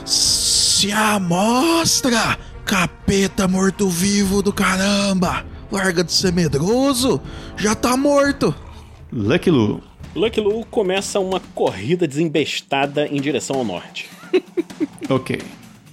Se 0.03 0.91
amostra, 0.91 2.37
capeta 2.67 3.47
morto-vivo 3.47 4.41
do 4.41 4.51
caramba! 4.51 5.45
Larga 5.71 6.03
de 6.03 6.11
ser 6.11 6.33
medroso, 6.33 7.21
já 7.55 7.73
tá 7.73 7.95
morto! 7.95 8.53
Lucky 9.11 9.49
Lu, 9.49 9.81
Lucky 10.13 10.41
Lu 10.41 10.65
começa 10.65 11.17
uma 11.17 11.39
corrida 11.55 12.05
desembestada 12.05 13.07
em 13.07 13.21
direção 13.21 13.55
ao 13.55 13.63
norte. 13.63 14.09
ok. 15.09 15.39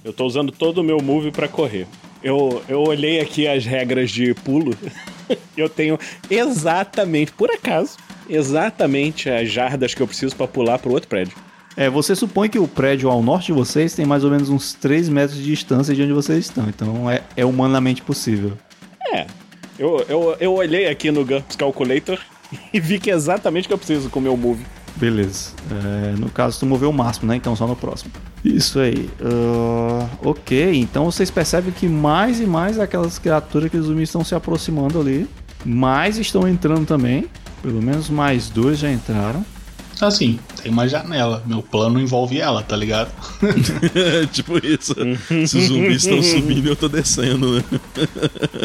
Eu 0.03 0.11
tô 0.11 0.25
usando 0.25 0.51
todo 0.51 0.79
o 0.79 0.83
meu 0.83 0.99
move 1.01 1.31
pra 1.31 1.47
correr. 1.47 1.87
Eu, 2.21 2.61
eu 2.67 2.81
olhei 2.81 3.21
aqui 3.21 3.47
as 3.47 3.65
regras 3.65 4.11
de 4.11 4.33
pulo. 4.33 4.75
eu 5.55 5.69
tenho 5.69 5.97
exatamente, 6.29 7.31
por 7.31 7.49
acaso, 7.49 7.95
exatamente 8.29 9.29
as 9.29 9.49
jardas 9.49 9.93
que 9.93 10.01
eu 10.01 10.07
preciso 10.07 10.35
pra 10.35 10.45
pular 10.45 10.77
pro 10.77 10.91
outro 10.91 11.07
prédio. 11.07 11.44
É, 11.77 11.89
você 11.89 12.15
supõe 12.15 12.49
que 12.49 12.57
o 12.57 12.67
prédio 12.67 13.09
ao 13.09 13.21
norte 13.21 13.47
de 13.47 13.53
vocês 13.53 13.93
tem 13.93 14.05
mais 14.05 14.23
ou 14.23 14.31
menos 14.31 14.49
uns 14.49 14.73
3 14.73 15.09
metros 15.09 15.37
de 15.37 15.43
distância 15.43 15.93
de 15.93 16.01
onde 16.01 16.13
vocês 16.13 16.45
estão, 16.45 16.67
então 16.69 17.09
é, 17.09 17.21
é 17.35 17.45
humanamente 17.45 18.01
possível. 18.01 18.53
É. 19.13 19.25
Eu, 19.77 20.05
eu, 20.07 20.37
eu 20.39 20.53
olhei 20.53 20.87
aqui 20.87 21.11
no 21.11 21.25
GURPS 21.25 21.57
Calculator 21.57 22.17
e 22.73 22.79
vi 22.79 22.97
que 22.97 23.11
é 23.11 23.13
exatamente 23.13 23.65
o 23.65 23.67
que 23.67 23.73
eu 23.73 23.77
preciso 23.77 24.09
com 24.09 24.19
o 24.19 24.21
meu 24.21 24.37
move. 24.37 24.65
Beleza. 24.95 25.51
É, 25.69 26.15
no 26.17 26.29
caso, 26.29 26.59
tu 26.59 26.65
moveu 26.65 26.89
o 26.89 26.93
máximo, 26.93 27.27
né? 27.27 27.35
Então 27.35 27.53
só 27.55 27.67
no 27.67 27.75
próximo. 27.75 28.11
Isso 28.43 28.79
aí. 28.79 29.09
Ah, 29.21 30.07
ok, 30.23 30.73
então 30.75 31.05
vocês 31.05 31.29
percebem 31.29 31.73
que 31.73 31.87
mais 31.87 32.39
e 32.39 32.45
mais 32.45 32.79
aquelas 32.79 33.19
criaturas 33.19 33.69
que 33.69 33.75
os 33.75 33.87
zumbis 33.87 34.09
estão 34.09 34.23
se 34.23 34.33
aproximando 34.33 34.99
ali. 34.99 35.27
Mais 35.65 36.17
estão 36.17 36.47
entrando 36.47 36.85
também. 36.85 37.25
Pelo 37.61 37.81
menos 37.81 38.09
mais 38.09 38.49
dois 38.49 38.79
já 38.79 38.89
entraram. 38.89 39.45
Assim, 40.01 40.39
tem 40.61 40.71
uma 40.71 40.87
janela. 40.87 41.41
Meu 41.45 41.61
plano 41.61 41.99
envolve 41.99 42.39
ela, 42.39 42.61
tá 42.61 42.75
ligado? 42.75 43.11
tipo 44.31 44.57
isso. 44.65 44.93
Se 45.47 45.57
os 45.57 45.65
zumbis 45.65 46.05
estão 46.05 46.21
subindo, 46.23 46.67
eu 46.67 46.75
tô 46.75 46.87
descendo, 46.87 47.55
né? 47.55 47.63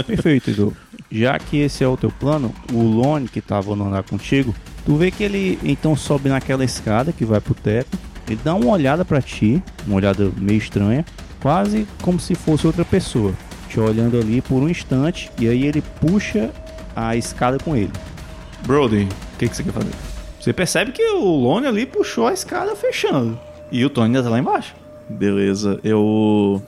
Perfeito, 0.06 0.50
Edu. 0.50 0.76
Já 1.10 1.38
que 1.38 1.58
esse 1.58 1.82
é 1.82 1.88
o 1.88 1.96
teu 1.96 2.10
plano, 2.10 2.54
o 2.72 2.82
Lone 2.82 3.28
que 3.28 3.40
tava 3.40 3.74
no 3.74 3.86
andar 3.86 4.04
contigo, 4.04 4.54
tu 4.86 4.96
vê 4.96 5.10
que 5.10 5.24
ele 5.24 5.58
então 5.62 5.96
sobe 5.96 6.28
naquela 6.28 6.64
escada 6.64 7.12
que 7.12 7.24
vai 7.24 7.40
pro 7.40 7.54
teto, 7.54 7.98
ele 8.28 8.38
dá 8.44 8.54
uma 8.54 8.70
olhada 8.70 9.04
pra 9.04 9.20
ti, 9.20 9.60
uma 9.86 9.96
olhada 9.96 10.30
meio 10.36 10.58
estranha, 10.58 11.04
quase 11.40 11.86
como 12.00 12.20
se 12.20 12.36
fosse 12.36 12.66
outra 12.66 12.84
pessoa, 12.84 13.34
te 13.68 13.80
olhando 13.80 14.18
ali 14.18 14.40
por 14.40 14.62
um 14.62 14.68
instante, 14.68 15.30
e 15.38 15.48
aí 15.48 15.66
ele 15.66 15.82
puxa 16.00 16.50
a 16.94 17.16
escada 17.16 17.58
com 17.58 17.74
ele. 17.74 17.92
Brody, 18.64 19.08
o 19.34 19.38
que, 19.38 19.48
que 19.48 19.56
você 19.56 19.64
quer 19.64 19.72
fazer? 19.72 20.09
Você 20.40 20.52
percebe 20.54 20.90
que 20.90 21.02
o 21.02 21.36
Lone 21.36 21.66
ali 21.66 21.84
puxou 21.84 22.26
a 22.26 22.32
escada 22.32 22.74
fechando. 22.74 23.38
E 23.70 23.84
o 23.84 23.90
Tony 23.90 24.06
ainda 24.06 24.22
tá 24.22 24.30
lá 24.30 24.38
embaixo. 24.38 24.74
Beleza, 25.08 25.78
eu. 25.84 26.62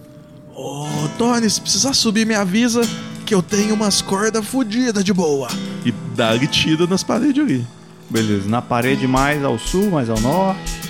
Ô, 0.55 0.87
Tony, 1.16 1.49
se 1.49 1.61
precisar 1.61 1.95
subir, 1.95 2.27
me 2.27 2.35
avisa 2.35 2.83
que 3.25 3.35
eu 3.35 3.43
tenho 3.43 3.75
umas 3.75 4.03
cordas 4.03 4.45
fodidas 4.45 5.03
de 5.03 5.12
boa. 5.12 5.49
E 5.87 5.93
dá-lhe 6.14 6.47
tiro 6.47 6.87
nas 6.87 7.03
paredes 7.03 7.43
ali. 7.43 7.66
Beleza, 8.11 8.47
na 8.49 8.61
parede 8.61 9.07
mais 9.09 9.43
ao 9.43 9.59
sul, 9.59 9.91
mais 9.91 10.11
ao 10.11 10.20
norte. 10.20 10.83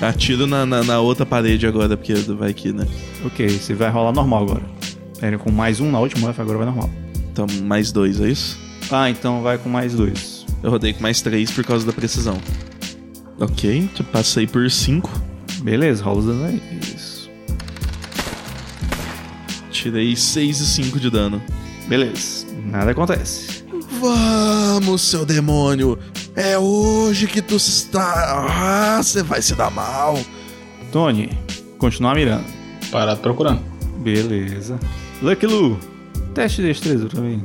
Atiro 0.00 0.46
na, 0.46 0.64
na, 0.64 0.84
na 0.84 1.00
outra 1.00 1.26
parede 1.26 1.66
agora, 1.66 1.96
porque 1.96 2.14
vai 2.14 2.50
aqui, 2.50 2.72
né? 2.72 2.86
Ok, 3.24 3.48
você 3.48 3.74
vai 3.74 3.90
rolar 3.90 4.12
normal 4.12 4.44
agora. 4.44 4.62
Era 5.20 5.36
com 5.36 5.50
mais 5.50 5.80
um 5.80 5.90
na 5.90 5.98
última, 5.98 6.30
agora 6.30 6.58
vai 6.58 6.66
normal. 6.66 6.88
Então, 7.32 7.46
mais 7.64 7.90
dois, 7.90 8.20
é 8.20 8.28
isso? 8.28 8.56
Ah, 8.92 9.10
então 9.10 9.42
vai 9.42 9.58
com 9.58 9.68
mais 9.68 9.94
dois. 9.94 10.37
Eu 10.62 10.70
rodei 10.70 10.92
com 10.92 11.02
mais 11.02 11.20
3 11.20 11.50
por 11.50 11.64
causa 11.64 11.86
da 11.86 11.92
precisão. 11.92 12.38
Ok, 13.40 13.88
passei 14.12 14.46
por 14.46 14.68
5. 14.70 15.10
Beleza, 15.62 16.02
rola 16.02 16.18
os 16.18 16.26
danos 16.26 16.44
aí. 16.44 16.62
Isso. 16.94 17.30
Tirei 19.70 20.16
6 20.16 20.60
e 20.60 20.66
5 20.66 20.98
de 20.98 21.10
dano. 21.10 21.40
Beleza, 21.86 22.46
nada 22.64 22.90
acontece. 22.90 23.64
Vamos, 24.00 25.02
seu 25.02 25.24
demônio. 25.24 25.98
É 26.34 26.58
hoje 26.58 27.26
que 27.26 27.40
tu 27.40 27.56
está. 27.56 28.46
Ah, 28.48 29.02
você 29.02 29.22
vai 29.22 29.40
se 29.40 29.54
dar 29.54 29.70
mal. 29.70 30.18
Tony, 30.92 31.30
continuar 31.78 32.14
mirando. 32.14 32.44
Parado 32.90 33.20
procurando. 33.20 33.62
Beleza. 33.98 34.78
Lucky 35.22 35.46
Lu, 35.46 35.78
teste 36.34 36.62
de 36.62 36.68
destreza 36.68 37.06
pra 37.06 37.20
mim. 37.20 37.44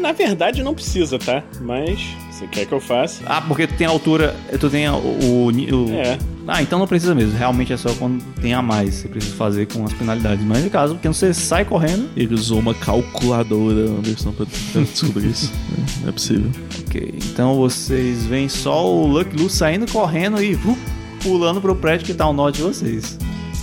Na 0.00 0.12
verdade, 0.12 0.62
não 0.62 0.74
precisa, 0.74 1.18
tá? 1.18 1.42
Mas 1.60 2.00
você 2.30 2.46
quer 2.46 2.64
que 2.66 2.72
eu 2.72 2.80
faça? 2.80 3.22
Ah, 3.26 3.40
porque 3.42 3.66
tu 3.66 3.74
tem 3.74 3.86
a 3.86 3.90
altura, 3.90 4.34
tu 4.58 4.70
tem 4.70 4.88
o, 4.88 4.94
o, 4.94 5.46
o- 5.48 5.92
É. 5.94 6.18
Ah, 6.48 6.62
então 6.62 6.78
não 6.78 6.86
precisa 6.86 7.14
mesmo. 7.14 7.36
Realmente 7.38 7.72
é 7.72 7.76
só 7.76 7.92
quando 7.94 8.20
tem 8.40 8.54
a 8.54 8.62
mais. 8.62 8.94
Você 8.94 9.08
precisa 9.08 9.36
fazer 9.36 9.66
com 9.68 9.84
as 9.84 9.92
penalidades. 9.92 10.44
Mas 10.44 10.64
no 10.64 10.70
caso, 10.70 10.94
porque 10.94 11.06
você 11.06 11.32
sai 11.34 11.64
correndo. 11.64 12.08
Ele 12.16 12.34
usou 12.34 12.58
uma 12.58 12.74
calculadora, 12.74 13.88
Anderson, 13.90 14.32
pra 14.32 14.46
descobrir 14.82 15.28
isso. 15.30 15.52
É, 15.76 16.00
Não 16.02 16.08
é 16.08 16.12
possível. 16.12 16.50
Ok, 16.88 17.14
então 17.18 17.54
vocês 17.56 18.24
veem 18.26 18.48
só 18.48 18.84
o 18.90 19.06
Lucky 19.06 19.36
Lu 19.36 19.48
saindo 19.48 19.88
correndo 19.92 20.42
e 20.42 20.54
uh, 20.54 20.76
pulando 21.22 21.60
pro 21.60 21.76
prédio 21.76 22.06
que 22.06 22.14
tá 22.14 22.24
ao 22.24 22.32
norte 22.32 22.56
de 22.56 22.62
vocês. 22.62 23.16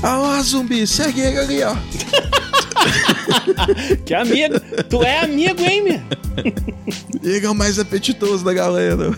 Ah 0.04 0.16
lá, 0.18 0.42
zumbi, 0.42 0.86
segue 0.88 1.20
ele 1.20 1.40
ali, 1.40 1.64
ó. 1.64 1.76
Que 4.05 4.13
amigo! 4.13 4.59
tu 4.89 5.03
é 5.03 5.21
amigo, 5.21 5.61
hein, 5.61 5.84
meu? 5.84 6.01
Ele 7.23 7.45
é 7.45 7.49
o 7.49 7.55
mais 7.55 7.80
apetitoso 7.80 8.43
da 8.43 8.53
galera. 8.53 9.11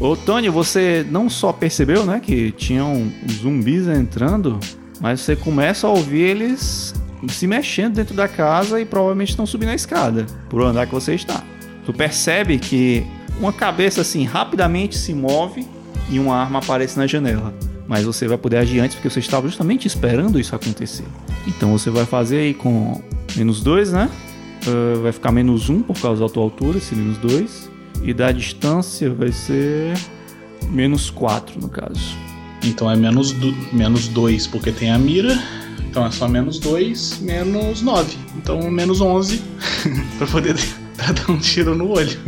Ô 0.00 0.16
Tony, 0.16 0.48
você 0.48 1.04
não 1.10 1.28
só 1.28 1.52
percebeu, 1.52 2.04
né, 2.06 2.20
que 2.20 2.52
tinham 2.52 3.10
zumbis 3.30 3.88
entrando, 3.88 4.58
mas 5.00 5.20
você 5.20 5.34
começa 5.34 5.86
a 5.86 5.90
ouvir 5.90 6.20
eles 6.20 6.94
se 7.28 7.46
mexendo 7.46 7.94
dentro 7.94 8.14
da 8.14 8.28
casa 8.28 8.80
e 8.80 8.84
provavelmente 8.84 9.30
estão 9.30 9.44
subindo 9.44 9.70
a 9.70 9.74
escada, 9.74 10.24
por 10.48 10.62
andar 10.62 10.86
que 10.86 10.94
você 10.94 11.14
está. 11.14 11.42
Tu 11.84 11.92
percebe 11.92 12.58
que 12.58 13.04
uma 13.40 13.52
cabeça 13.52 14.02
assim 14.02 14.24
rapidamente 14.24 14.96
se 14.96 15.12
move 15.12 15.66
e 16.08 16.18
uma 16.18 16.36
arma 16.36 16.60
aparece 16.60 16.96
na 16.96 17.06
janela. 17.06 17.52
Mas 17.88 18.04
você 18.04 18.28
vai 18.28 18.36
poder 18.36 18.58
agir 18.58 18.80
antes 18.80 18.94
porque 18.94 19.08
você 19.08 19.18
estava 19.18 19.48
justamente 19.48 19.86
esperando 19.86 20.38
isso 20.38 20.54
acontecer. 20.54 21.06
Então 21.46 21.72
você 21.72 21.88
vai 21.88 22.04
fazer 22.04 22.38
aí 22.40 22.54
com 22.54 23.02
menos 23.34 23.62
2, 23.62 23.92
né? 23.92 24.10
Ah, 24.66 24.98
vai 25.00 25.10
ficar 25.10 25.32
menos 25.32 25.70
1 25.70 25.74
um 25.74 25.82
por 25.82 25.98
causa 25.98 26.22
da 26.22 26.28
tua 26.28 26.42
altura, 26.42 26.78
esse 26.78 26.94
menos 26.94 27.16
2. 27.18 27.70
E 28.02 28.12
da 28.12 28.30
distância 28.30 29.10
vai 29.10 29.32
ser 29.32 29.94
menos 30.68 31.10
4 31.10 31.60
no 31.60 31.68
caso. 31.68 32.16
Então 32.62 32.90
é 32.90 32.96
menos, 32.96 33.32
do, 33.32 33.54
menos 33.72 34.06
2 34.08 34.46
porque 34.48 34.70
tem 34.70 34.90
a 34.90 34.98
mira. 34.98 35.36
Então 35.88 36.04
é 36.06 36.10
só 36.10 36.28
menos 36.28 36.58
2, 36.58 37.20
menos 37.20 37.80
9. 37.80 38.16
Então 38.36 38.70
menos 38.70 39.00
11 39.00 39.40
pra 40.18 40.26
poder 40.26 40.56
pra 40.94 41.12
dar 41.12 41.30
um 41.30 41.38
tiro 41.38 41.74
no 41.74 41.90
olho. 41.90 42.18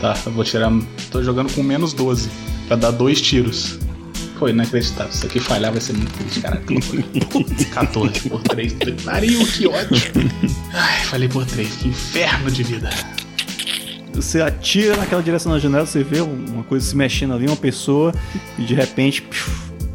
Tá, 0.00 0.18
eu 0.26 0.32
vou 0.32 0.44
tirar. 0.44 0.72
Tô 1.10 1.22
jogando 1.22 1.52
com 1.54 1.62
menos 1.62 1.92
12 1.92 2.28
pra 2.66 2.76
dar 2.76 2.90
dois 2.90 3.20
tiros. 3.20 3.78
Foi 4.44 4.50
inacreditável. 4.50 5.10
Isso 5.10 5.24
aqui 5.24 5.40
falhar 5.40 5.72
vai 5.72 5.80
ser 5.80 5.94
muito 5.94 6.12
triste, 6.18 6.42
cara. 6.42 6.62
Putz, 7.30 7.64
14 7.64 8.28
por 8.28 8.42
3. 8.42 8.74
Pariu, 9.02 9.46
que 9.46 9.66
ódio. 9.66 9.96
Ai, 10.74 11.00
falei 11.04 11.30
por 11.30 11.46
3. 11.46 11.76
Que 11.76 11.88
inferno 11.88 12.50
de 12.50 12.62
vida. 12.62 12.90
Você 14.12 14.42
atira 14.42 14.98
naquela 14.98 15.22
direção 15.22 15.50
na 15.50 15.58
janela, 15.58 15.86
você 15.86 16.04
vê 16.04 16.20
uma 16.20 16.62
coisa 16.62 16.84
se 16.84 16.94
mexendo 16.94 17.32
ali, 17.32 17.46
uma 17.46 17.56
pessoa, 17.56 18.12
e 18.58 18.64
de 18.64 18.74
repente 18.74 19.24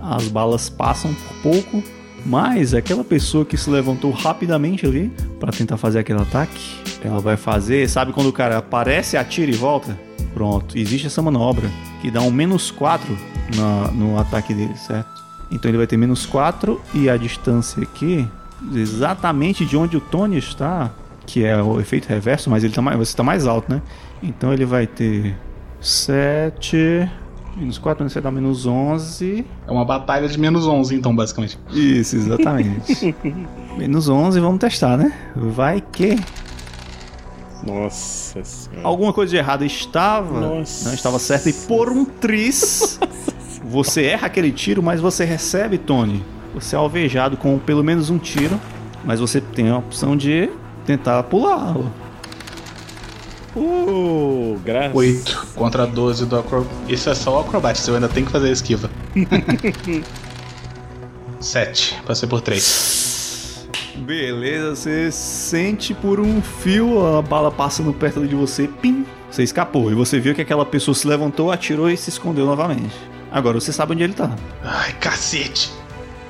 as 0.02 0.28
balas 0.28 0.68
passam 0.68 1.14
por 1.14 1.36
pouco. 1.44 1.84
Mas 2.26 2.74
aquela 2.74 3.04
pessoa 3.04 3.46
que 3.46 3.56
se 3.56 3.70
levantou 3.70 4.10
rapidamente 4.10 4.84
ali 4.84 5.12
para 5.40 5.52
tentar 5.52 5.78
fazer 5.78 6.00
aquele 6.00 6.22
ataque, 6.22 6.60
ela 7.04 7.20
vai 7.20 7.38
fazer. 7.38 7.88
Sabe 7.88 8.12
quando 8.14 8.30
o 8.30 8.34
cara 8.34 8.58
aparece, 8.58 9.16
atira 9.16 9.52
e 9.52 9.56
volta? 9.56 10.09
Pronto, 10.34 10.78
existe 10.78 11.08
essa 11.08 11.22
manobra 11.22 11.70
que 12.02 12.10
dá 12.12 12.22
um 12.22 12.32
menos 12.32 12.72
4 12.72 13.18
na- 13.56 13.92
no 13.92 14.20
ataque 14.20 14.54
dele, 14.54 14.76
certo? 14.78 15.10
Então 15.52 15.70
ele 15.70 15.78
vai 15.78 15.88
ter 15.88 15.98
menos 15.98 16.26
4 16.26 16.80
e 16.94 17.10
a 17.10 17.18
distância 17.18 17.82
aqui, 17.82 18.28
exatamente 18.74 19.66
de 19.66 19.76
onde 19.76 19.98
o 19.98 20.02
Tony 20.02 20.38
está, 20.38 20.92
que 21.26 21.44
é 21.44 21.62
o 21.62 21.80
efeito 21.80 22.08
reverso, 22.08 22.50
mas 22.50 22.64
ele 22.64 22.74
tá 22.74 22.82
mais, 22.82 22.98
você 22.98 23.12
está 23.12 23.24
mais 23.24 23.48
alto, 23.48 23.72
né? 23.72 23.82
Então 24.22 24.54
ele 24.54 24.66
vai 24.66 24.86
ter 24.86 25.36
7. 25.82 27.10
Menos 27.58 27.78
4, 27.78 28.08
você 28.08 28.22
dá 28.22 28.32
menos 28.32 28.66
11. 28.66 29.46
É 29.68 29.72
uma 29.72 29.84
batalha 29.84 30.28
de 30.30 30.40
menos 30.40 30.66
11, 30.68 30.96
então, 30.96 31.14
basicamente. 31.16 31.60
Isso, 31.74 32.16
exatamente. 32.16 33.16
menos 33.78 34.08
11, 34.08 34.40
vamos 34.40 34.60
testar, 34.60 34.96
né? 34.98 35.12
Vai 35.36 35.82
que. 35.82 36.16
Nossa 37.64 38.44
senhora. 38.44 38.82
Alguma 38.88 39.12
coisa 39.14 39.32
de 39.32 39.38
errado 39.38 39.66
estava. 39.66 40.40
Nossa. 40.40 40.88
Não 40.88 40.96
estava 40.96 41.20
certa. 41.20 41.50
E 41.50 41.54
por 41.54 41.90
um 41.90 42.06
tris, 42.06 43.00
você 43.64 44.06
erra 44.06 44.28
aquele 44.28 44.52
tiro, 44.52 44.82
mas 44.82 45.02
você 45.02 45.26
recebe, 45.26 45.78
Tony. 45.78 46.24
Você 46.54 46.76
é 46.76 46.80
alvejado 46.80 47.38
com 47.38 47.58
pelo 47.60 47.84
menos 47.84 48.10
um 48.10 48.18
tiro. 48.18 48.60
Mas 49.04 49.20
você 49.20 49.40
tem 49.40 49.70
a 49.70 49.78
opção 49.78 50.16
de 50.16 50.50
tentar 50.86 51.24
pular. 51.24 51.76
Uh, 53.56 54.60
graças. 54.64 54.96
8 54.96 55.48
contra 55.56 55.88
12 55.88 56.26
do 56.26 56.38
acro... 56.38 56.68
Isso 56.88 57.10
é 57.10 57.16
só 57.16 57.38
o 57.38 57.40
acrobatics, 57.42 57.88
eu 57.88 57.96
ainda 57.96 58.08
tenho 58.08 58.26
que 58.26 58.32
fazer 58.32 58.50
a 58.50 58.52
esquiva. 58.52 58.90
7, 61.40 62.02
passei 62.06 62.28
por 62.28 62.42
3. 62.42 63.09
Beleza, 64.00 64.76
você 64.76 65.12
sente 65.12 65.94
por 65.94 66.20
um 66.20 66.42
fio 66.42 67.06
a 67.06 67.22
bala 67.22 67.52
passando 67.52 67.94
perto 67.94 68.26
de 68.26 68.36
você, 68.36 68.68
pim, 68.68 69.06
você 69.30 69.44
escapou. 69.44 69.92
E 69.92 69.96
você 69.96 70.20
viu 70.20 70.34
que 70.34 70.42
aquela 70.42 70.66
pessoa 70.66 70.96
se 70.96 71.08
levantou, 71.08 71.52
atirou 71.52 71.90
e 71.90 71.98
se 71.98 72.10
escondeu 72.10 72.46
novamente. 72.46 72.96
Agora 73.32 73.60
você 73.60 73.72
sabe 73.72 73.94
onde 73.94 74.04
ele 74.04 74.14
tá. 74.14 74.36
Ai, 74.64 74.94
cacete. 74.94 75.72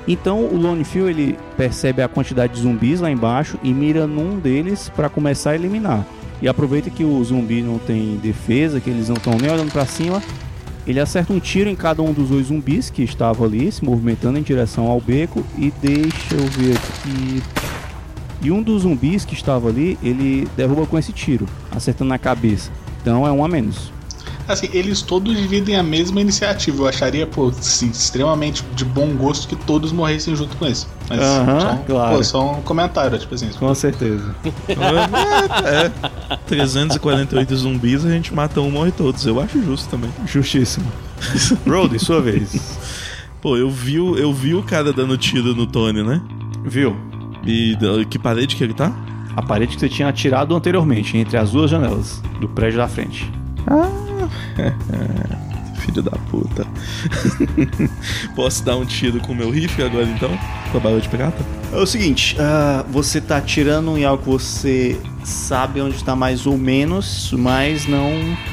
Então 0.06 0.44
o 0.44 0.56
Lone 0.56 0.84
Phil 0.84 1.08
ele 1.08 1.38
percebe 1.56 2.02
a 2.02 2.08
quantidade 2.08 2.54
de 2.54 2.60
zumbis 2.60 3.00
lá 3.00 3.10
embaixo 3.10 3.58
e 3.62 3.72
mira 3.72 4.06
num 4.06 4.38
deles 4.38 4.90
para 4.94 5.08
começar 5.08 5.50
a 5.50 5.54
eliminar. 5.54 6.04
E 6.42 6.48
aproveita 6.48 6.90
que 6.90 7.04
o 7.04 7.22
zumbi 7.22 7.62
não 7.62 7.78
tem 7.78 8.16
defesa, 8.16 8.80
que 8.80 8.90
eles 8.90 9.08
não 9.08 9.16
estão 9.16 9.36
nem 9.36 9.50
olhando 9.50 9.70
para 9.70 9.84
cima. 9.84 10.22
Ele 10.86 10.98
acerta 10.98 11.32
um 11.32 11.38
tiro 11.38 11.68
em 11.68 11.76
cada 11.76 12.02
um 12.02 12.12
dos 12.12 12.30
dois 12.30 12.46
zumbis 12.46 12.90
que 12.90 13.02
estavam 13.02 13.46
ali, 13.46 13.70
se 13.70 13.84
movimentando 13.84 14.38
em 14.38 14.42
direção 14.42 14.86
ao 14.86 15.00
beco. 15.00 15.44
E 15.56 15.72
deixa 15.80 16.34
eu 16.34 16.46
ver 16.46 16.76
aqui. 16.76 17.42
E 18.42 18.50
um 18.50 18.62
dos 18.62 18.82
zumbis 18.82 19.24
que 19.24 19.34
estava 19.34 19.68
ali, 19.68 19.98
ele 20.02 20.48
derruba 20.56 20.86
com 20.86 20.98
esse 20.98 21.12
tiro, 21.12 21.46
acertando 21.70 22.08
na 22.08 22.18
cabeça. 22.18 22.70
Então 23.00 23.26
é 23.26 23.32
um 23.32 23.44
a 23.44 23.48
menos. 23.48 23.92
Assim, 24.52 24.68
eles 24.72 25.02
todos 25.02 25.36
dividem 25.36 25.76
a 25.76 25.82
mesma 25.82 26.20
iniciativa. 26.20 26.82
Eu 26.82 26.86
acharia, 26.88 27.26
pô, 27.26 27.48
assim, 27.48 27.88
extremamente 27.90 28.64
de 28.74 28.84
bom 28.84 29.08
gosto 29.14 29.46
que 29.48 29.56
todos 29.56 29.92
morressem 29.92 30.34
junto 30.36 30.56
com 30.56 30.66
esse. 30.66 30.86
Mas 31.08 31.20
Aham, 31.20 31.60
só, 31.60 31.72
um- 31.72 31.78
claro. 31.84 32.16
pô, 32.16 32.24
só 32.24 32.52
um 32.52 32.62
comentário, 32.62 33.18
tipo 33.18 33.34
assim. 33.34 33.48
Com 33.58 33.74
certeza. 33.74 34.34
é, 35.64 35.90
348 36.46 37.56
zumbis, 37.56 38.04
a 38.04 38.10
gente 38.10 38.34
mata 38.34 38.60
um, 38.60 38.70
morre 38.70 38.90
todos. 38.92 39.24
Eu 39.26 39.40
acho 39.40 39.62
justo 39.62 39.88
também. 39.88 40.10
Justíssimo. 40.26 40.86
Brody, 41.66 41.98
sua 41.98 42.20
vez. 42.20 42.78
Pô, 43.40 43.56
eu 43.56 43.70
vi, 43.70 43.98
o- 43.98 44.16
eu 44.16 44.32
vi 44.32 44.54
o 44.54 44.62
cara 44.62 44.92
dando 44.92 45.16
tiro 45.16 45.54
no 45.54 45.66
Tony, 45.66 46.02
né? 46.02 46.20
Viu? 46.64 46.96
E 47.46 47.76
que 48.10 48.18
parede 48.18 48.54
que 48.56 48.62
ele 48.64 48.74
tá? 48.74 48.92
A 49.34 49.42
parede 49.42 49.74
que 49.74 49.80
você 49.80 49.88
tinha 49.88 50.08
atirado 50.08 50.54
anteriormente, 50.54 51.16
entre 51.16 51.36
as 51.38 51.52
duas 51.52 51.70
janelas 51.70 52.20
do 52.40 52.48
prédio 52.48 52.78
da 52.78 52.88
frente. 52.88 53.30
Filho 55.80 56.02
da 56.02 56.10
puta. 56.30 56.66
Posso 58.36 58.62
dar 58.62 58.76
um 58.76 58.84
tiro 58.84 59.18
com 59.20 59.32
o 59.32 59.34
meu 59.34 59.50
rifle 59.50 59.84
agora 59.84 60.04
então? 60.04 60.30
Com 60.70 60.76
a 60.78 60.80
bala 60.80 61.00
de 61.00 61.08
prata? 61.08 61.42
É 61.72 61.76
o 61.76 61.86
seguinte, 61.86 62.36
ah, 62.38 62.84
você 62.90 63.20
tá 63.20 63.38
atirando 63.38 63.96
em 63.96 64.04
algo 64.04 64.22
que 64.22 64.28
você 64.28 65.00
sabe 65.24 65.80
onde 65.80 65.96
está 65.96 66.14
mais 66.14 66.46
ou 66.46 66.58
menos, 66.58 67.32
mas 67.32 67.86
não 67.86 68.12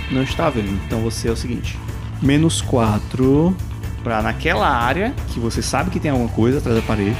não 0.10 0.24
está 0.24 0.50
vendo. 0.50 0.80
Então 0.86 1.02
você 1.02 1.28
é 1.28 1.32
o 1.32 1.36
seguinte, 1.36 1.78
menos 2.22 2.62
4 2.62 3.56
pra 4.04 4.22
naquela 4.22 4.70
área 4.70 5.14
que 5.30 5.40
você 5.40 5.62
sabe 5.62 5.90
que 5.90 6.00
tem 6.00 6.12
alguma 6.12 6.30
coisa 6.30 6.60
atrás 6.60 6.78
da 6.78 6.82
parede. 6.82 7.18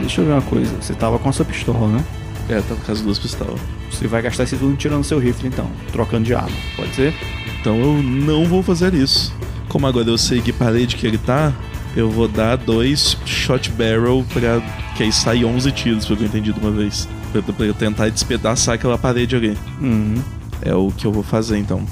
Deixa 0.00 0.22
eu 0.22 0.26
ver 0.26 0.32
uma 0.32 0.42
coisa, 0.42 0.74
você 0.80 0.94
tava 0.94 1.18
com 1.18 1.28
a 1.28 1.32
sua 1.32 1.44
pistola, 1.44 1.88
né? 1.88 2.04
É, 2.48 2.60
tá 2.60 2.74
com 2.74 2.90
as 2.90 3.00
duas 3.00 3.18
pistolas. 3.18 3.60
Você 3.90 4.06
vai 4.06 4.22
gastar 4.22 4.44
esse 4.44 4.56
turno 4.56 4.76
tirando 4.76 5.04
seu 5.04 5.18
rifle 5.18 5.48
então, 5.48 5.70
trocando 5.92 6.24
de 6.24 6.34
arma, 6.34 6.56
pode 6.74 6.94
ser? 6.94 7.14
Então 7.60 7.78
eu 7.78 8.02
não 8.02 8.44
vou 8.46 8.62
fazer 8.62 8.94
isso. 8.94 9.32
Como 9.68 9.86
agora 9.86 10.08
eu 10.08 10.18
sei 10.18 10.40
que 10.40 10.52
parede 10.52 10.96
que 10.96 11.06
ele 11.06 11.18
tá, 11.18 11.52
eu 11.94 12.10
vou 12.10 12.26
dar 12.26 12.56
dois 12.56 13.16
shot 13.24 13.70
barrel 13.70 14.24
pra 14.32 14.60
que 14.96 15.02
aí 15.04 15.12
sai 15.12 15.44
11 15.44 15.70
tiros, 15.72 16.04
pelo 16.04 16.18
que 16.18 16.24
eu 16.24 16.28
entendi 16.28 16.52
de 16.52 16.60
uma 16.60 16.70
vez. 16.70 17.08
Pra, 17.32 17.42
pra 17.42 17.66
eu 17.66 17.74
tentar 17.74 18.08
despedaçar 18.08 18.74
aquela 18.74 18.98
parede 18.98 19.36
ali. 19.36 19.56
Uhum. 19.80 20.16
É 20.62 20.74
o 20.74 20.90
que 20.90 21.06
eu 21.06 21.12
vou 21.12 21.22
fazer 21.22 21.58
então. 21.58 21.84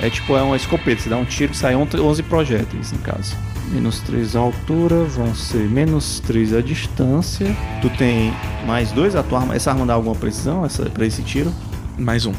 É 0.00 0.10
tipo, 0.10 0.36
é 0.36 0.42
uma 0.42 0.56
escopeta, 0.56 1.00
você 1.00 1.08
dá 1.08 1.16
um 1.16 1.24
tiro, 1.24 1.54
sai 1.54 1.74
11 1.74 2.22
projéteis, 2.24 2.92
no 2.92 2.98
caso. 2.98 3.34
Menos 3.72 4.00
3 4.00 4.36
a 4.36 4.40
altura, 4.40 5.04
vão 5.04 5.34
ser 5.34 5.68
menos 5.68 6.20
3 6.20 6.54
a 6.54 6.60
distância. 6.60 7.56
Tu 7.80 7.88
tem 7.90 8.32
mais 8.66 8.92
2 8.92 9.16
a 9.16 9.22
tua 9.22 9.40
arma. 9.40 9.54
Essa 9.54 9.70
arma 9.70 9.86
dá 9.86 9.94
alguma 9.94 10.14
precisão 10.14 10.64
essa, 10.64 10.84
pra 10.90 11.06
esse 11.06 11.22
tiro? 11.22 11.52
Mais 11.96 12.26
um. 12.26 12.32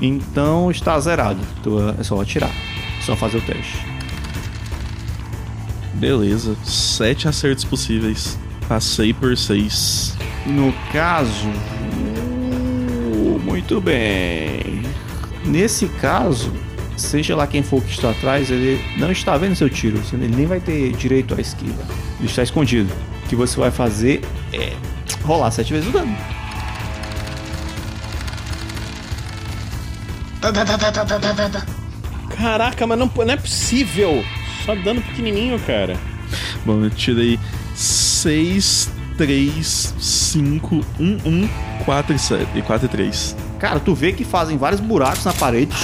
Então 0.00 0.70
está 0.70 0.98
zerado. 1.00 1.40
Tu, 1.62 1.76
é 1.98 2.02
só 2.02 2.20
atirar. 2.20 2.50
É 2.50 3.02
só 3.02 3.16
fazer 3.16 3.38
o 3.38 3.40
teste. 3.42 3.78
Beleza. 5.94 6.56
Sete 6.64 7.26
acertos 7.28 7.64
possíveis. 7.64 8.38
Passei 8.68 9.12
por 9.12 9.36
seis. 9.36 10.16
No 10.46 10.72
caso. 10.92 11.48
uh, 11.48 13.40
Muito 13.44 13.80
bem. 13.80 14.82
Nesse 15.44 15.86
caso, 15.88 16.52
seja 16.96 17.34
lá 17.34 17.46
quem 17.46 17.62
for 17.62 17.82
que 17.82 17.90
está 17.90 18.10
atrás, 18.10 18.50
ele 18.50 18.80
não 18.98 19.10
está 19.10 19.36
vendo 19.36 19.54
seu 19.56 19.68
tiro. 19.70 20.00
Ele 20.12 20.28
nem 20.28 20.46
vai 20.46 20.60
ter 20.60 20.92
direito 20.92 21.34
à 21.34 21.40
esquiva. 21.40 21.82
Ele 22.18 22.28
está 22.28 22.42
escondido. 22.42 22.92
O 23.24 23.28
que 23.28 23.34
você 23.36 23.58
vai 23.58 23.70
fazer 23.70 24.22
é 24.52 24.74
rolar 25.24 25.50
sete 25.50 25.72
vezes 25.72 25.88
o 25.88 25.92
dano. 25.92 26.16
Tá, 30.40 30.52
tá, 30.52 30.64
tá, 30.64 30.78
tá, 30.78 30.92
tá, 30.92 31.04
tá, 31.04 31.34
tá, 31.34 31.48
tá. 31.48 31.66
Caraca, 32.36 32.86
mas 32.86 32.98
não, 32.98 33.10
não 33.14 33.32
é 33.32 33.36
possível. 33.36 34.24
Só 34.64 34.74
dano 34.74 35.02
pequenininho, 35.02 35.58
cara. 35.60 35.96
Bom, 36.64 36.84
eu 36.84 36.90
tirei 36.90 37.38
6, 37.74 38.90
3, 39.16 39.94
5, 39.98 40.84
1, 41.00 41.04
1, 41.24 41.48
4 41.84 42.14
e 42.14 42.18
7. 42.18 42.58
E 42.58 42.62
4 42.62 42.86
e 42.86 42.88
3. 42.88 43.36
Cara, 43.58 43.80
tu 43.80 43.94
vê 43.94 44.12
que 44.12 44.24
fazem 44.24 44.56
vários 44.56 44.80
buracos 44.80 45.24
na 45.24 45.32
parede, 45.32 45.74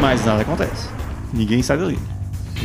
mas 0.00 0.24
nada 0.26 0.42
acontece. 0.42 0.88
Ninguém 1.32 1.62
sai 1.62 1.78
dali. 1.78 1.98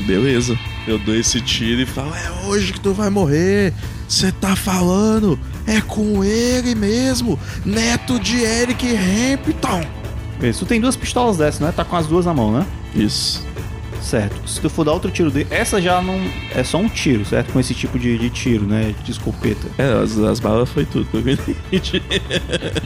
Beleza. 0.06 0.60
Eu 0.86 1.00
dou 1.00 1.16
esse 1.16 1.40
tiro 1.40 1.82
e 1.82 1.86
falo: 1.86 2.14
É 2.14 2.48
hoje 2.48 2.74
que 2.74 2.80
tu 2.82 2.94
vai 2.94 3.10
morrer. 3.10 3.74
Você 4.08 4.32
tá 4.32 4.56
falando? 4.56 5.40
É 5.66 5.82
com 5.82 6.24
ele 6.24 6.76
mesmo, 6.76 7.38
neto 7.66 8.18
de 8.20 8.42
Eric 8.42 8.88
Hampton. 8.88 9.97
Beleza, 10.40 10.60
tu 10.60 10.66
tem 10.66 10.80
duas 10.80 10.96
pistolas 10.96 11.38
dessas, 11.38 11.60
né? 11.60 11.72
Tá 11.72 11.84
com 11.84 11.96
as 11.96 12.08
duas 12.08 12.26
na 12.26 12.34
mão, 12.34 12.52
né? 12.52 12.66
Isso. 12.96 13.46
Certo. 14.02 14.48
Se 14.48 14.62
tu 14.62 14.70
for 14.70 14.86
dar 14.86 14.94
outro 14.94 15.12
tiro 15.12 15.30
dele, 15.32 15.48
essa 15.50 15.82
já 15.82 16.02
não. 16.02 16.20
É 16.56 16.64
só 16.64 16.78
um 16.78 16.88
tiro, 16.88 17.26
certo? 17.26 17.52
Com 17.52 17.60
esse 17.60 17.74
tipo 17.74 17.98
de, 18.00 18.18
de 18.18 18.30
tiro, 18.30 18.66
né? 18.66 18.94
De 19.04 19.12
escopeta. 19.12 19.68
É, 19.78 20.02
as, 20.02 20.18
as 20.18 20.40
balas 20.40 20.70
foi 20.70 20.86
tudo. 20.86 21.08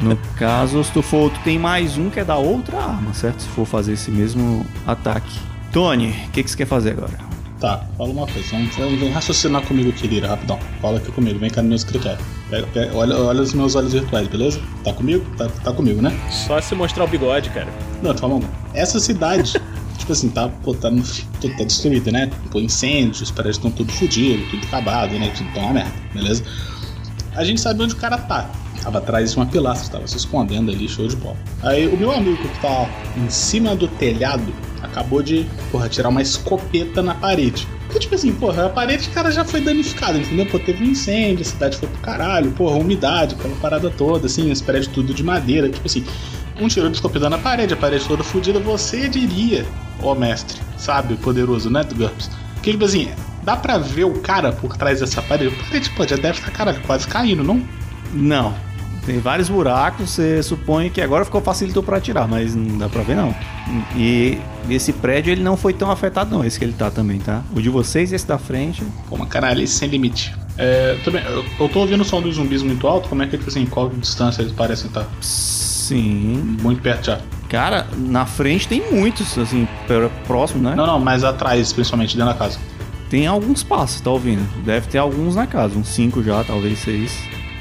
No 0.01 0.17
caso, 0.37 0.83
se 0.83 0.91
tu 0.91 1.01
for, 1.01 1.29
tu 1.31 1.39
tem 1.41 1.59
mais 1.59 1.97
um 1.97 2.09
que 2.09 2.19
é 2.19 2.23
da 2.23 2.37
outra 2.37 2.77
arma, 2.77 3.13
certo? 3.13 3.41
Se 3.41 3.49
for 3.49 3.65
fazer 3.65 3.93
esse 3.93 4.09
mesmo 4.09 4.65
ataque. 4.87 5.37
Tony, 5.71 6.09
o 6.27 6.31
que, 6.31 6.43
que 6.43 6.49
você 6.49 6.57
quer 6.57 6.67
fazer 6.67 6.91
agora? 6.91 7.30
Tá, 7.62 7.86
fala 7.97 8.09
uma 8.09 8.26
coisa. 8.28 8.49
Vamos, 8.51 8.76
vamos- 8.76 8.99
vem 8.99 9.12
raciocinar 9.12 9.62
comigo, 9.62 9.93
querida, 9.93 10.28
rapidão. 10.28 10.59
Fala 10.82 10.97
aqui 10.97 11.12
comigo, 11.12 11.38
vem 11.39 11.49
cá 11.49 11.62
no 11.62 11.68
meu 11.70 11.76
escritório. 11.78 12.18
Pega- 12.49 12.68
pega- 12.74 12.95
olha, 12.97 13.16
olha 13.18 13.41
os 13.41 13.53
meus 13.53 13.76
olhos 13.76 13.93
virtuais, 13.93 14.28
beleza? 14.28 14.59
Tá 14.84 14.91
comigo? 14.91 15.24
Tá, 15.38 15.47
tá 15.64 15.72
comigo, 15.72 16.01
né? 16.01 16.12
Só 16.32 16.59
se 16.59 16.74
mostrar 16.74 17.03
o 17.03 17.07
bigode, 17.07 17.49
cara. 17.51 17.68
Não, 18.01 18.14
de 18.14 18.20
forma 18.20 18.36
alguma. 18.38 18.51
Essa 18.74 18.99
cidade, 18.99 19.62
tipo 19.97 20.12
assim, 20.12 20.30
tá, 20.30 20.49
pô, 20.49 20.74
tá, 20.74 20.89
no, 20.89 21.03
tá 21.03 21.64
destruída, 21.64 22.12
né? 22.12 22.32
Pô, 22.51 22.59
incêndios, 22.59 23.22
os 23.22 23.30
prédios 23.32 23.57
estão 23.57 23.70
tudo 23.70 23.91
fodidos, 23.91 24.49
tudo 24.49 24.66
acabado, 24.66 25.14
né? 25.20 25.32
Tudo 25.38 25.53
tá 25.53 25.59
uma 25.62 25.74
merda, 25.74 25.91
beleza? 26.16 26.43
A 27.36 27.43
gente 27.43 27.62
sabe 27.62 27.84
onde 27.84 27.93
o 27.93 27.97
cara 27.97 28.18
tá. 28.18 28.49
Tava 28.82 28.97
atrás 28.97 29.30
de 29.34 29.38
uma 29.38 29.45
pilastra, 29.45 29.91
tava 29.91 30.07
se 30.07 30.18
escondendo 30.18 30.72
ali, 30.72 30.89
show 30.89 31.07
de 31.07 31.16
bola. 31.16 31.38
Aí 31.62 31.88
o 31.88 31.95
meu 31.95 32.12
amigo 32.12 32.36
que 32.38 32.59
tá 32.59 32.89
em 33.16 33.30
cima 33.30 33.76
do 33.76 33.88
telhado 33.88 34.51
acabou 34.82 35.21
de, 35.21 35.45
porra, 35.71 35.89
tirar 35.89 36.09
uma 36.09 36.21
escopeta 36.21 37.01
na 37.01 37.13
parede. 37.15 37.67
Porque, 37.86 37.99
tipo 37.99 38.15
assim, 38.15 38.34
porra, 38.34 38.67
a 38.67 38.69
parede, 38.69 39.09
cara, 39.09 39.32
já 39.32 39.43
foi 39.43 39.61
danificada, 39.61 40.17
entendeu? 40.17 40.45
Pô, 40.45 40.57
teve 40.59 40.84
um 40.84 40.88
incêndio, 40.88 41.41
a 41.41 41.45
cidade 41.45 41.77
foi 41.77 41.88
pro 41.89 41.99
caralho, 41.99 42.51
porra, 42.51 42.77
umidade, 42.77 43.36
aquela 43.36 43.55
parada 43.57 43.89
toda, 43.89 44.27
assim, 44.27 44.51
os 44.51 44.61
prédios 44.61 44.88
tudo 44.88 45.13
de 45.13 45.23
madeira, 45.23 45.69
tipo 45.69 45.86
assim. 45.86 46.05
Um 46.59 46.67
tiro 46.67 46.89
de 46.89 46.95
escopeta 46.95 47.29
na 47.29 47.38
parede, 47.38 47.73
a 47.73 47.77
parede 47.77 48.05
toda 48.07 48.23
fodida, 48.23 48.59
você 48.59 49.09
diria, 49.09 49.65
ó 50.01 50.13
mestre, 50.13 50.59
sábio, 50.77 51.17
poderoso, 51.17 51.69
né, 51.69 51.84
do 51.84 51.95
GURPS? 51.95 52.29
Que, 52.61 52.71
tipo 52.71 52.86
assim, 52.86 53.09
dá 53.43 53.57
pra 53.57 53.77
ver 53.77 54.03
o 54.05 54.19
cara 54.19 54.51
por 54.51 54.77
trás 54.77 54.99
dessa 54.99 55.21
parede? 55.21 55.55
A 55.55 55.63
parede, 55.65 55.89
pô, 55.91 56.05
já 56.05 56.15
deve 56.15 56.38
estar, 56.38 56.51
caralho, 56.51 56.79
quase 56.82 57.07
caindo, 57.07 57.43
não? 57.43 57.61
Não. 58.13 58.53
Tem 59.05 59.19
vários 59.19 59.49
buracos, 59.49 60.11
você 60.11 60.43
supõe 60.43 60.89
que 60.89 61.01
agora 61.01 61.25
ficou 61.25 61.41
facilitou 61.41 61.81
pra 61.81 61.97
atirar, 61.97 62.27
mas 62.27 62.55
não 62.55 62.77
dá 62.77 62.87
pra 62.87 63.01
ver 63.01 63.15
não. 63.15 63.33
E 63.95 64.37
esse 64.69 64.93
prédio 64.93 65.31
ele 65.31 65.41
não 65.41 65.57
foi 65.57 65.73
tão 65.73 65.89
afetado 65.89 66.29
não, 66.29 66.45
esse 66.45 66.59
que 66.59 66.65
ele 66.65 66.73
tá 66.73 66.91
também, 66.91 67.19
tá? 67.19 67.41
O 67.55 67.61
de 67.61 67.69
vocês 67.69 68.11
e 68.11 68.15
esse 68.15 68.27
da 68.27 68.37
frente. 68.37 68.83
Pô, 69.09 69.15
uma 69.15 69.25
canalice 69.25 69.73
sem 69.73 69.89
limite. 69.89 70.35
É, 70.57 70.97
também, 71.03 71.23
eu, 71.23 71.43
eu 71.59 71.69
tô 71.69 71.79
ouvindo 71.79 72.01
o 72.01 72.05
som 72.05 72.21
dos 72.21 72.35
zumbis 72.35 72.61
muito 72.61 72.87
alto, 72.87 73.09
como 73.09 73.23
é 73.23 73.27
que, 73.27 73.37
tipo 73.37 73.49
assim, 73.49 73.65
qual 73.65 73.89
distância 73.89 74.41
eles 74.41 74.53
parecem 74.53 74.87
estar? 74.87 75.07
Sim. 75.19 76.57
Muito 76.61 76.81
perto 76.81 77.05
já. 77.07 77.21
Cara, 77.49 77.87
na 77.97 78.25
frente 78.25 78.67
tem 78.67 78.91
muitos, 78.91 79.37
assim, 79.37 79.67
próximo, 80.27 80.61
né? 80.61 80.75
Não, 80.75 80.85
não, 80.85 80.99
mas 80.99 81.23
atrás, 81.23 81.73
principalmente 81.73 82.15
dentro 82.15 82.31
da 82.31 82.37
casa. 82.37 82.59
Tem 83.09 83.27
alguns 83.27 83.61
passos, 83.63 83.99
tá 83.99 84.09
ouvindo? 84.09 84.41
Deve 84.63 84.87
ter 84.87 84.99
alguns 84.99 85.35
na 85.35 85.45
casa, 85.45 85.77
uns 85.77 85.89
cinco 85.89 86.23
já, 86.23 86.43
talvez 86.43 86.79
seis. 86.79 87.11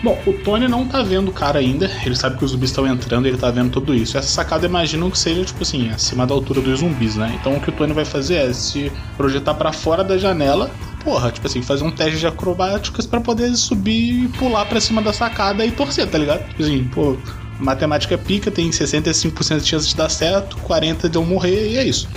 Bom, 0.02 0.18
o 0.26 0.32
Tony 0.32 0.66
não 0.66 0.86
tá 0.86 1.02
vendo 1.02 1.28
o 1.28 1.32
cara 1.32 1.58
ainda, 1.58 1.90
ele 2.06 2.16
sabe 2.16 2.38
que 2.38 2.44
os 2.44 2.52
zumbis 2.52 2.70
estão 2.70 2.86
entrando 2.86 3.26
ele 3.26 3.36
tá 3.36 3.50
vendo 3.50 3.70
tudo 3.70 3.94
isso. 3.94 4.16
Essa 4.16 4.28
sacada 4.28 4.64
imagino 4.64 5.10
que 5.10 5.18
seja, 5.18 5.44
tipo 5.44 5.62
assim, 5.62 5.90
acima 5.90 6.26
da 6.26 6.32
altura 6.32 6.62
dos 6.62 6.80
zumbis, 6.80 7.16
né? 7.16 7.36
Então 7.38 7.54
o 7.54 7.60
que 7.60 7.68
o 7.68 7.72
Tony 7.72 7.92
vai 7.92 8.06
fazer 8.06 8.36
é 8.36 8.52
se 8.52 8.90
projetar 9.18 9.52
pra 9.54 9.72
fora 9.72 10.02
da 10.02 10.16
janela, 10.16 10.70
porra, 11.04 11.30
tipo 11.30 11.46
assim, 11.46 11.60
fazer 11.60 11.84
um 11.84 11.90
teste 11.90 12.18
de 12.18 12.26
acrobáticas 12.26 13.06
pra 13.06 13.20
poder 13.20 13.54
subir 13.54 14.24
e 14.24 14.28
pular 14.28 14.64
pra 14.64 14.80
cima 14.80 15.02
da 15.02 15.12
sacada 15.12 15.66
e 15.66 15.70
torcer, 15.70 16.08
tá 16.08 16.16
ligado? 16.16 16.48
Tipo 16.48 16.62
assim, 16.62 16.84
pô, 16.84 17.18
matemática 17.58 18.16
pica, 18.16 18.50
tem 18.50 18.70
65% 18.70 19.60
de 19.60 19.66
chance 19.66 19.88
de 19.88 19.96
dar 19.96 20.08
certo, 20.08 20.56
40% 20.66 21.10
de 21.10 21.16
eu 21.16 21.24
morrer 21.26 21.72
e 21.72 21.76
é 21.76 21.84
isso. 21.84 22.08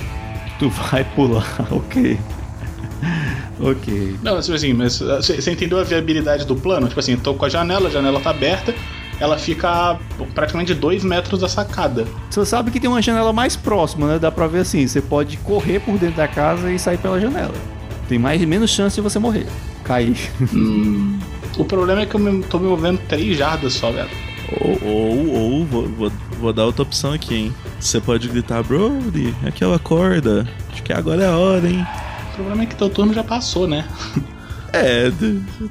Tu 0.57 0.69
vai 0.69 1.03
pular, 1.03 1.45
ok. 1.69 2.17
ok. 3.59 4.15
Não, 4.23 4.39
tipo 4.41 4.53
assim, 4.55 4.73
mas 4.73 4.99
você 4.99 5.41
você 5.41 5.51
entendeu 5.51 5.79
a 5.79 5.83
viabilidade 5.83 6.45
do 6.45 6.55
plano? 6.55 6.87
Tipo 6.87 6.99
assim, 6.99 7.15
tô 7.17 7.33
com 7.33 7.45
a 7.45 7.49
janela, 7.49 7.87
a 7.87 7.91
janela 7.91 8.19
tá 8.19 8.29
aberta, 8.31 8.73
ela 9.19 9.37
fica 9.37 9.69
a 9.69 9.97
praticamente 10.33 10.73
2 10.73 11.03
metros 11.03 11.41
da 11.41 11.47
sacada. 11.47 12.05
Você 12.29 12.45
sabe 12.45 12.71
que 12.71 12.79
tem 12.79 12.89
uma 12.89 13.01
janela 13.01 13.31
mais 13.33 13.55
próxima, 13.55 14.07
né? 14.07 14.19
Dá 14.19 14.31
pra 14.31 14.47
ver 14.47 14.59
assim, 14.59 14.85
você 14.87 15.01
pode 15.01 15.37
correr 15.37 15.79
por 15.79 15.97
dentro 15.97 16.17
da 16.17 16.27
casa 16.27 16.71
e 16.71 16.79
sair 16.79 16.97
pela 16.97 17.19
janela. 17.19 17.53
Tem 18.09 18.17
mais 18.19 18.41
menos 18.43 18.69
chance 18.71 18.95
de 18.95 19.01
você 19.01 19.19
morrer. 19.19 19.47
Cair. 19.83 20.17
O 21.55 21.63
problema 21.63 22.01
é 22.01 22.05
que 22.07 22.15
eu 22.15 22.19
me- 22.19 22.41
tô 22.43 22.57
me 22.57 22.67
movendo 22.67 22.99
3 23.07 23.37
jardas 23.37 23.73
só, 23.73 23.91
velho. 23.91 24.09
Ou, 24.59 24.79
ou, 24.83 25.27
ou 25.35 25.65
vou, 25.65 25.87
vou, 25.87 26.11
vou 26.39 26.51
dar 26.51 26.65
outra 26.65 26.81
opção 26.81 27.13
aqui, 27.13 27.35
hein? 27.35 27.53
Você 27.79 28.01
pode 28.01 28.27
gritar, 28.27 28.63
Brody, 28.63 29.35
aquela 29.45 29.77
corda. 29.77 30.47
Acho 30.71 30.81
que 30.81 30.91
agora 30.91 31.23
é 31.23 31.27
a 31.27 31.37
hora, 31.37 31.69
hein? 31.69 31.85
O 32.33 32.35
problema 32.35 32.63
é 32.63 32.65
que 32.65 32.75
teu 32.75 32.89
turno 32.89 33.13
já 33.13 33.23
passou, 33.23 33.67
né? 33.67 33.85
É, 34.75 35.11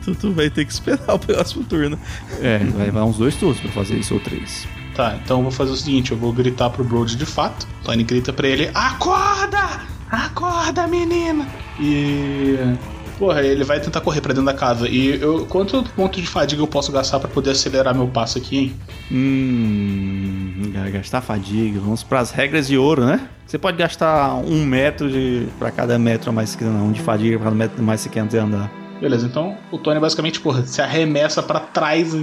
tu, 0.04 0.14
tu- 0.14 0.32
vai 0.32 0.48
ter 0.48 0.64
que 0.64 0.70
esperar 0.70 1.00
o 1.12 1.18
próximo 1.18 1.64
turno. 1.64 1.98
É, 2.40 2.58
vai 2.58 2.86
levar 2.86 3.04
uns 3.04 3.18
dois 3.18 3.34
turnos 3.34 3.58
pra 3.58 3.72
fazer 3.72 3.96
isso 3.96 4.14
ou 4.14 4.20
três. 4.20 4.64
Tá, 4.94 5.18
então 5.20 5.38
eu 5.38 5.42
vou 5.42 5.50
fazer 5.50 5.72
o 5.72 5.76
seguinte, 5.76 6.12
eu 6.12 6.16
vou 6.16 6.32
gritar 6.32 6.70
pro 6.70 6.84
Brody 6.84 7.16
de 7.16 7.26
fato. 7.26 7.66
Tony 7.82 8.04
grita 8.04 8.32
pra 8.32 8.46
ele, 8.46 8.70
acorda! 8.72 9.80
Acorda, 10.08 10.86
menina! 10.86 11.48
E... 11.80 12.56
Porra, 13.18 13.42
ele 13.42 13.64
vai 13.64 13.80
tentar 13.80 14.00
correr 14.02 14.20
pra 14.20 14.32
dentro 14.32 14.46
da 14.46 14.54
casa. 14.54 14.88
E 14.88 15.20
eu, 15.20 15.46
quanto 15.46 15.82
ponto 15.96 16.20
de 16.20 16.26
fadiga 16.28 16.62
eu 16.62 16.66
posso 16.68 16.92
gastar 16.92 17.18
pra 17.18 17.28
poder 17.28 17.50
acelerar 17.50 17.94
meu 17.96 18.06
passo 18.06 18.38
aqui, 18.38 18.56
hein? 18.56 18.74
Hum. 19.10 20.72
Gastar 20.92 21.20
fadiga. 21.20 21.80
Vamos 21.80 22.02
pras 22.02 22.30
regras 22.30 22.66
de 22.68 22.76
ouro, 22.78 23.04
né? 23.04 23.28
Você 23.52 23.58
pode 23.58 23.76
gastar 23.76 24.36
um 24.36 24.64
metro 24.64 25.10
de, 25.10 25.46
pra 25.58 25.70
cada 25.70 25.98
metro 25.98 26.32
mais 26.32 26.56
que 26.56 26.64
não, 26.64 26.90
de 26.90 27.02
fadiga 27.02 27.36
pra 27.36 27.44
cada 27.44 27.54
metro 27.54 27.82
mais 27.82 28.02
que 28.02 28.08
quer 28.08 28.20
andar. 28.20 28.72
Beleza, 28.98 29.26
então 29.26 29.58
o 29.70 29.76
Tony 29.76 30.00
basicamente, 30.00 30.40
porra, 30.40 30.64
se 30.64 30.80
arremessa 30.80 31.42
pra 31.42 31.60
trás, 31.60 32.14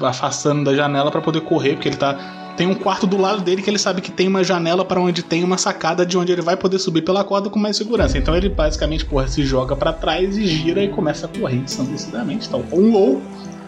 afastando 0.00 0.62
da 0.62 0.76
janela 0.76 1.10
pra 1.10 1.20
poder 1.20 1.40
correr, 1.40 1.72
porque 1.72 1.88
ele 1.88 1.96
tá. 1.96 2.54
Tem 2.56 2.68
um 2.68 2.76
quarto 2.76 3.08
do 3.08 3.20
lado 3.20 3.42
dele 3.42 3.60
que 3.60 3.68
ele 3.68 3.76
sabe 3.76 4.00
que 4.00 4.12
tem 4.12 4.28
uma 4.28 4.44
janela 4.44 4.84
pra 4.84 5.00
onde 5.00 5.20
tem 5.20 5.42
uma 5.42 5.58
sacada 5.58 6.06
de 6.06 6.16
onde 6.16 6.30
ele 6.30 6.42
vai 6.42 6.56
poder 6.56 6.78
subir 6.78 7.02
pela 7.02 7.24
corda 7.24 7.50
com 7.50 7.58
mais 7.58 7.76
segurança. 7.76 8.16
Então 8.16 8.36
ele 8.36 8.48
basicamente, 8.48 9.04
porra, 9.04 9.26
se 9.26 9.42
joga 9.42 9.74
pra 9.74 9.92
trás 9.92 10.38
e 10.38 10.46
gira 10.46 10.80
e 10.80 10.86
começa 10.86 11.26
a 11.26 11.28
correr 11.28 11.56
ensandecidamente. 11.56 12.46
Então, 12.46 12.64
um 12.72 12.92
low. 12.92 13.22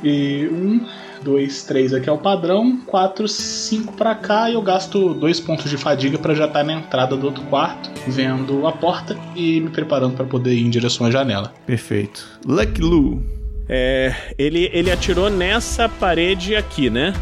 E 0.05 0.49
um, 0.53 0.87
dois, 1.23 1.65
três 1.65 1.93
aqui 1.93 2.09
é 2.09 2.13
o 2.13 2.19
padrão. 2.19 2.81
Quatro, 2.87 3.29
cinco 3.29 3.93
pra 3.93 4.15
cá. 4.15 4.51
E 4.51 4.55
eu 4.55 4.63
gasto 4.63 5.15
dois 5.15 5.41
pontos 5.41 5.71
de 5.71 5.77
fadiga 5.77 6.19
pra 6.19 6.35
já 6.35 6.47
estar 6.47 6.65
na 6.65 6.75
entrada 6.75 7.17
do 7.17 7.27
outro 7.27 7.43
quarto, 7.45 7.91
vendo 8.07 8.67
a 8.67 8.73
porta 8.73 9.17
e 9.35 9.61
me 9.61 9.71
preparando 9.71 10.15
pra 10.15 10.25
poder 10.25 10.55
ir 10.55 10.65
em 10.65 10.71
direção 10.71 11.07
à 11.07 11.11
janela. 11.11 11.53
Perfeito. 11.67 12.27
Lucky 12.47 12.81
Lu. 12.81 13.23
É, 13.69 14.15
ele, 14.37 14.69
ele 14.73 14.91
atirou 14.91 15.31
nessa 15.31 15.89
parede 15.89 16.57
aqui, 16.57 16.91
né? 16.91 17.13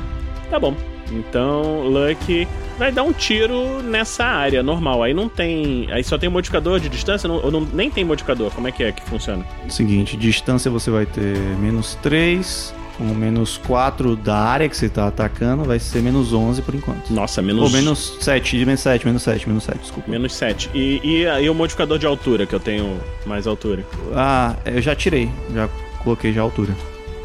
Tá 0.50 0.58
bom. 0.58 0.74
Então, 1.12 1.82
Lucky 1.88 2.46
vai 2.78 2.92
dar 2.92 3.02
um 3.02 3.12
tiro 3.12 3.82
nessa 3.82 4.24
área 4.24 4.62
normal. 4.62 5.02
Aí 5.02 5.12
não 5.12 5.28
tem. 5.28 5.90
Aí 5.90 6.04
só 6.04 6.16
tem 6.16 6.28
modificador 6.28 6.80
de 6.80 6.88
distância, 6.88 7.28
não, 7.28 7.36
ou 7.36 7.50
não, 7.50 7.60
nem 7.60 7.90
tem 7.90 8.04
modificador. 8.04 8.50
Como 8.52 8.68
é 8.68 8.72
que 8.72 8.82
é 8.82 8.92
que 8.92 9.02
funciona? 9.02 9.44
Seguinte, 9.68 10.16
distância 10.16 10.70
você 10.70 10.90
vai 10.90 11.06
ter 11.06 11.36
menos 11.60 11.96
3, 11.96 12.74
com 12.98 13.04
menos 13.04 13.56
4 13.58 14.16
da 14.16 14.36
área 14.36 14.68
que 14.68 14.76
você 14.76 14.88
tá 14.88 15.06
atacando, 15.06 15.62
vai 15.62 15.78
ser 15.78 16.02
menos 16.02 16.32
11 16.32 16.60
por 16.62 16.74
enquanto. 16.74 17.10
Nossa, 17.10 17.40
menos. 17.40 17.62
Ou 17.62 17.70
menos 17.70 18.18
7, 18.20 18.66
menos 18.66 18.80
7, 18.80 19.06
menos 19.06 19.22
7, 19.22 19.48
menos 19.48 19.64
7, 19.64 19.78
desculpa. 19.78 20.10
Menos 20.10 20.34
7. 20.34 20.70
E, 20.74 21.00
e, 21.04 21.22
e 21.22 21.48
o 21.48 21.54
modificador 21.54 21.96
de 21.96 22.06
altura, 22.06 22.44
que 22.44 22.54
eu 22.54 22.60
tenho 22.60 23.00
mais 23.24 23.46
altura? 23.46 23.86
Ah, 24.12 24.56
eu 24.64 24.82
já 24.82 24.96
tirei, 24.96 25.30
já 25.54 25.68
coloquei 26.02 26.32
já 26.32 26.40
a 26.40 26.44
altura. 26.44 26.74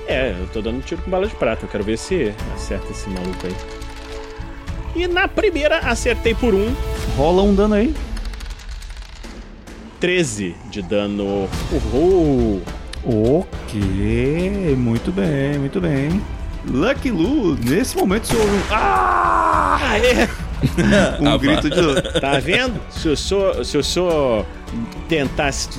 É, 0.08 0.36
eu 0.40 0.48
tô 0.48 0.62
dando 0.62 0.84
tiro 0.84 1.02
com 1.02 1.10
bala 1.10 1.26
de 1.26 1.36
prata. 1.36 1.66
Eu 1.66 1.70
quero 1.70 1.84
ver 1.84 1.98
se 1.98 2.34
acerta 2.54 2.92
esse 2.92 3.10
maluco 3.10 3.48
aí. 3.48 3.56
E 4.96 5.08
na 5.08 5.28
primeira 5.28 5.80
acertei 5.80 6.36
por 6.36 6.54
um. 6.54 6.72
Rola 7.18 7.42
um 7.42 7.56
dano 7.56 7.74
aí. 7.74 7.96
13 10.00 10.56
de 10.70 10.82
dano. 10.82 11.50
Uhul! 11.72 12.62
Ok, 13.06 14.76
muito 14.78 15.12
bem, 15.12 15.60
muito 15.60 15.82
bem. 15.82 16.22
Lucky 16.66 17.12
Lu, 17.12 17.56
nesse 17.56 17.98
momento 17.98 18.28
você 18.28 18.36
ouve 18.38 18.56
um. 18.56 18.62
Ah! 18.72 19.80
um 21.20 21.28
Ah, 21.28 21.38
grito 21.38 21.70
de. 21.70 22.20
Tá 22.22 22.40
vendo? 22.40 22.80
Se 22.90 23.10
eu 23.10 23.18
sou, 23.18 23.66
se 23.66 23.76
eu 23.76 23.84
sou 23.84 24.46
tentasse 25.10 25.70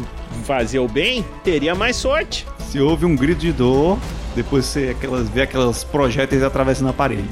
fazer 0.45 0.79
o 0.79 0.89
bem, 0.89 1.25
teria 1.43 1.75
mais 1.75 1.97
sorte. 1.97 2.47
Se 2.59 2.79
ouve 2.79 3.07
um 3.07 3.17
grito 3.17 3.41
de 3.41 3.53
dor, 3.53 3.99
depois 4.37 4.67
você 4.67 4.91
aquelas, 4.91 5.29
vê 5.29 5.43
aquelas 5.43 5.83
projéteis 5.85 6.43
atravessando 6.43 6.91
a 6.91 6.93
parede. 6.93 7.25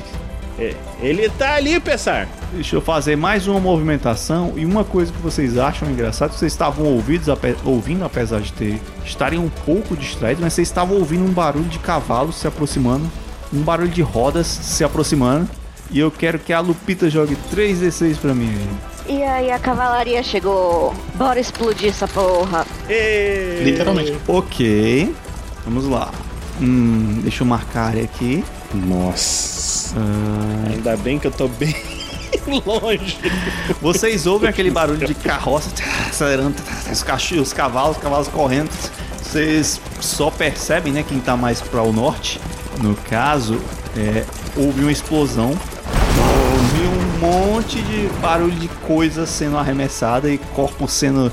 É, 0.59 0.75
ele 1.01 1.29
tá 1.31 1.55
ali, 1.55 1.81
Pessar. 1.81 2.29
Deixa 2.53 2.77
eu 2.77 2.81
fazer 2.83 3.17
mais 3.17 3.47
uma 3.47 3.59
movimentação 3.59 4.53
e 4.57 4.65
uma 4.67 4.85
coisa 4.85 5.11
que 5.11 5.19
vocês 5.23 5.57
acham 5.57 5.91
engraçado, 5.91 6.33
vocês 6.33 6.53
estavam 6.53 6.85
ouvidos, 6.85 7.29
ape- 7.31 7.57
ouvindo, 7.65 8.05
apesar 8.05 8.41
de 8.41 8.53
ter 8.53 8.81
estarem 9.05 9.39
um 9.39 9.49
pouco 9.49 9.97
distraídos, 9.97 10.43
mas 10.43 10.53
vocês 10.53 10.69
estavam 10.69 10.99
ouvindo 10.99 11.25
um 11.25 11.33
barulho 11.33 11.65
de 11.65 11.79
cavalos 11.79 12.37
se 12.37 12.47
aproximando, 12.47 13.11
um 13.53 13.63
barulho 13.63 13.89
de 13.89 14.03
rodas 14.03 14.47
se 14.47 14.85
aproximando, 14.85 15.49
e 15.91 15.99
eu 15.99 16.11
quero 16.11 16.39
que 16.39 16.53
a 16.53 16.61
Lupita 16.61 17.09
jogue 17.09 17.37
3d6 17.55 18.17
pra 18.19 18.35
mim. 18.35 18.49
aí. 19.09 19.17
E 19.17 19.23
aí 19.23 19.51
a 19.51 19.59
cavalaria 19.59 20.23
chegou. 20.23 20.95
Bora 21.17 21.41
explodir 21.41 21.89
essa 21.89 22.07
porra. 22.07 22.65
Literalmente. 23.65 24.17
Ok, 24.29 25.15
vamos 25.65 25.87
lá. 25.87 26.11
Hum, 26.61 27.19
deixa 27.23 27.43
eu 27.43 27.47
marcar 27.47 27.81
a 27.81 27.87
área 27.89 28.05
aqui. 28.05 28.45
Nossa. 28.73 29.72
Ah, 29.97 30.71
Ainda 30.71 30.97
bem 30.97 31.19
que 31.19 31.27
eu 31.27 31.31
tô 31.31 31.49
bem 31.49 31.75
longe. 32.67 33.19
Vocês 33.81 34.27
ouvem 34.27 34.49
aquele 34.49 34.71
barulho 34.71 35.07
de 35.07 35.15
carroça 35.15 35.71
acelerando, 36.09 36.55
os, 36.91 37.03
cachorros, 37.03 37.49
os 37.49 37.53
cavalos, 37.53 37.97
os 37.97 38.03
cavalos 38.03 38.29
correndo. 38.29 38.71
Vocês 39.23 39.81
só 40.01 40.31
percebem, 40.31 40.93
né, 40.93 41.03
quem 41.07 41.19
tá 41.21 41.37
mais 41.37 41.61
para 41.61 41.83
o 41.83 41.93
norte. 41.93 42.41
No 42.83 42.95
caso, 42.95 43.59
é, 43.97 44.25
houve 44.57 44.81
uma 44.83 44.93
explosão. 44.93 45.51
Houve 45.51 46.87
um 46.87 47.19
monte 47.53 47.81
de 47.83 48.09
barulho 48.21 48.53
de 48.53 48.69
coisa 48.69 49.27
sendo 49.27 49.57
arremessada 49.57 50.31
e 50.31 50.39
corpos 50.39 50.93
sendo 50.93 51.33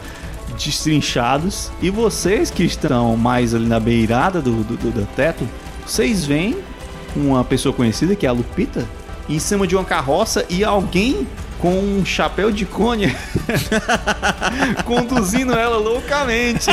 destrinchados. 0.57 1.71
E 1.81 1.89
vocês 1.89 2.51
que 2.51 2.63
estão 2.63 3.15
mais 3.17 3.53
ali 3.55 3.65
na 3.67 3.79
beirada 3.79 4.41
do, 4.41 4.63
do, 4.63 4.77
do- 4.77 4.91
do 4.91 5.05
teto, 5.15 5.47
vocês 5.85 6.25
veem 6.25 6.57
uma 7.15 7.43
pessoa 7.43 7.73
conhecida 7.73 8.15
que 8.15 8.25
é 8.25 8.29
a 8.29 8.33
Lupita 8.33 8.87
em 9.27 9.39
cima 9.39 9.67
de 9.67 9.75
uma 9.75 9.85
carroça 9.85 10.45
e 10.49 10.63
alguém 10.63 11.27
com 11.59 11.73
um 11.73 12.05
chapéu 12.05 12.51
de 12.51 12.65
cone 12.65 13.13
conduzindo 14.85 15.53
ela 15.53 15.77
loucamente. 15.77 16.67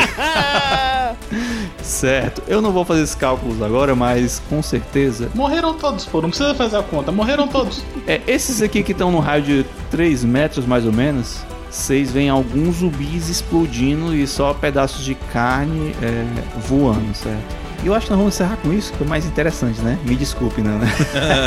certo, 1.83 2.43
eu 2.47 2.63
não 2.63 2.71
vou 2.71 2.85
fazer 2.85 3.03
esses 3.03 3.15
cálculos 3.15 3.61
agora, 3.61 3.95
mas 3.95 4.41
com 4.49 4.63
certeza. 4.63 5.29
Morreram 5.35 5.75
todos, 5.75 6.05
pô. 6.07 6.23
Não 6.23 6.29
precisa 6.29 6.55
fazer 6.55 6.77
a 6.77 6.83
conta. 6.83 7.11
Morreram 7.11 7.49
todos. 7.49 7.83
É, 8.07 8.21
esses 8.27 8.63
aqui 8.63 8.83
que 8.83 8.93
estão 8.93 9.11
no 9.11 9.19
raio 9.19 9.43
de 9.43 9.67
3 9.91 10.25
metros 10.25 10.65
mais 10.65 10.87
ou 10.87 10.93
menos, 10.93 11.41
vocês 11.69 12.13
veem 12.13 12.29
alguns 12.29 12.77
zumbis 12.77 13.29
explodindo 13.29 14.15
e 14.15 14.27
só 14.27 14.55
pedaços 14.55 15.05
de 15.05 15.15
carne 15.33 15.95
é, 16.01 16.25
voando, 16.61 17.13
certo? 17.15 17.66
Eu 17.87 17.95
acho 17.95 18.07
que 18.07 18.11
nós 18.11 18.19
vamos 18.19 18.35
encerrar 18.35 18.57
com 18.57 18.73
isso, 18.73 18.93
que 18.93 19.05
é 19.05 19.07
mais 19.07 19.25
interessante, 19.25 19.81
né? 19.81 19.97
Me 20.05 20.17
desculpe, 20.17 20.61
né? 20.61 20.73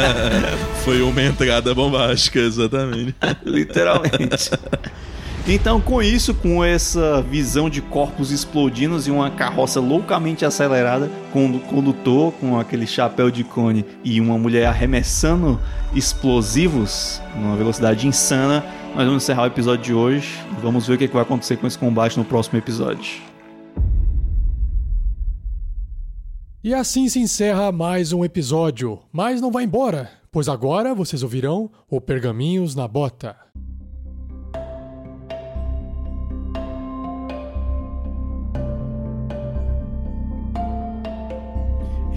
Foi 0.86 1.02
uma 1.02 1.22
entrada 1.22 1.76
bombástica, 1.76 2.40
exatamente. 2.40 3.14
Literalmente. 3.44 4.50
Então, 5.46 5.82
com 5.82 6.02
isso, 6.02 6.34
com 6.34 6.64
essa 6.64 7.22
visão 7.24 7.70
de 7.70 7.82
corpos 7.82 8.32
explodindo 8.32 8.98
e 9.06 9.12
uma 9.12 9.30
carroça 9.30 9.82
loucamente 9.82 10.46
acelerada, 10.46 11.12
com 11.34 11.46
o 11.48 11.60
condutor 11.60 12.32
com 12.40 12.58
aquele 12.58 12.88
chapéu 12.88 13.30
de 13.30 13.44
cone 13.44 13.86
e 14.02 14.22
uma 14.22 14.38
mulher 14.38 14.68
arremessando 14.68 15.60
explosivos 15.94 17.22
numa 17.36 17.58
velocidade 17.58 18.08
insana, 18.08 18.64
nós 18.96 19.06
vamos 19.06 19.24
encerrar 19.24 19.44
o 19.44 19.48
episódio 19.48 19.84
de 19.84 19.94
hoje. 19.94 20.40
Vamos 20.62 20.88
ver 20.88 20.94
o 20.94 20.98
que 20.98 21.10
que 21.10 21.14
vai 21.14 21.24
acontecer 21.24 21.58
com 21.58 21.68
esse 21.68 21.78
combate 21.78 22.18
no 22.18 22.24
próximo 22.24 22.58
episódio. 22.58 23.28
E 26.62 26.74
assim 26.74 27.08
se 27.08 27.20
encerra 27.20 27.72
mais 27.72 28.12
um 28.12 28.26
episódio. 28.26 29.00
Mas 29.14 29.40
não 29.40 29.50
vai 29.50 29.64
embora, 29.64 30.12
pois 30.30 30.50
agora 30.50 30.94
vocês 30.94 31.24
ouvirão 31.24 31.72
o 31.90 32.02
Pergaminhos 32.02 32.76
na 32.76 32.86
Bota. 32.86 33.34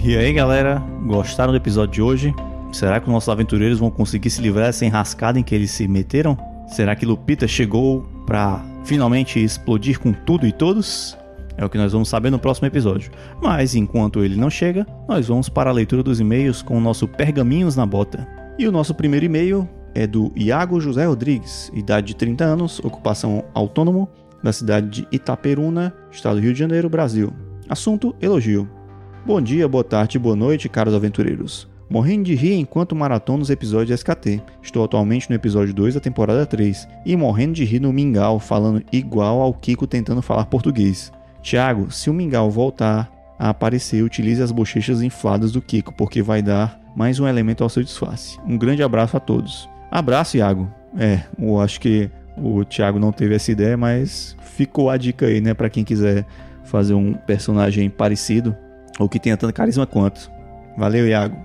E 0.03 0.17
aí, 0.17 0.33
galera, 0.33 0.83
gostaram 1.07 1.53
do 1.53 1.57
episódio 1.57 1.95
de 1.95 2.03
hoje? 2.03 2.35
Será 2.73 2.99
que 2.99 3.07
os 3.07 3.13
nossos 3.13 3.29
aventureiros 3.29 3.79
vão 3.79 3.93
conseguir 3.93 4.31
se 4.31 4.43
livrar 4.43 4.67
dessa 4.67 4.85
enrascada 4.85 5.39
em 5.39 5.45
que 5.45 5.55
eles 5.55 5.71
se 5.71 5.87
meteram? 5.87 6.37
Será 6.67 6.97
que 6.97 7.07
Lupita 7.07 7.47
chegou 7.47 8.05
pra 8.27 8.61
finalmente 8.85 9.39
explodir 9.39 10.01
com 10.01 10.13
tudo 10.13 10.49
e 10.49 10.53
todos? 10.53 11.17
É 11.57 11.65
o 11.65 11.69
que 11.69 11.79
nós 11.79 11.93
vamos 11.93 12.09
saber 12.09 12.31
no 12.31 12.39
próximo 12.39 12.67
episódio. 12.67 13.11
Mas 13.41 13.75
enquanto 13.75 14.25
ele 14.25 14.37
não 14.37 14.51
chega, 14.51 14.87
nós 15.09 15.29
vamos 15.29 15.49
para 15.49 15.71
a 15.71 15.73
leitura 15.73 16.03
dos 16.03 16.21
e-mails 16.21 16.63
com 16.63 16.77
o 16.77 16.81
nosso 16.81 17.07
Pergaminhos 17.07 17.77
na 17.77 17.87
Bota. 17.87 18.27
E 18.59 18.67
o 18.67 18.73
nosso 18.73 18.95
primeiro 18.95 19.27
e-mail 19.27 19.69
é 19.95 20.07
do 20.07 20.33
Iago 20.37 20.81
José 20.81 21.05
Rodrigues, 21.05 21.71
idade 21.75 22.09
de 22.09 22.17
30 22.17 22.45
anos, 22.45 22.81
ocupação 22.81 23.45
autônomo, 23.55 24.09
da 24.43 24.53
cidade 24.53 24.89
de 24.89 25.09
Itaperuna, 25.13 25.95
estado 26.11 26.37
do 26.37 26.43
Rio 26.43 26.53
de 26.53 26.59
Janeiro, 26.59 26.89
Brasil. 26.89 27.33
Assunto: 27.69 28.15
elogio. 28.21 28.69
Bom 29.25 29.41
dia, 29.41 29.69
boa 29.69 29.85
tarde, 29.85 30.19
boa 30.19 30.35
noite, 30.35 30.69
caros 30.69 30.95
aventureiros. 30.95 31.71
Morrendo 31.89 32.25
de 32.25 32.35
rir 32.35 32.55
enquanto 32.55 32.97
maratono 32.97 33.43
os 33.43 33.51
episódios 33.51 34.01
SKT. 34.01 34.43
Estou 34.63 34.83
atualmente 34.83 35.29
no 35.29 35.37
episódio 35.37 35.75
2 35.75 35.95
da 35.95 36.01
temporada 36.01 36.47
3 36.47 36.89
e 37.05 37.15
morrendo 37.17 37.53
de 37.53 37.65
rir 37.65 37.81
no 37.81 37.93
Mingau, 37.93 38.41
falando 38.41 38.83
igual 38.91 39.41
ao 39.41 39.53
Kiko 39.53 39.87
tentando 39.87 40.23
falar 40.23 40.47
português. 40.47 41.13
Tiago, 41.43 41.91
se 41.91 42.09
o 42.09 42.15
Mingau 42.15 42.51
voltar 42.51 43.11
a 43.39 43.51
aparecer, 43.51 44.03
utilize 44.03 44.43
as 44.43 44.53
bochechas 44.53 45.03
infladas 45.03 45.51
do 45.53 45.61
Kiko, 45.61 45.93
porque 45.93 46.23
vai 46.23 46.41
dar 46.41 46.81
mais 46.95 47.19
um 47.19 47.27
elemento 47.27 47.65
ao 47.65 47.69
seu 47.69 47.83
disfarce. 47.83 48.39
Um 48.47 48.57
grande 48.57 48.83
abraço 48.83 49.17
a 49.17 49.21
todos. 49.21 49.69
Abraço, 49.91 50.37
Iago. 50.37 50.73
É, 50.97 51.23
eu 51.39 51.61
acho 51.61 51.81
que 51.81 52.11
o 52.37 52.65
Thiago 52.65 52.99
não 52.99 53.13
teve 53.13 53.35
essa 53.35 53.51
ideia, 53.51 53.77
mas 53.77 54.37
ficou 54.41 54.89
a 54.89 54.97
dica 54.97 55.27
aí, 55.27 55.41
né, 55.41 55.55
para 55.55 55.69
quem 55.69 55.85
quiser 55.85 56.25
fazer 56.65 56.95
um 56.95 57.15
personagem 57.15 57.91
parecido 57.91 58.57
ou 58.99 59.09
que 59.09 59.19
tenha 59.19 59.37
tanto 59.37 59.53
carisma 59.53 59.87
quanto. 59.87 60.31
Valeu, 60.77 61.07
Iago. 61.07 61.37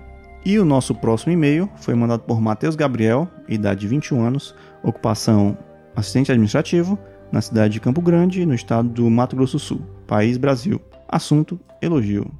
E 0.44 0.58
o 0.58 0.64
nosso 0.64 0.94
próximo 0.94 1.32
e-mail 1.32 1.68
foi 1.76 1.94
mandado 1.94 2.22
por 2.22 2.40
Matheus 2.40 2.76
Gabriel, 2.76 3.28
idade 3.48 3.80
de 3.80 3.88
21 3.88 4.22
anos, 4.22 4.54
ocupação 4.82 5.58
assistente 5.94 6.30
administrativo, 6.30 6.98
na 7.30 7.40
cidade 7.40 7.74
de 7.74 7.80
Campo 7.80 8.00
Grande, 8.00 8.44
no 8.46 8.54
estado 8.54 8.88
do 8.88 9.10
Mato 9.10 9.36
Grosso 9.36 9.56
do 9.56 9.60
Sul, 9.60 9.82
país 10.06 10.36
Brasil. 10.36 10.80
Assunto: 11.08 11.58
elogio. 11.80 12.30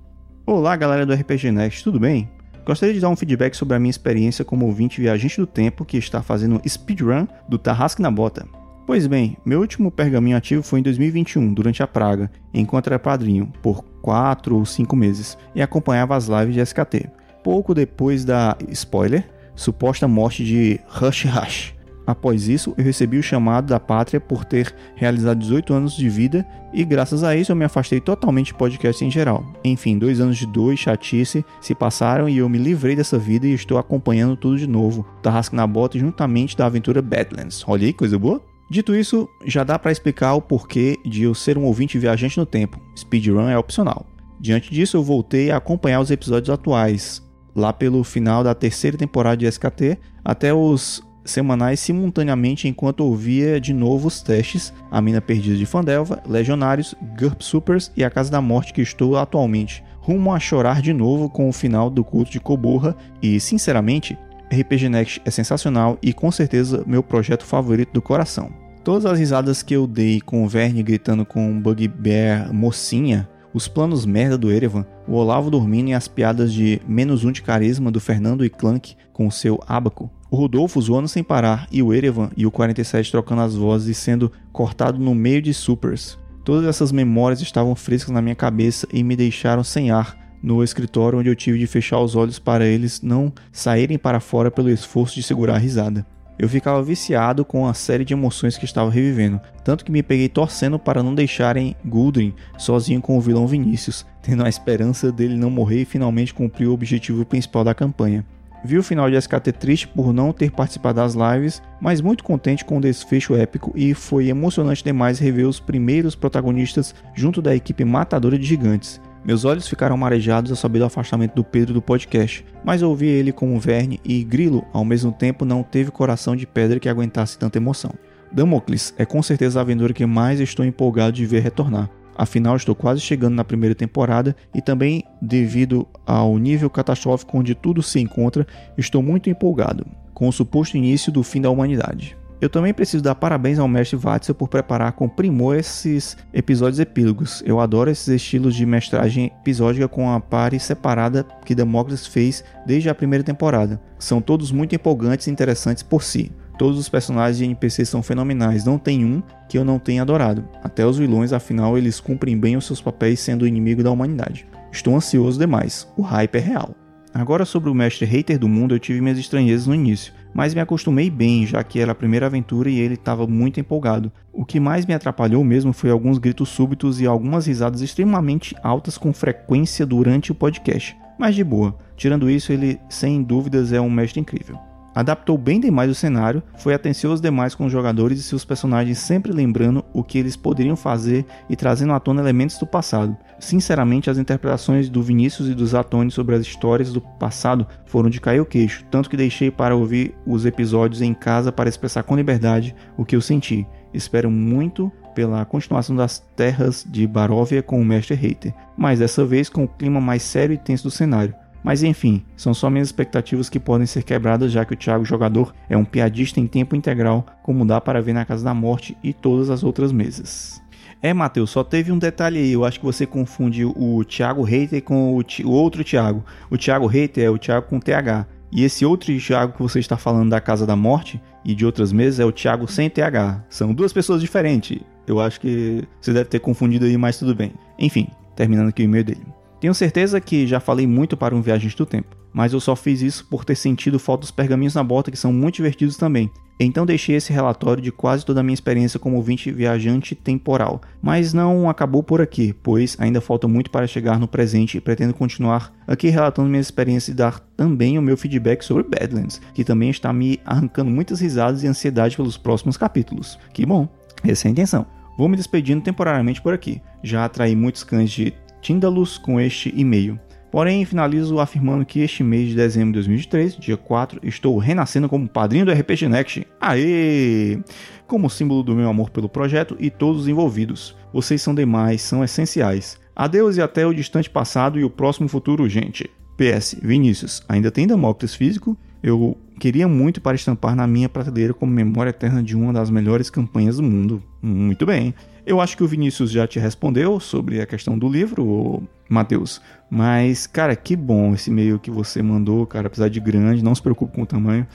Olá, 0.46 0.74
galera 0.76 1.04
do 1.04 1.12
RPG 1.12 1.50
Next, 1.52 1.84
tudo 1.84 2.00
bem? 2.00 2.28
Gostaria 2.64 2.94
de 2.94 3.00
dar 3.00 3.08
um 3.08 3.16
feedback 3.16 3.54
sobre 3.54 3.76
a 3.76 3.78
minha 3.78 3.90
experiência 3.90 4.44
como 4.44 4.66
ouvinte 4.66 5.00
viajante 5.00 5.40
do 5.40 5.46
tempo 5.46 5.84
que 5.84 5.96
está 5.96 6.22
fazendo 6.22 6.60
speedrun 6.68 7.26
do 7.48 7.58
Tarrasque 7.58 8.02
na 8.02 8.10
Bota. 8.10 8.46
Pois 8.86 9.06
bem, 9.06 9.36
meu 9.44 9.60
último 9.60 9.90
pergaminho 9.90 10.36
ativo 10.36 10.62
foi 10.62 10.80
em 10.80 10.82
2021, 10.82 11.52
durante 11.52 11.82
a 11.82 11.86
praga, 11.86 12.30
enquanto 12.52 12.86
era 12.86 12.98
padrinho, 12.98 13.52
por 13.62 13.84
4 14.00 14.56
ou 14.56 14.64
5 14.64 14.96
meses, 14.96 15.36
e 15.54 15.60
acompanhava 15.60 16.16
as 16.16 16.26
lives 16.26 16.54
de 16.54 16.60
SKT. 16.60 17.10
Pouco 17.44 17.74
depois 17.74 18.24
da 18.24 18.56
spoiler, 18.70 19.28
suposta 19.54 20.08
morte 20.08 20.44
de 20.44 20.80
Rush 20.88 21.24
Rush. 21.26 21.77
Após 22.08 22.48
isso, 22.48 22.72
eu 22.78 22.82
recebi 22.82 23.18
o 23.18 23.22
chamado 23.22 23.66
da 23.66 23.78
pátria 23.78 24.18
por 24.18 24.42
ter 24.42 24.74
realizado 24.96 25.40
18 25.40 25.74
anos 25.74 25.94
de 25.94 26.08
vida 26.08 26.48
e 26.72 26.82
graças 26.82 27.22
a 27.22 27.36
isso 27.36 27.52
eu 27.52 27.56
me 27.56 27.66
afastei 27.66 28.00
totalmente 28.00 28.46
de 28.46 28.54
podcast 28.54 29.04
em 29.04 29.10
geral. 29.10 29.44
Enfim, 29.62 29.98
dois 29.98 30.18
anos 30.18 30.38
de 30.38 30.46
dor 30.46 30.72
e 30.72 30.76
chatice 30.78 31.44
se 31.60 31.74
passaram 31.74 32.26
e 32.26 32.38
eu 32.38 32.48
me 32.48 32.56
livrei 32.56 32.96
dessa 32.96 33.18
vida 33.18 33.46
e 33.46 33.52
estou 33.52 33.76
acompanhando 33.76 34.38
tudo 34.38 34.56
de 34.56 34.66
novo. 34.66 35.06
Tarrasque 35.22 35.54
na 35.54 35.66
bota 35.66 35.98
juntamente 35.98 36.56
da 36.56 36.64
aventura 36.64 37.02
Badlands. 37.02 37.62
Olha 37.68 37.84
aí, 37.84 37.92
coisa 37.92 38.18
boa. 38.18 38.42
Dito 38.70 38.96
isso, 38.96 39.28
já 39.44 39.62
dá 39.62 39.78
para 39.78 39.92
explicar 39.92 40.32
o 40.32 40.40
porquê 40.40 40.96
de 41.04 41.24
eu 41.24 41.34
ser 41.34 41.58
um 41.58 41.64
ouvinte 41.64 41.98
viajante 41.98 42.38
no 42.38 42.46
tempo. 42.46 42.80
Speedrun 42.96 43.50
é 43.50 43.58
opcional. 43.58 44.06
Diante 44.40 44.72
disso, 44.72 44.96
eu 44.96 45.02
voltei 45.02 45.50
a 45.50 45.58
acompanhar 45.58 46.00
os 46.00 46.10
episódios 46.10 46.48
atuais, 46.48 47.22
lá 47.54 47.70
pelo 47.70 48.02
final 48.02 48.42
da 48.42 48.54
terceira 48.54 48.96
temporada 48.96 49.36
de 49.36 49.44
SKT, 49.44 49.98
até 50.24 50.54
os 50.54 51.06
semanais 51.30 51.80
simultaneamente 51.80 52.68
enquanto 52.68 53.00
ouvia 53.00 53.60
de 53.60 53.72
novo 53.72 54.08
os 54.08 54.20
testes 54.22 54.72
A 54.90 55.00
Mina 55.00 55.20
Perdida 55.20 55.56
de 55.56 55.66
Fandelva, 55.66 56.22
Legionários, 56.26 56.94
GURP 57.18 57.42
Supers 57.42 57.92
e 57.96 58.02
A 58.02 58.10
Casa 58.10 58.30
da 58.30 58.40
Morte 58.40 58.72
que 58.72 58.80
estou 58.80 59.16
atualmente, 59.16 59.84
rumo 60.00 60.32
a 60.32 60.40
chorar 60.40 60.80
de 60.80 60.92
novo 60.92 61.28
com 61.28 61.48
o 61.48 61.52
final 61.52 61.90
do 61.90 62.02
culto 62.02 62.30
de 62.30 62.40
Koborra 62.40 62.96
e, 63.22 63.38
sinceramente, 63.38 64.18
RPG 64.50 64.88
Next 64.88 65.20
é 65.24 65.30
sensacional 65.30 65.98
e 66.02 66.12
com 66.12 66.30
certeza 66.32 66.82
meu 66.86 67.02
projeto 67.02 67.44
favorito 67.44 67.92
do 67.92 68.02
coração. 68.02 68.50
Todas 68.82 69.04
as 69.04 69.18
risadas 69.18 69.62
que 69.62 69.74
eu 69.74 69.86
dei 69.86 70.20
com 70.20 70.44
o 70.44 70.48
Verne 70.48 70.82
gritando 70.82 71.26
com 71.26 71.60
Bugbear 71.60 72.52
mocinha, 72.54 73.28
os 73.52 73.68
planos 73.68 74.06
merda 74.06 74.38
do 74.38 74.50
Erevan, 74.50 74.86
o 75.06 75.14
Olavo 75.14 75.50
dormindo 75.50 75.90
e 75.90 75.94
as 75.94 76.08
piadas 76.08 76.52
de 76.52 76.80
menos 76.86 77.24
um 77.24 77.32
de 77.32 77.42
carisma 77.42 77.90
do 77.90 78.00
Fernando 78.00 78.44
e 78.44 78.50
Clank 78.50 78.96
com 79.12 79.30
seu 79.30 79.60
abaco, 79.66 80.10
o 80.30 80.36
Rodolfo 80.36 80.80
zoando 80.80 81.08
sem 81.08 81.22
parar 81.22 81.66
e 81.70 81.82
o 81.82 81.92
Erevan 81.92 82.30
e 82.36 82.46
o 82.46 82.50
47 82.50 83.10
trocando 83.10 83.42
as 83.42 83.54
vozes 83.54 83.88
e 83.88 83.94
sendo 83.94 84.30
cortado 84.52 84.98
no 84.98 85.14
meio 85.14 85.40
de 85.40 85.54
supers. 85.54 86.18
Todas 86.44 86.66
essas 86.66 86.92
memórias 86.92 87.40
estavam 87.40 87.74
frescas 87.74 88.12
na 88.12 88.22
minha 88.22 88.34
cabeça 88.34 88.86
e 88.92 89.02
me 89.02 89.16
deixaram 89.16 89.62
sem 89.62 89.90
ar 89.90 90.16
no 90.42 90.62
escritório 90.62 91.18
onde 91.18 91.28
eu 91.28 91.36
tive 91.36 91.58
de 91.58 91.66
fechar 91.66 92.00
os 92.00 92.14
olhos 92.14 92.38
para 92.38 92.66
eles 92.66 93.02
não 93.02 93.32
saírem 93.52 93.98
para 93.98 94.20
fora 94.20 94.50
pelo 94.50 94.70
esforço 94.70 95.14
de 95.14 95.22
segurar 95.22 95.56
a 95.56 95.58
risada. 95.58 96.06
Eu 96.38 96.48
ficava 96.48 96.80
viciado 96.80 97.44
com 97.44 97.66
a 97.66 97.74
série 97.74 98.04
de 98.04 98.14
emoções 98.14 98.56
que 98.56 98.64
estava 98.64 98.88
revivendo, 98.88 99.40
tanto 99.64 99.84
que 99.84 99.90
me 99.90 100.04
peguei 100.04 100.28
torcendo 100.28 100.78
para 100.78 101.02
não 101.02 101.12
deixarem 101.12 101.74
Guldrin 101.84 102.32
sozinho 102.56 103.00
com 103.00 103.18
o 103.18 103.20
vilão 103.20 103.48
Vinícius, 103.48 104.06
tendo 104.22 104.44
a 104.44 104.48
esperança 104.48 105.10
dele 105.10 105.34
não 105.34 105.50
morrer 105.50 105.82
e 105.82 105.84
finalmente 105.84 106.32
cumprir 106.32 106.68
o 106.68 106.72
objetivo 106.72 107.24
principal 107.26 107.64
da 107.64 107.74
campanha. 107.74 108.24
Vi 108.64 108.76
o 108.76 108.82
final 108.82 109.08
de 109.08 109.16
SKT 109.16 109.52
triste 109.52 109.88
por 109.88 110.12
não 110.12 110.32
ter 110.32 110.50
participado 110.50 110.96
das 110.96 111.14
lives, 111.14 111.62
mas 111.80 112.00
muito 112.00 112.24
contente 112.24 112.64
com 112.64 112.78
o 112.78 112.80
desfecho 112.80 113.36
épico 113.36 113.72
e 113.74 113.94
foi 113.94 114.28
emocionante 114.28 114.82
demais 114.82 115.18
rever 115.18 115.46
os 115.46 115.60
primeiros 115.60 116.14
protagonistas 116.14 116.94
junto 117.14 117.40
da 117.40 117.54
equipe 117.54 117.84
matadora 117.84 118.38
de 118.38 118.44
gigantes. 118.44 119.00
Meus 119.24 119.44
olhos 119.44 119.68
ficaram 119.68 119.96
marejados 119.96 120.50
ao 120.50 120.56
saber 120.56 120.78
do 120.78 120.86
afastamento 120.86 121.34
do 121.34 121.44
Pedro 121.44 121.74
do 121.74 121.82
podcast, 121.82 122.44
mas 122.64 122.82
ouvi 122.82 123.06
ele 123.06 123.32
como 123.32 123.60
Verne 123.60 124.00
e 124.04 124.24
Grilo 124.24 124.64
ao 124.72 124.84
mesmo 124.84 125.12
tempo 125.12 125.44
não 125.44 125.62
teve 125.62 125.90
coração 125.90 126.34
de 126.34 126.46
pedra 126.46 126.80
que 126.80 126.88
aguentasse 126.88 127.38
tanta 127.38 127.58
emoção. 127.58 127.92
Damocles 128.32 128.94
é 128.98 129.04
com 129.04 129.22
certeza 129.22 129.58
a 129.58 129.62
aventura 129.62 129.92
que 129.92 130.04
mais 130.06 130.40
estou 130.40 130.64
empolgado 130.64 131.12
de 131.12 131.26
ver 131.26 131.42
retornar. 131.42 131.88
Afinal, 132.18 132.56
estou 132.56 132.74
quase 132.74 133.00
chegando 133.00 133.36
na 133.36 133.44
primeira 133.44 133.76
temporada 133.76 134.34
e 134.52 134.60
também, 134.60 135.04
devido 135.22 135.86
ao 136.04 136.36
nível 136.36 136.68
catastrófico 136.68 137.38
onde 137.38 137.54
tudo 137.54 137.80
se 137.80 138.00
encontra, 138.00 138.44
estou 138.76 139.00
muito 139.00 139.30
empolgado 139.30 139.86
com 140.12 140.26
o 140.26 140.32
suposto 140.32 140.76
início 140.76 141.12
do 141.12 141.22
fim 141.22 141.40
da 141.40 141.48
humanidade. 141.48 142.16
Eu 142.40 142.48
também 142.48 142.74
preciso 142.74 143.02
dar 143.02 143.16
parabéns 143.16 143.58
ao 143.58 143.66
mestre 143.68 143.96
Watzel 143.96 144.34
por 144.34 144.48
preparar 144.48 144.92
com 144.92 145.08
primor 145.08 145.56
esses 145.56 146.16
episódios 146.32 146.78
epílogos. 146.78 147.42
Eu 147.44 147.58
adoro 147.58 147.90
esses 147.90 148.08
estilos 148.08 148.54
de 148.54 148.66
mestragem 148.66 149.32
episódica 149.40 149.88
com 149.88 150.10
a 150.10 150.20
pare 150.20 150.58
separada 150.58 151.24
que 151.44 151.54
Damocles 151.54 152.06
fez 152.06 152.44
desde 152.64 152.88
a 152.88 152.94
primeira 152.94 153.24
temporada. 153.24 153.80
São 153.98 154.20
todos 154.20 154.52
muito 154.52 154.74
empolgantes 154.74 155.26
e 155.26 155.30
interessantes 155.30 155.82
por 155.82 156.02
si. 156.02 156.32
Todos 156.58 156.76
os 156.76 156.88
personagens 156.88 157.38
de 157.38 157.44
NPC 157.44 157.84
são 157.84 158.02
fenomenais, 158.02 158.64
não 158.64 158.78
tem 158.78 159.04
um 159.04 159.22
que 159.48 159.56
eu 159.56 159.64
não 159.64 159.78
tenha 159.78 160.02
adorado. 160.02 160.44
Até 160.60 160.84
os 160.84 160.98
vilões, 160.98 161.32
afinal, 161.32 161.78
eles 161.78 162.00
cumprem 162.00 162.36
bem 162.36 162.56
os 162.56 162.66
seus 162.66 162.80
papéis 162.80 163.20
sendo 163.20 163.42
o 163.42 163.46
inimigo 163.46 163.80
da 163.80 163.92
humanidade. 163.92 164.44
Estou 164.72 164.96
ansioso 164.96 165.38
demais, 165.38 165.86
o 165.96 166.02
hype 166.02 166.34
é 166.34 166.40
real. 166.40 166.74
Agora 167.14 167.44
sobre 167.44 167.70
o 167.70 167.74
mestre 167.74 168.04
hater 168.04 168.40
do 168.40 168.48
mundo, 168.48 168.74
eu 168.74 168.78
tive 168.80 169.00
minhas 169.00 169.18
estranhezas 169.18 169.68
no 169.68 169.74
início, 169.74 170.12
mas 170.34 170.52
me 170.52 170.60
acostumei 170.60 171.08
bem, 171.08 171.46
já 171.46 171.62
que 171.62 171.78
era 171.78 171.92
a 171.92 171.94
primeira 171.94 172.26
aventura 172.26 172.68
e 172.68 172.78
ele 172.78 172.94
estava 172.94 173.24
muito 173.24 173.60
empolgado. 173.60 174.10
O 174.32 174.44
que 174.44 174.58
mais 174.58 174.84
me 174.84 174.94
atrapalhou 174.94 175.44
mesmo 175.44 175.72
foi 175.72 175.90
alguns 175.90 176.18
gritos 176.18 176.48
súbitos 176.48 177.00
e 177.00 177.06
algumas 177.06 177.46
risadas 177.46 177.82
extremamente 177.82 178.54
altas 178.64 178.98
com 178.98 179.12
frequência 179.12 179.86
durante 179.86 180.32
o 180.32 180.34
podcast. 180.34 180.96
Mas 181.16 181.36
de 181.36 181.44
boa, 181.44 181.78
tirando 181.96 182.28
isso, 182.28 182.52
ele 182.52 182.80
sem 182.88 183.22
dúvidas 183.22 183.72
é 183.72 183.80
um 183.80 183.90
mestre 183.90 184.20
incrível 184.20 184.67
adaptou 184.98 185.38
bem 185.38 185.60
demais 185.60 185.88
o 185.88 185.94
cenário, 185.94 186.42
foi 186.56 186.74
atencioso 186.74 187.22
demais 187.22 187.54
com 187.54 187.64
os 187.64 187.70
jogadores 187.70 188.18
e 188.18 188.22
seus 188.24 188.44
personagens 188.44 188.98
sempre 188.98 189.30
lembrando 189.30 189.84
o 189.92 190.02
que 190.02 190.18
eles 190.18 190.34
poderiam 190.34 190.74
fazer 190.74 191.24
e 191.48 191.54
trazendo 191.54 191.92
à 191.92 192.00
tona 192.00 192.20
elementos 192.20 192.58
do 192.58 192.66
passado. 192.66 193.16
Sinceramente, 193.38 194.10
as 194.10 194.18
interpretações 194.18 194.88
do 194.88 195.00
Vinícius 195.00 195.48
e 195.48 195.54
dos 195.54 195.72
Atone 195.72 196.10
sobre 196.10 196.34
as 196.34 196.42
histórias 196.42 196.92
do 196.92 197.00
passado 197.00 197.64
foram 197.86 198.10
de 198.10 198.20
cair 198.20 198.40
o 198.40 198.44
queixo, 198.44 198.84
tanto 198.90 199.08
que 199.08 199.16
deixei 199.16 199.52
para 199.52 199.76
ouvir 199.76 200.16
os 200.26 200.44
episódios 200.44 201.00
em 201.00 201.14
casa 201.14 201.52
para 201.52 201.68
expressar 201.68 202.02
com 202.02 202.16
liberdade 202.16 202.74
o 202.96 203.04
que 203.04 203.14
eu 203.14 203.20
senti. 203.20 203.64
Espero 203.94 204.28
muito 204.28 204.90
pela 205.14 205.44
continuação 205.44 205.94
das 205.94 206.18
terras 206.34 206.84
de 206.84 207.06
Baróvia 207.06 207.62
com 207.62 207.80
o 207.80 207.84
Mestre 207.84 208.16
Hater, 208.16 208.52
mas 208.76 208.98
dessa 208.98 209.24
vez 209.24 209.48
com 209.48 209.62
o 209.62 209.68
clima 209.68 210.00
mais 210.00 210.22
sério 210.22 210.54
e 210.54 210.58
tenso 210.58 210.82
do 210.82 210.90
cenário. 210.90 211.36
Mas 211.62 211.82
enfim, 211.82 212.22
são 212.36 212.54
só 212.54 212.70
minhas 212.70 212.88
expectativas 212.88 213.48
que 213.48 213.60
podem 213.60 213.86
ser 213.86 214.02
quebradas, 214.02 214.52
já 214.52 214.64
que 214.64 214.74
o 214.74 214.76
Thiago 214.76 215.04
jogador 215.04 215.54
é 215.68 215.76
um 215.76 215.84
piadista 215.84 216.40
em 216.40 216.46
tempo 216.46 216.76
integral, 216.76 217.26
como 217.42 217.64
dá 217.64 217.80
para 217.80 218.00
ver 218.00 218.12
na 218.12 218.24
Casa 218.24 218.44
da 218.44 218.54
Morte 218.54 218.96
e 219.02 219.12
todas 219.12 219.50
as 219.50 219.62
outras 219.62 219.92
mesas. 219.92 220.60
É, 221.00 221.14
Matheus, 221.14 221.50
só 221.50 221.62
teve 221.62 221.92
um 221.92 221.98
detalhe 221.98 222.38
aí. 222.38 222.52
Eu 222.52 222.64
acho 222.64 222.80
que 222.80 222.86
você 222.86 223.06
confunde 223.06 223.64
o 223.64 224.04
Thiago 224.04 224.42
Hater 224.42 224.82
com 224.82 225.16
o, 225.16 225.22
o 225.44 225.50
outro 225.50 225.84
Thiago. 225.84 226.24
O 226.50 226.58
Thiago 226.58 226.86
Hater 226.86 227.24
é 227.24 227.30
o 227.30 227.38
Thiago 227.38 227.66
com 227.68 227.78
TH. 227.78 228.26
E 228.50 228.64
esse 228.64 228.84
outro 228.84 229.16
Thiago 229.18 229.52
que 229.52 229.62
você 229.62 229.78
está 229.78 229.96
falando 229.96 230.30
da 230.30 230.40
Casa 230.40 230.66
da 230.66 230.74
Morte 230.74 231.20
e 231.44 231.54
de 231.54 231.64
outras 231.64 231.92
mesas 231.92 232.18
é 232.18 232.24
o 232.24 232.32
Thiago 232.32 232.66
sem 232.66 232.90
TH. 232.90 233.44
São 233.48 233.72
duas 233.72 233.92
pessoas 233.92 234.20
diferentes. 234.20 234.80
Eu 235.06 235.20
acho 235.20 235.40
que 235.40 235.84
você 236.00 236.12
deve 236.12 236.28
ter 236.28 236.40
confundido 236.40 236.84
aí, 236.84 236.96
mas 236.96 237.18
tudo 237.18 237.34
bem. 237.34 237.52
Enfim, 237.78 238.08
terminando 238.34 238.68
aqui 238.68 238.82
o 238.82 238.84
e-mail 238.84 239.04
dele. 239.04 239.37
Tenho 239.60 239.74
certeza 239.74 240.20
que 240.20 240.46
já 240.46 240.60
falei 240.60 240.86
muito 240.86 241.16
para 241.16 241.34
um 241.34 241.42
viajante 241.42 241.76
do 241.76 241.86
tempo, 241.86 242.16
mas 242.32 242.52
eu 242.52 242.60
só 242.60 242.76
fiz 242.76 243.02
isso 243.02 243.26
por 243.26 243.44
ter 243.44 243.56
sentido 243.56 243.98
falta 243.98 244.20
dos 244.20 244.30
pergaminhos 244.30 244.74
na 244.74 244.84
bota 244.84 245.10
que 245.10 245.16
são 245.16 245.32
muito 245.32 245.56
divertidos 245.56 245.96
também. 245.96 246.30
Então 246.60 246.84
deixei 246.84 247.14
esse 247.14 247.32
relatório 247.32 247.82
de 247.82 247.92
quase 247.92 248.26
toda 248.26 248.40
a 248.40 248.42
minha 248.42 248.54
experiência 248.54 248.98
como 248.98 249.16
ouvinte 249.16 249.50
viajante 249.50 250.14
temporal, 250.14 250.80
mas 251.00 251.32
não 251.32 251.68
acabou 251.68 252.02
por 252.02 252.20
aqui, 252.20 252.52
pois 252.52 252.96
ainda 252.98 253.20
falta 253.20 253.46
muito 253.46 253.70
para 253.70 253.86
chegar 253.86 254.18
no 254.18 254.26
presente 254.26 254.76
e 254.76 254.80
pretendo 254.80 255.14
continuar 255.14 255.72
aqui 255.86 256.08
relatando 256.08 256.48
minhas 256.48 256.66
experiências 256.66 257.14
e 257.14 257.16
dar 257.16 257.38
também 257.56 257.96
o 257.96 258.02
meu 258.02 258.16
feedback 258.16 258.64
sobre 258.64 258.82
Badlands, 258.82 259.40
que 259.54 259.64
também 259.64 259.90
está 259.90 260.12
me 260.12 260.40
arrancando 260.44 260.90
muitas 260.90 261.20
risadas 261.20 261.62
e 261.62 261.68
ansiedade 261.68 262.16
pelos 262.16 262.36
próximos 262.36 262.76
capítulos. 262.76 263.38
Que 263.52 263.64
bom, 263.64 263.88
essa 264.24 264.46
é 264.46 264.48
a 264.48 264.52
intenção. 264.52 264.84
Vou 265.16 265.28
me 265.28 265.36
despedindo 265.36 265.82
temporariamente 265.82 266.42
por 266.42 266.54
aqui. 266.54 266.80
Já 267.02 267.24
atraí 267.24 267.54
muitos 267.54 267.84
cães 267.84 268.10
de 268.10 268.32
Tindalus 268.60 269.18
com 269.18 269.40
este 269.40 269.72
e-mail. 269.76 270.18
Porém, 270.50 270.84
finalizo 270.84 271.38
afirmando 271.38 271.84
que 271.84 272.00
este 272.00 272.24
mês 272.24 272.48
de 272.48 272.54
dezembro 272.54 272.92
de 272.92 272.94
2023, 272.94 273.56
dia 273.56 273.76
4, 273.76 274.20
estou 274.22 274.56
renascendo 274.56 275.08
como 275.08 275.28
padrinho 275.28 275.66
do 275.66 275.72
RPG 275.72 276.08
Next. 276.08 276.46
Aê! 276.58 277.58
Como 278.06 278.30
símbolo 278.30 278.62
do 278.62 278.74
meu 278.74 278.88
amor 278.88 279.10
pelo 279.10 279.28
projeto 279.28 279.76
e 279.78 279.90
todos 279.90 280.22
os 280.22 280.28
envolvidos. 280.28 280.96
Vocês 281.12 281.42
são 281.42 281.54
demais, 281.54 282.00
são 282.00 282.24
essenciais. 282.24 282.98
Adeus 283.14 283.56
e 283.56 283.60
até 283.60 283.86
o 283.86 283.92
distante 283.92 284.30
passado 284.30 284.78
e 284.78 284.84
o 284.84 284.90
próximo 284.90 285.28
futuro, 285.28 285.68
gente. 285.68 286.08
PS, 286.36 286.76
Vinícius, 286.80 287.42
ainda 287.48 287.70
tem 287.70 287.86
Damocles 287.86 288.34
físico? 288.34 288.78
Eu 289.02 289.36
queria 289.58 289.86
muito 289.86 290.20
para 290.20 290.36
estampar 290.36 290.74
na 290.74 290.86
minha 290.86 291.08
prateleira 291.08 291.52
como 291.52 291.72
memória 291.72 292.10
eterna 292.10 292.42
de 292.42 292.56
uma 292.56 292.72
das 292.72 292.90
melhores 292.90 293.28
campanhas 293.28 293.76
do 293.76 293.82
mundo. 293.82 294.22
Muito 294.40 294.86
bem. 294.86 295.14
Eu 295.48 295.62
acho 295.62 295.78
que 295.78 295.82
o 295.82 295.88
Vinícius 295.88 296.30
já 296.30 296.46
te 296.46 296.58
respondeu 296.58 297.18
sobre 297.18 297.58
a 297.58 297.64
questão 297.64 297.98
do 297.98 298.06
livro, 298.06 298.86
Matheus. 299.08 299.62
Mas, 299.88 300.46
cara, 300.46 300.76
que 300.76 300.94
bom 300.94 301.32
esse 301.32 301.48
e-mail 301.48 301.78
que 301.78 301.90
você 301.90 302.22
mandou, 302.22 302.66
cara. 302.66 302.88
Apesar 302.88 303.08
de 303.08 303.18
grande, 303.18 303.64
não 303.64 303.74
se 303.74 303.80
preocupe 303.80 304.14
com 304.14 304.20
o 304.20 304.26
tamanho. 304.26 304.66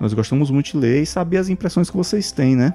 Nós 0.00 0.14
gostamos 0.14 0.48
muito 0.48 0.66
de 0.66 0.76
ler 0.76 1.02
e 1.02 1.06
saber 1.06 1.38
as 1.38 1.48
impressões 1.48 1.90
que 1.90 1.96
vocês 1.96 2.30
têm, 2.30 2.54
né? 2.54 2.72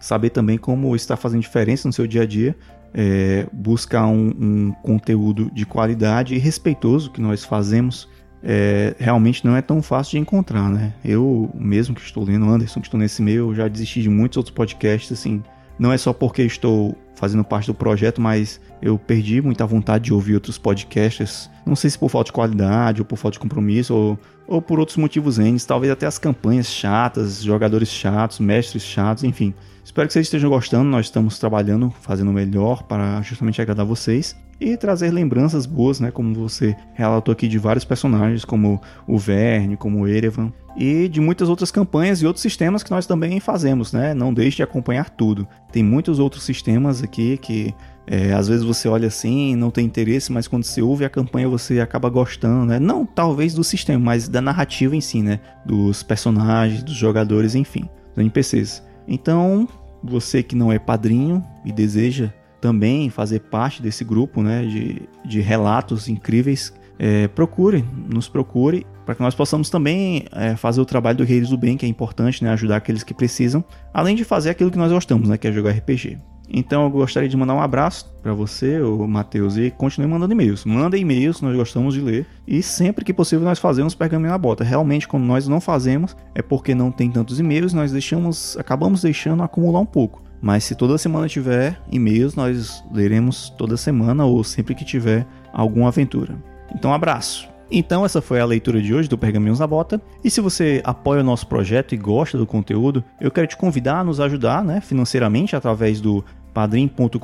Saber 0.00 0.30
também 0.30 0.58
como 0.58 0.96
está 0.96 1.16
fazendo 1.16 1.40
diferença 1.40 1.86
no 1.86 1.92
seu 1.92 2.04
dia 2.04 2.22
a 2.22 2.26
dia. 2.26 2.56
É, 2.92 3.46
buscar 3.52 4.08
um, 4.08 4.32
um 4.36 4.72
conteúdo 4.82 5.52
de 5.54 5.64
qualidade 5.64 6.34
e 6.34 6.38
respeitoso 6.38 7.12
que 7.12 7.20
nós 7.20 7.44
fazemos 7.44 8.08
é, 8.42 8.96
realmente 8.98 9.44
não 9.44 9.54
é 9.54 9.62
tão 9.62 9.80
fácil 9.80 10.12
de 10.12 10.18
encontrar, 10.18 10.68
né? 10.68 10.92
Eu 11.04 11.48
mesmo 11.54 11.94
que 11.94 12.00
estou 12.00 12.24
lendo, 12.24 12.48
Anderson, 12.48 12.80
que 12.80 12.88
estou 12.88 12.98
nesse 12.98 13.22
meio, 13.22 13.54
já 13.54 13.68
desisti 13.68 14.02
de 14.02 14.08
muitos 14.08 14.36
outros 14.36 14.52
podcasts, 14.52 15.12
assim. 15.12 15.44
Não 15.78 15.92
é 15.92 15.98
só 15.98 16.12
porque 16.12 16.42
estou 16.42 16.96
fazendo 17.14 17.44
parte 17.44 17.66
do 17.66 17.74
projeto, 17.74 18.20
mas 18.20 18.60
eu 18.80 18.98
perdi 18.98 19.40
muita 19.40 19.66
vontade 19.66 20.04
de 20.04 20.14
ouvir 20.14 20.34
outros 20.34 20.58
podcasts. 20.58 21.50
Não 21.66 21.76
sei 21.76 21.90
se 21.90 21.98
por 21.98 22.08
falta 22.08 22.26
de 22.26 22.32
qualidade, 22.32 23.00
ou 23.00 23.04
por 23.04 23.16
falta 23.16 23.34
de 23.34 23.40
compromisso, 23.40 23.94
ou, 23.94 24.18
ou 24.46 24.62
por 24.62 24.78
outros 24.78 24.96
motivos 24.96 25.38
N. 25.38 25.58
Talvez 25.60 25.92
até 25.92 26.06
as 26.06 26.18
campanhas 26.18 26.66
chatas, 26.66 27.42
jogadores 27.42 27.88
chatos, 27.88 28.40
mestres 28.40 28.82
chatos, 28.82 29.24
enfim. 29.24 29.54
Espero 29.84 30.06
que 30.06 30.12
vocês 30.12 30.26
estejam 30.26 30.50
gostando. 30.50 30.88
Nós 30.88 31.06
estamos 31.06 31.38
trabalhando, 31.38 31.92
fazendo 32.00 32.30
o 32.30 32.34
melhor 32.34 32.82
para 32.84 33.20
justamente 33.22 33.60
agradar 33.60 33.86
vocês 33.86 34.36
e 34.60 34.76
trazer 34.76 35.10
lembranças 35.10 35.66
boas, 35.66 36.00
né? 36.00 36.10
Como 36.10 36.34
você 36.34 36.76
relatou 36.94 37.32
aqui 37.32 37.46
de 37.46 37.58
vários 37.58 37.84
personagens, 37.84 38.44
como 38.44 38.80
o 39.06 39.18
Verne, 39.18 39.76
como 39.76 40.00
o 40.00 40.08
Erevan, 40.08 40.52
e 40.76 41.08
de 41.08 41.20
muitas 41.20 41.48
outras 41.48 41.70
campanhas 41.70 42.22
e 42.22 42.26
outros 42.26 42.42
sistemas 42.42 42.82
que 42.82 42.90
nós 42.90 43.06
também 43.06 43.40
fazemos, 43.40 43.92
né? 43.92 44.14
Não 44.14 44.32
deixe 44.32 44.58
de 44.58 44.62
acompanhar 44.62 45.10
tudo. 45.10 45.46
Tem 45.72 45.82
muitos 45.82 46.18
outros 46.18 46.44
sistemas 46.44 47.02
aqui 47.02 47.36
que 47.36 47.74
é, 48.06 48.32
às 48.32 48.48
vezes 48.48 48.64
você 48.64 48.88
olha 48.88 49.08
assim, 49.08 49.54
não 49.54 49.70
tem 49.70 49.84
interesse, 49.84 50.32
mas 50.32 50.48
quando 50.48 50.64
você 50.64 50.80
ouve 50.80 51.04
a 51.04 51.10
campanha 51.10 51.48
você 51.48 51.80
acaba 51.80 52.08
gostando, 52.08 52.64
né? 52.64 52.78
Não 52.78 53.04
talvez 53.04 53.54
do 53.54 53.62
sistema, 53.62 53.98
mas 53.98 54.28
da 54.28 54.40
narrativa 54.40 54.96
em 54.96 55.00
si, 55.00 55.22
né? 55.22 55.40
Dos 55.64 56.02
personagens, 56.02 56.82
dos 56.82 56.94
jogadores, 56.94 57.54
enfim, 57.54 57.88
dos 58.14 58.18
NPCs. 58.18 58.82
Então, 59.06 59.68
você 60.02 60.42
que 60.42 60.56
não 60.56 60.72
é 60.72 60.78
padrinho 60.78 61.44
e 61.64 61.72
deseja 61.72 62.32
também 62.60 63.10
fazer 63.10 63.40
parte 63.40 63.82
desse 63.82 64.04
grupo 64.04 64.42
né, 64.42 64.64
de, 64.64 65.02
de 65.24 65.40
relatos 65.40 66.08
incríveis, 66.08 66.72
é, 66.98 67.28
procure, 67.28 67.84
nos 68.12 68.28
procure, 68.28 68.86
para 69.06 69.14
que 69.14 69.22
nós 69.22 69.34
possamos 69.34 69.70
também 69.70 70.24
é, 70.32 70.56
fazer 70.56 70.80
o 70.80 70.84
trabalho 70.84 71.18
do 71.18 71.24
Reis 71.24 71.48
do 71.48 71.56
Bem, 71.56 71.76
que 71.76 71.86
é 71.86 71.88
importante, 71.88 72.42
né, 72.42 72.50
ajudar 72.50 72.76
aqueles 72.76 73.02
que 73.02 73.14
precisam, 73.14 73.64
além 73.94 74.16
de 74.16 74.24
fazer 74.24 74.50
aquilo 74.50 74.70
que 74.70 74.78
nós 74.78 74.92
gostamos, 74.92 75.28
né, 75.28 75.38
que 75.38 75.46
é 75.46 75.52
jogar 75.52 75.70
RPG. 75.70 76.18
Então 76.50 76.84
eu 76.84 76.90
gostaria 76.90 77.28
de 77.28 77.36
mandar 77.36 77.54
um 77.54 77.60
abraço 77.60 78.10
para 78.22 78.32
você, 78.32 78.80
o 78.80 79.06
Matheus, 79.06 79.56
e 79.58 79.70
continue 79.70 80.08
mandando 80.08 80.32
e-mails. 80.32 80.64
Manda 80.64 80.96
e-mails, 80.96 81.42
nós 81.42 81.54
gostamos 81.54 81.92
de 81.92 82.00
ler. 82.00 82.26
E 82.46 82.62
sempre 82.62 83.04
que 83.04 83.12
possível 83.12 83.44
nós 83.44 83.58
fazemos 83.58 83.94
pergaminho 83.94 84.30
na 84.30 84.38
bota. 84.38 84.64
Realmente, 84.64 85.06
quando 85.06 85.24
nós 85.24 85.46
não 85.46 85.60
fazemos, 85.60 86.16
é 86.34 86.40
porque 86.40 86.74
não 86.74 86.90
tem 86.90 87.10
tantos 87.10 87.38
e-mails, 87.38 87.74
nós 87.74 87.92
deixamos, 87.92 88.56
acabamos 88.56 89.02
deixando 89.02 89.42
acumular 89.42 89.80
um 89.80 89.86
pouco. 89.86 90.22
Mas 90.40 90.64
se 90.64 90.74
toda 90.74 90.98
semana 90.98 91.28
tiver 91.28 91.80
e-mails, 91.90 92.34
nós 92.34 92.82
leremos 92.92 93.50
toda 93.58 93.76
semana 93.76 94.24
ou 94.24 94.42
sempre 94.44 94.74
que 94.74 94.84
tiver 94.84 95.26
alguma 95.52 95.88
aventura. 95.88 96.36
Então, 96.74 96.92
abraço! 96.92 97.48
Então, 97.70 98.04
essa 98.04 98.22
foi 98.22 98.40
a 98.40 98.46
leitura 98.46 98.80
de 98.80 98.94
hoje 98.94 99.08
do 99.08 99.18
Pergaminhos 99.18 99.58
na 99.58 99.66
Bota. 99.66 100.00
E 100.24 100.30
se 100.30 100.40
você 100.40 100.80
apoia 100.84 101.20
o 101.20 101.24
nosso 101.24 101.46
projeto 101.46 101.94
e 101.94 101.98
gosta 101.98 102.38
do 102.38 102.46
conteúdo, 102.46 103.04
eu 103.20 103.30
quero 103.30 103.46
te 103.46 103.56
convidar 103.56 104.00
a 104.00 104.04
nos 104.04 104.20
ajudar 104.20 104.64
né, 104.64 104.80
financeiramente 104.80 105.54
através 105.54 106.00
do 106.00 106.24
padrim.com.br 106.54 107.18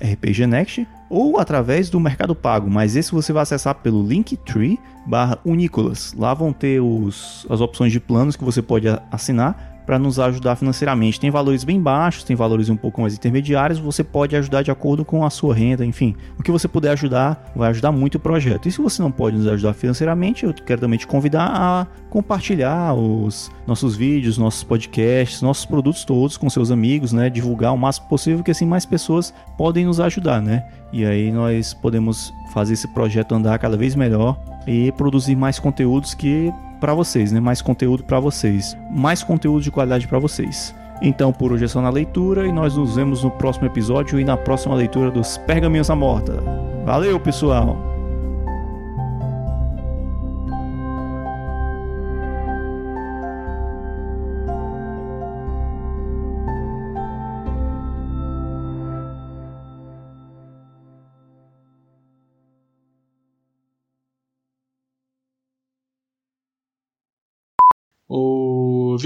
rpgnext 0.00 0.86
ou 1.08 1.38
através 1.38 1.88
do 1.88 2.00
Mercado 2.00 2.34
Pago, 2.34 2.68
mas 2.68 2.96
esse 2.96 3.12
você 3.12 3.32
vai 3.32 3.44
acessar 3.44 3.76
pelo 3.76 4.06
Linktree 4.06 4.78
barra 5.06 5.38
Unicolas. 5.44 6.12
Lá 6.18 6.34
vão 6.34 6.52
ter 6.52 6.80
os, 6.80 7.46
as 7.48 7.60
opções 7.60 7.92
de 7.92 8.00
planos 8.00 8.34
que 8.34 8.44
você 8.44 8.60
pode 8.60 8.88
assinar 9.10 9.75
para 9.86 9.98
nos 9.98 10.18
ajudar 10.18 10.56
financeiramente. 10.56 11.20
Tem 11.20 11.30
valores 11.30 11.62
bem 11.62 11.80
baixos, 11.80 12.24
tem 12.24 12.34
valores 12.34 12.68
um 12.68 12.76
pouco 12.76 13.00
mais 13.00 13.14
intermediários, 13.14 13.78
você 13.78 14.02
pode 14.02 14.34
ajudar 14.36 14.62
de 14.62 14.70
acordo 14.70 15.04
com 15.04 15.24
a 15.24 15.30
sua 15.30 15.54
renda, 15.54 15.86
enfim. 15.86 16.16
O 16.38 16.42
que 16.42 16.50
você 16.50 16.66
puder 16.66 16.90
ajudar 16.90 17.52
vai 17.54 17.70
ajudar 17.70 17.92
muito 17.92 18.16
o 18.16 18.20
projeto. 18.20 18.68
E 18.68 18.72
se 18.72 18.82
você 18.82 19.00
não 19.00 19.12
pode 19.12 19.36
nos 19.36 19.46
ajudar 19.46 19.72
financeiramente, 19.72 20.44
eu 20.44 20.52
quero 20.52 20.80
também 20.80 20.98
te 20.98 21.06
convidar 21.06 21.50
a 21.54 21.86
compartilhar 22.10 22.94
os 22.94 23.50
nossos 23.66 23.94
vídeos, 23.94 24.36
nossos 24.36 24.64
podcasts, 24.64 25.40
nossos 25.40 25.64
produtos 25.64 26.04
todos 26.04 26.36
com 26.36 26.50
seus 26.50 26.70
amigos, 26.70 27.12
né? 27.12 27.30
Divulgar 27.30 27.72
o 27.72 27.78
máximo 27.78 28.08
possível, 28.08 28.42
que 28.42 28.50
assim 28.50 28.66
mais 28.66 28.84
pessoas 28.84 29.32
podem 29.56 29.84
nos 29.84 30.00
ajudar, 30.00 30.42
né? 30.42 30.66
E 30.92 31.04
aí 31.04 31.30
nós 31.30 31.74
podemos 31.74 32.32
fazer 32.52 32.74
esse 32.74 32.88
projeto 32.88 33.34
andar 33.34 33.58
cada 33.58 33.76
vez 33.76 33.94
melhor 33.94 34.38
e 34.66 34.90
produzir 34.92 35.36
mais 35.36 35.58
conteúdos 35.58 36.14
que 36.14 36.52
para 36.76 36.94
vocês, 36.94 37.32
né? 37.32 37.40
Mais 37.40 37.60
conteúdo 37.62 38.04
para 38.04 38.20
vocês, 38.20 38.76
mais 38.90 39.22
conteúdo 39.22 39.62
de 39.62 39.70
qualidade 39.70 40.06
para 40.06 40.18
vocês. 40.18 40.74
Então, 41.02 41.32
por 41.32 41.52
hoje 41.52 41.64
é 41.64 41.68
só 41.68 41.80
na 41.82 41.90
leitura 41.90 42.46
e 42.46 42.52
nós 42.52 42.76
nos 42.76 42.96
vemos 42.96 43.22
no 43.22 43.30
próximo 43.30 43.66
episódio 43.66 44.18
e 44.18 44.24
na 44.24 44.36
próxima 44.36 44.74
leitura 44.74 45.10
dos 45.10 45.36
Pergaminhos 45.38 45.88
da 45.88 45.94
Morta. 45.94 46.42
Valeu, 46.84 47.20
pessoal! 47.20 47.95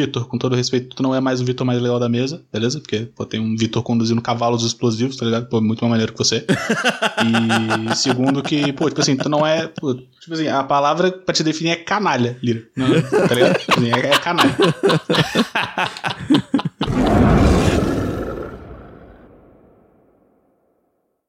Vitor, 0.00 0.26
com 0.26 0.38
todo 0.38 0.56
respeito, 0.56 0.96
tu 0.96 1.02
não 1.02 1.14
é 1.14 1.20
mais 1.20 1.40
o 1.40 1.44
Vitor 1.44 1.66
mais 1.66 1.80
legal 1.80 1.98
da 1.98 2.08
mesa, 2.08 2.42
beleza? 2.52 2.80
Porque 2.80 3.08
pô, 3.14 3.24
tem 3.24 3.40
um 3.40 3.56
Vitor 3.56 3.82
conduzindo 3.82 4.22
cavalos 4.22 4.64
explosivos, 4.64 5.16
tá 5.16 5.24
ligado? 5.24 5.48
Pô, 5.48 5.60
muito 5.60 5.80
mais 5.80 5.90
maneiro 5.90 6.12
que 6.12 6.18
você. 6.18 6.44
E 7.20 7.96
segundo 7.96 8.42
que, 8.42 8.72
pô, 8.72 8.88
tipo 8.88 9.00
assim, 9.00 9.16
tu 9.16 9.28
não 9.28 9.46
é. 9.46 9.66
Pô, 9.66 9.94
tipo 9.94 10.32
assim, 10.32 10.48
a 10.48 10.62
palavra 10.62 11.12
pra 11.12 11.34
te 11.34 11.42
definir 11.42 11.70
é 11.70 11.76
canalha, 11.76 12.38
Lira. 12.42 12.62
Não, 12.76 12.88
tá 13.28 13.34
ligado? 13.34 13.58
Tipo 13.58 13.78
assim, 13.78 13.90
é, 13.90 13.98
é 13.98 14.18
canalha. 14.18 14.56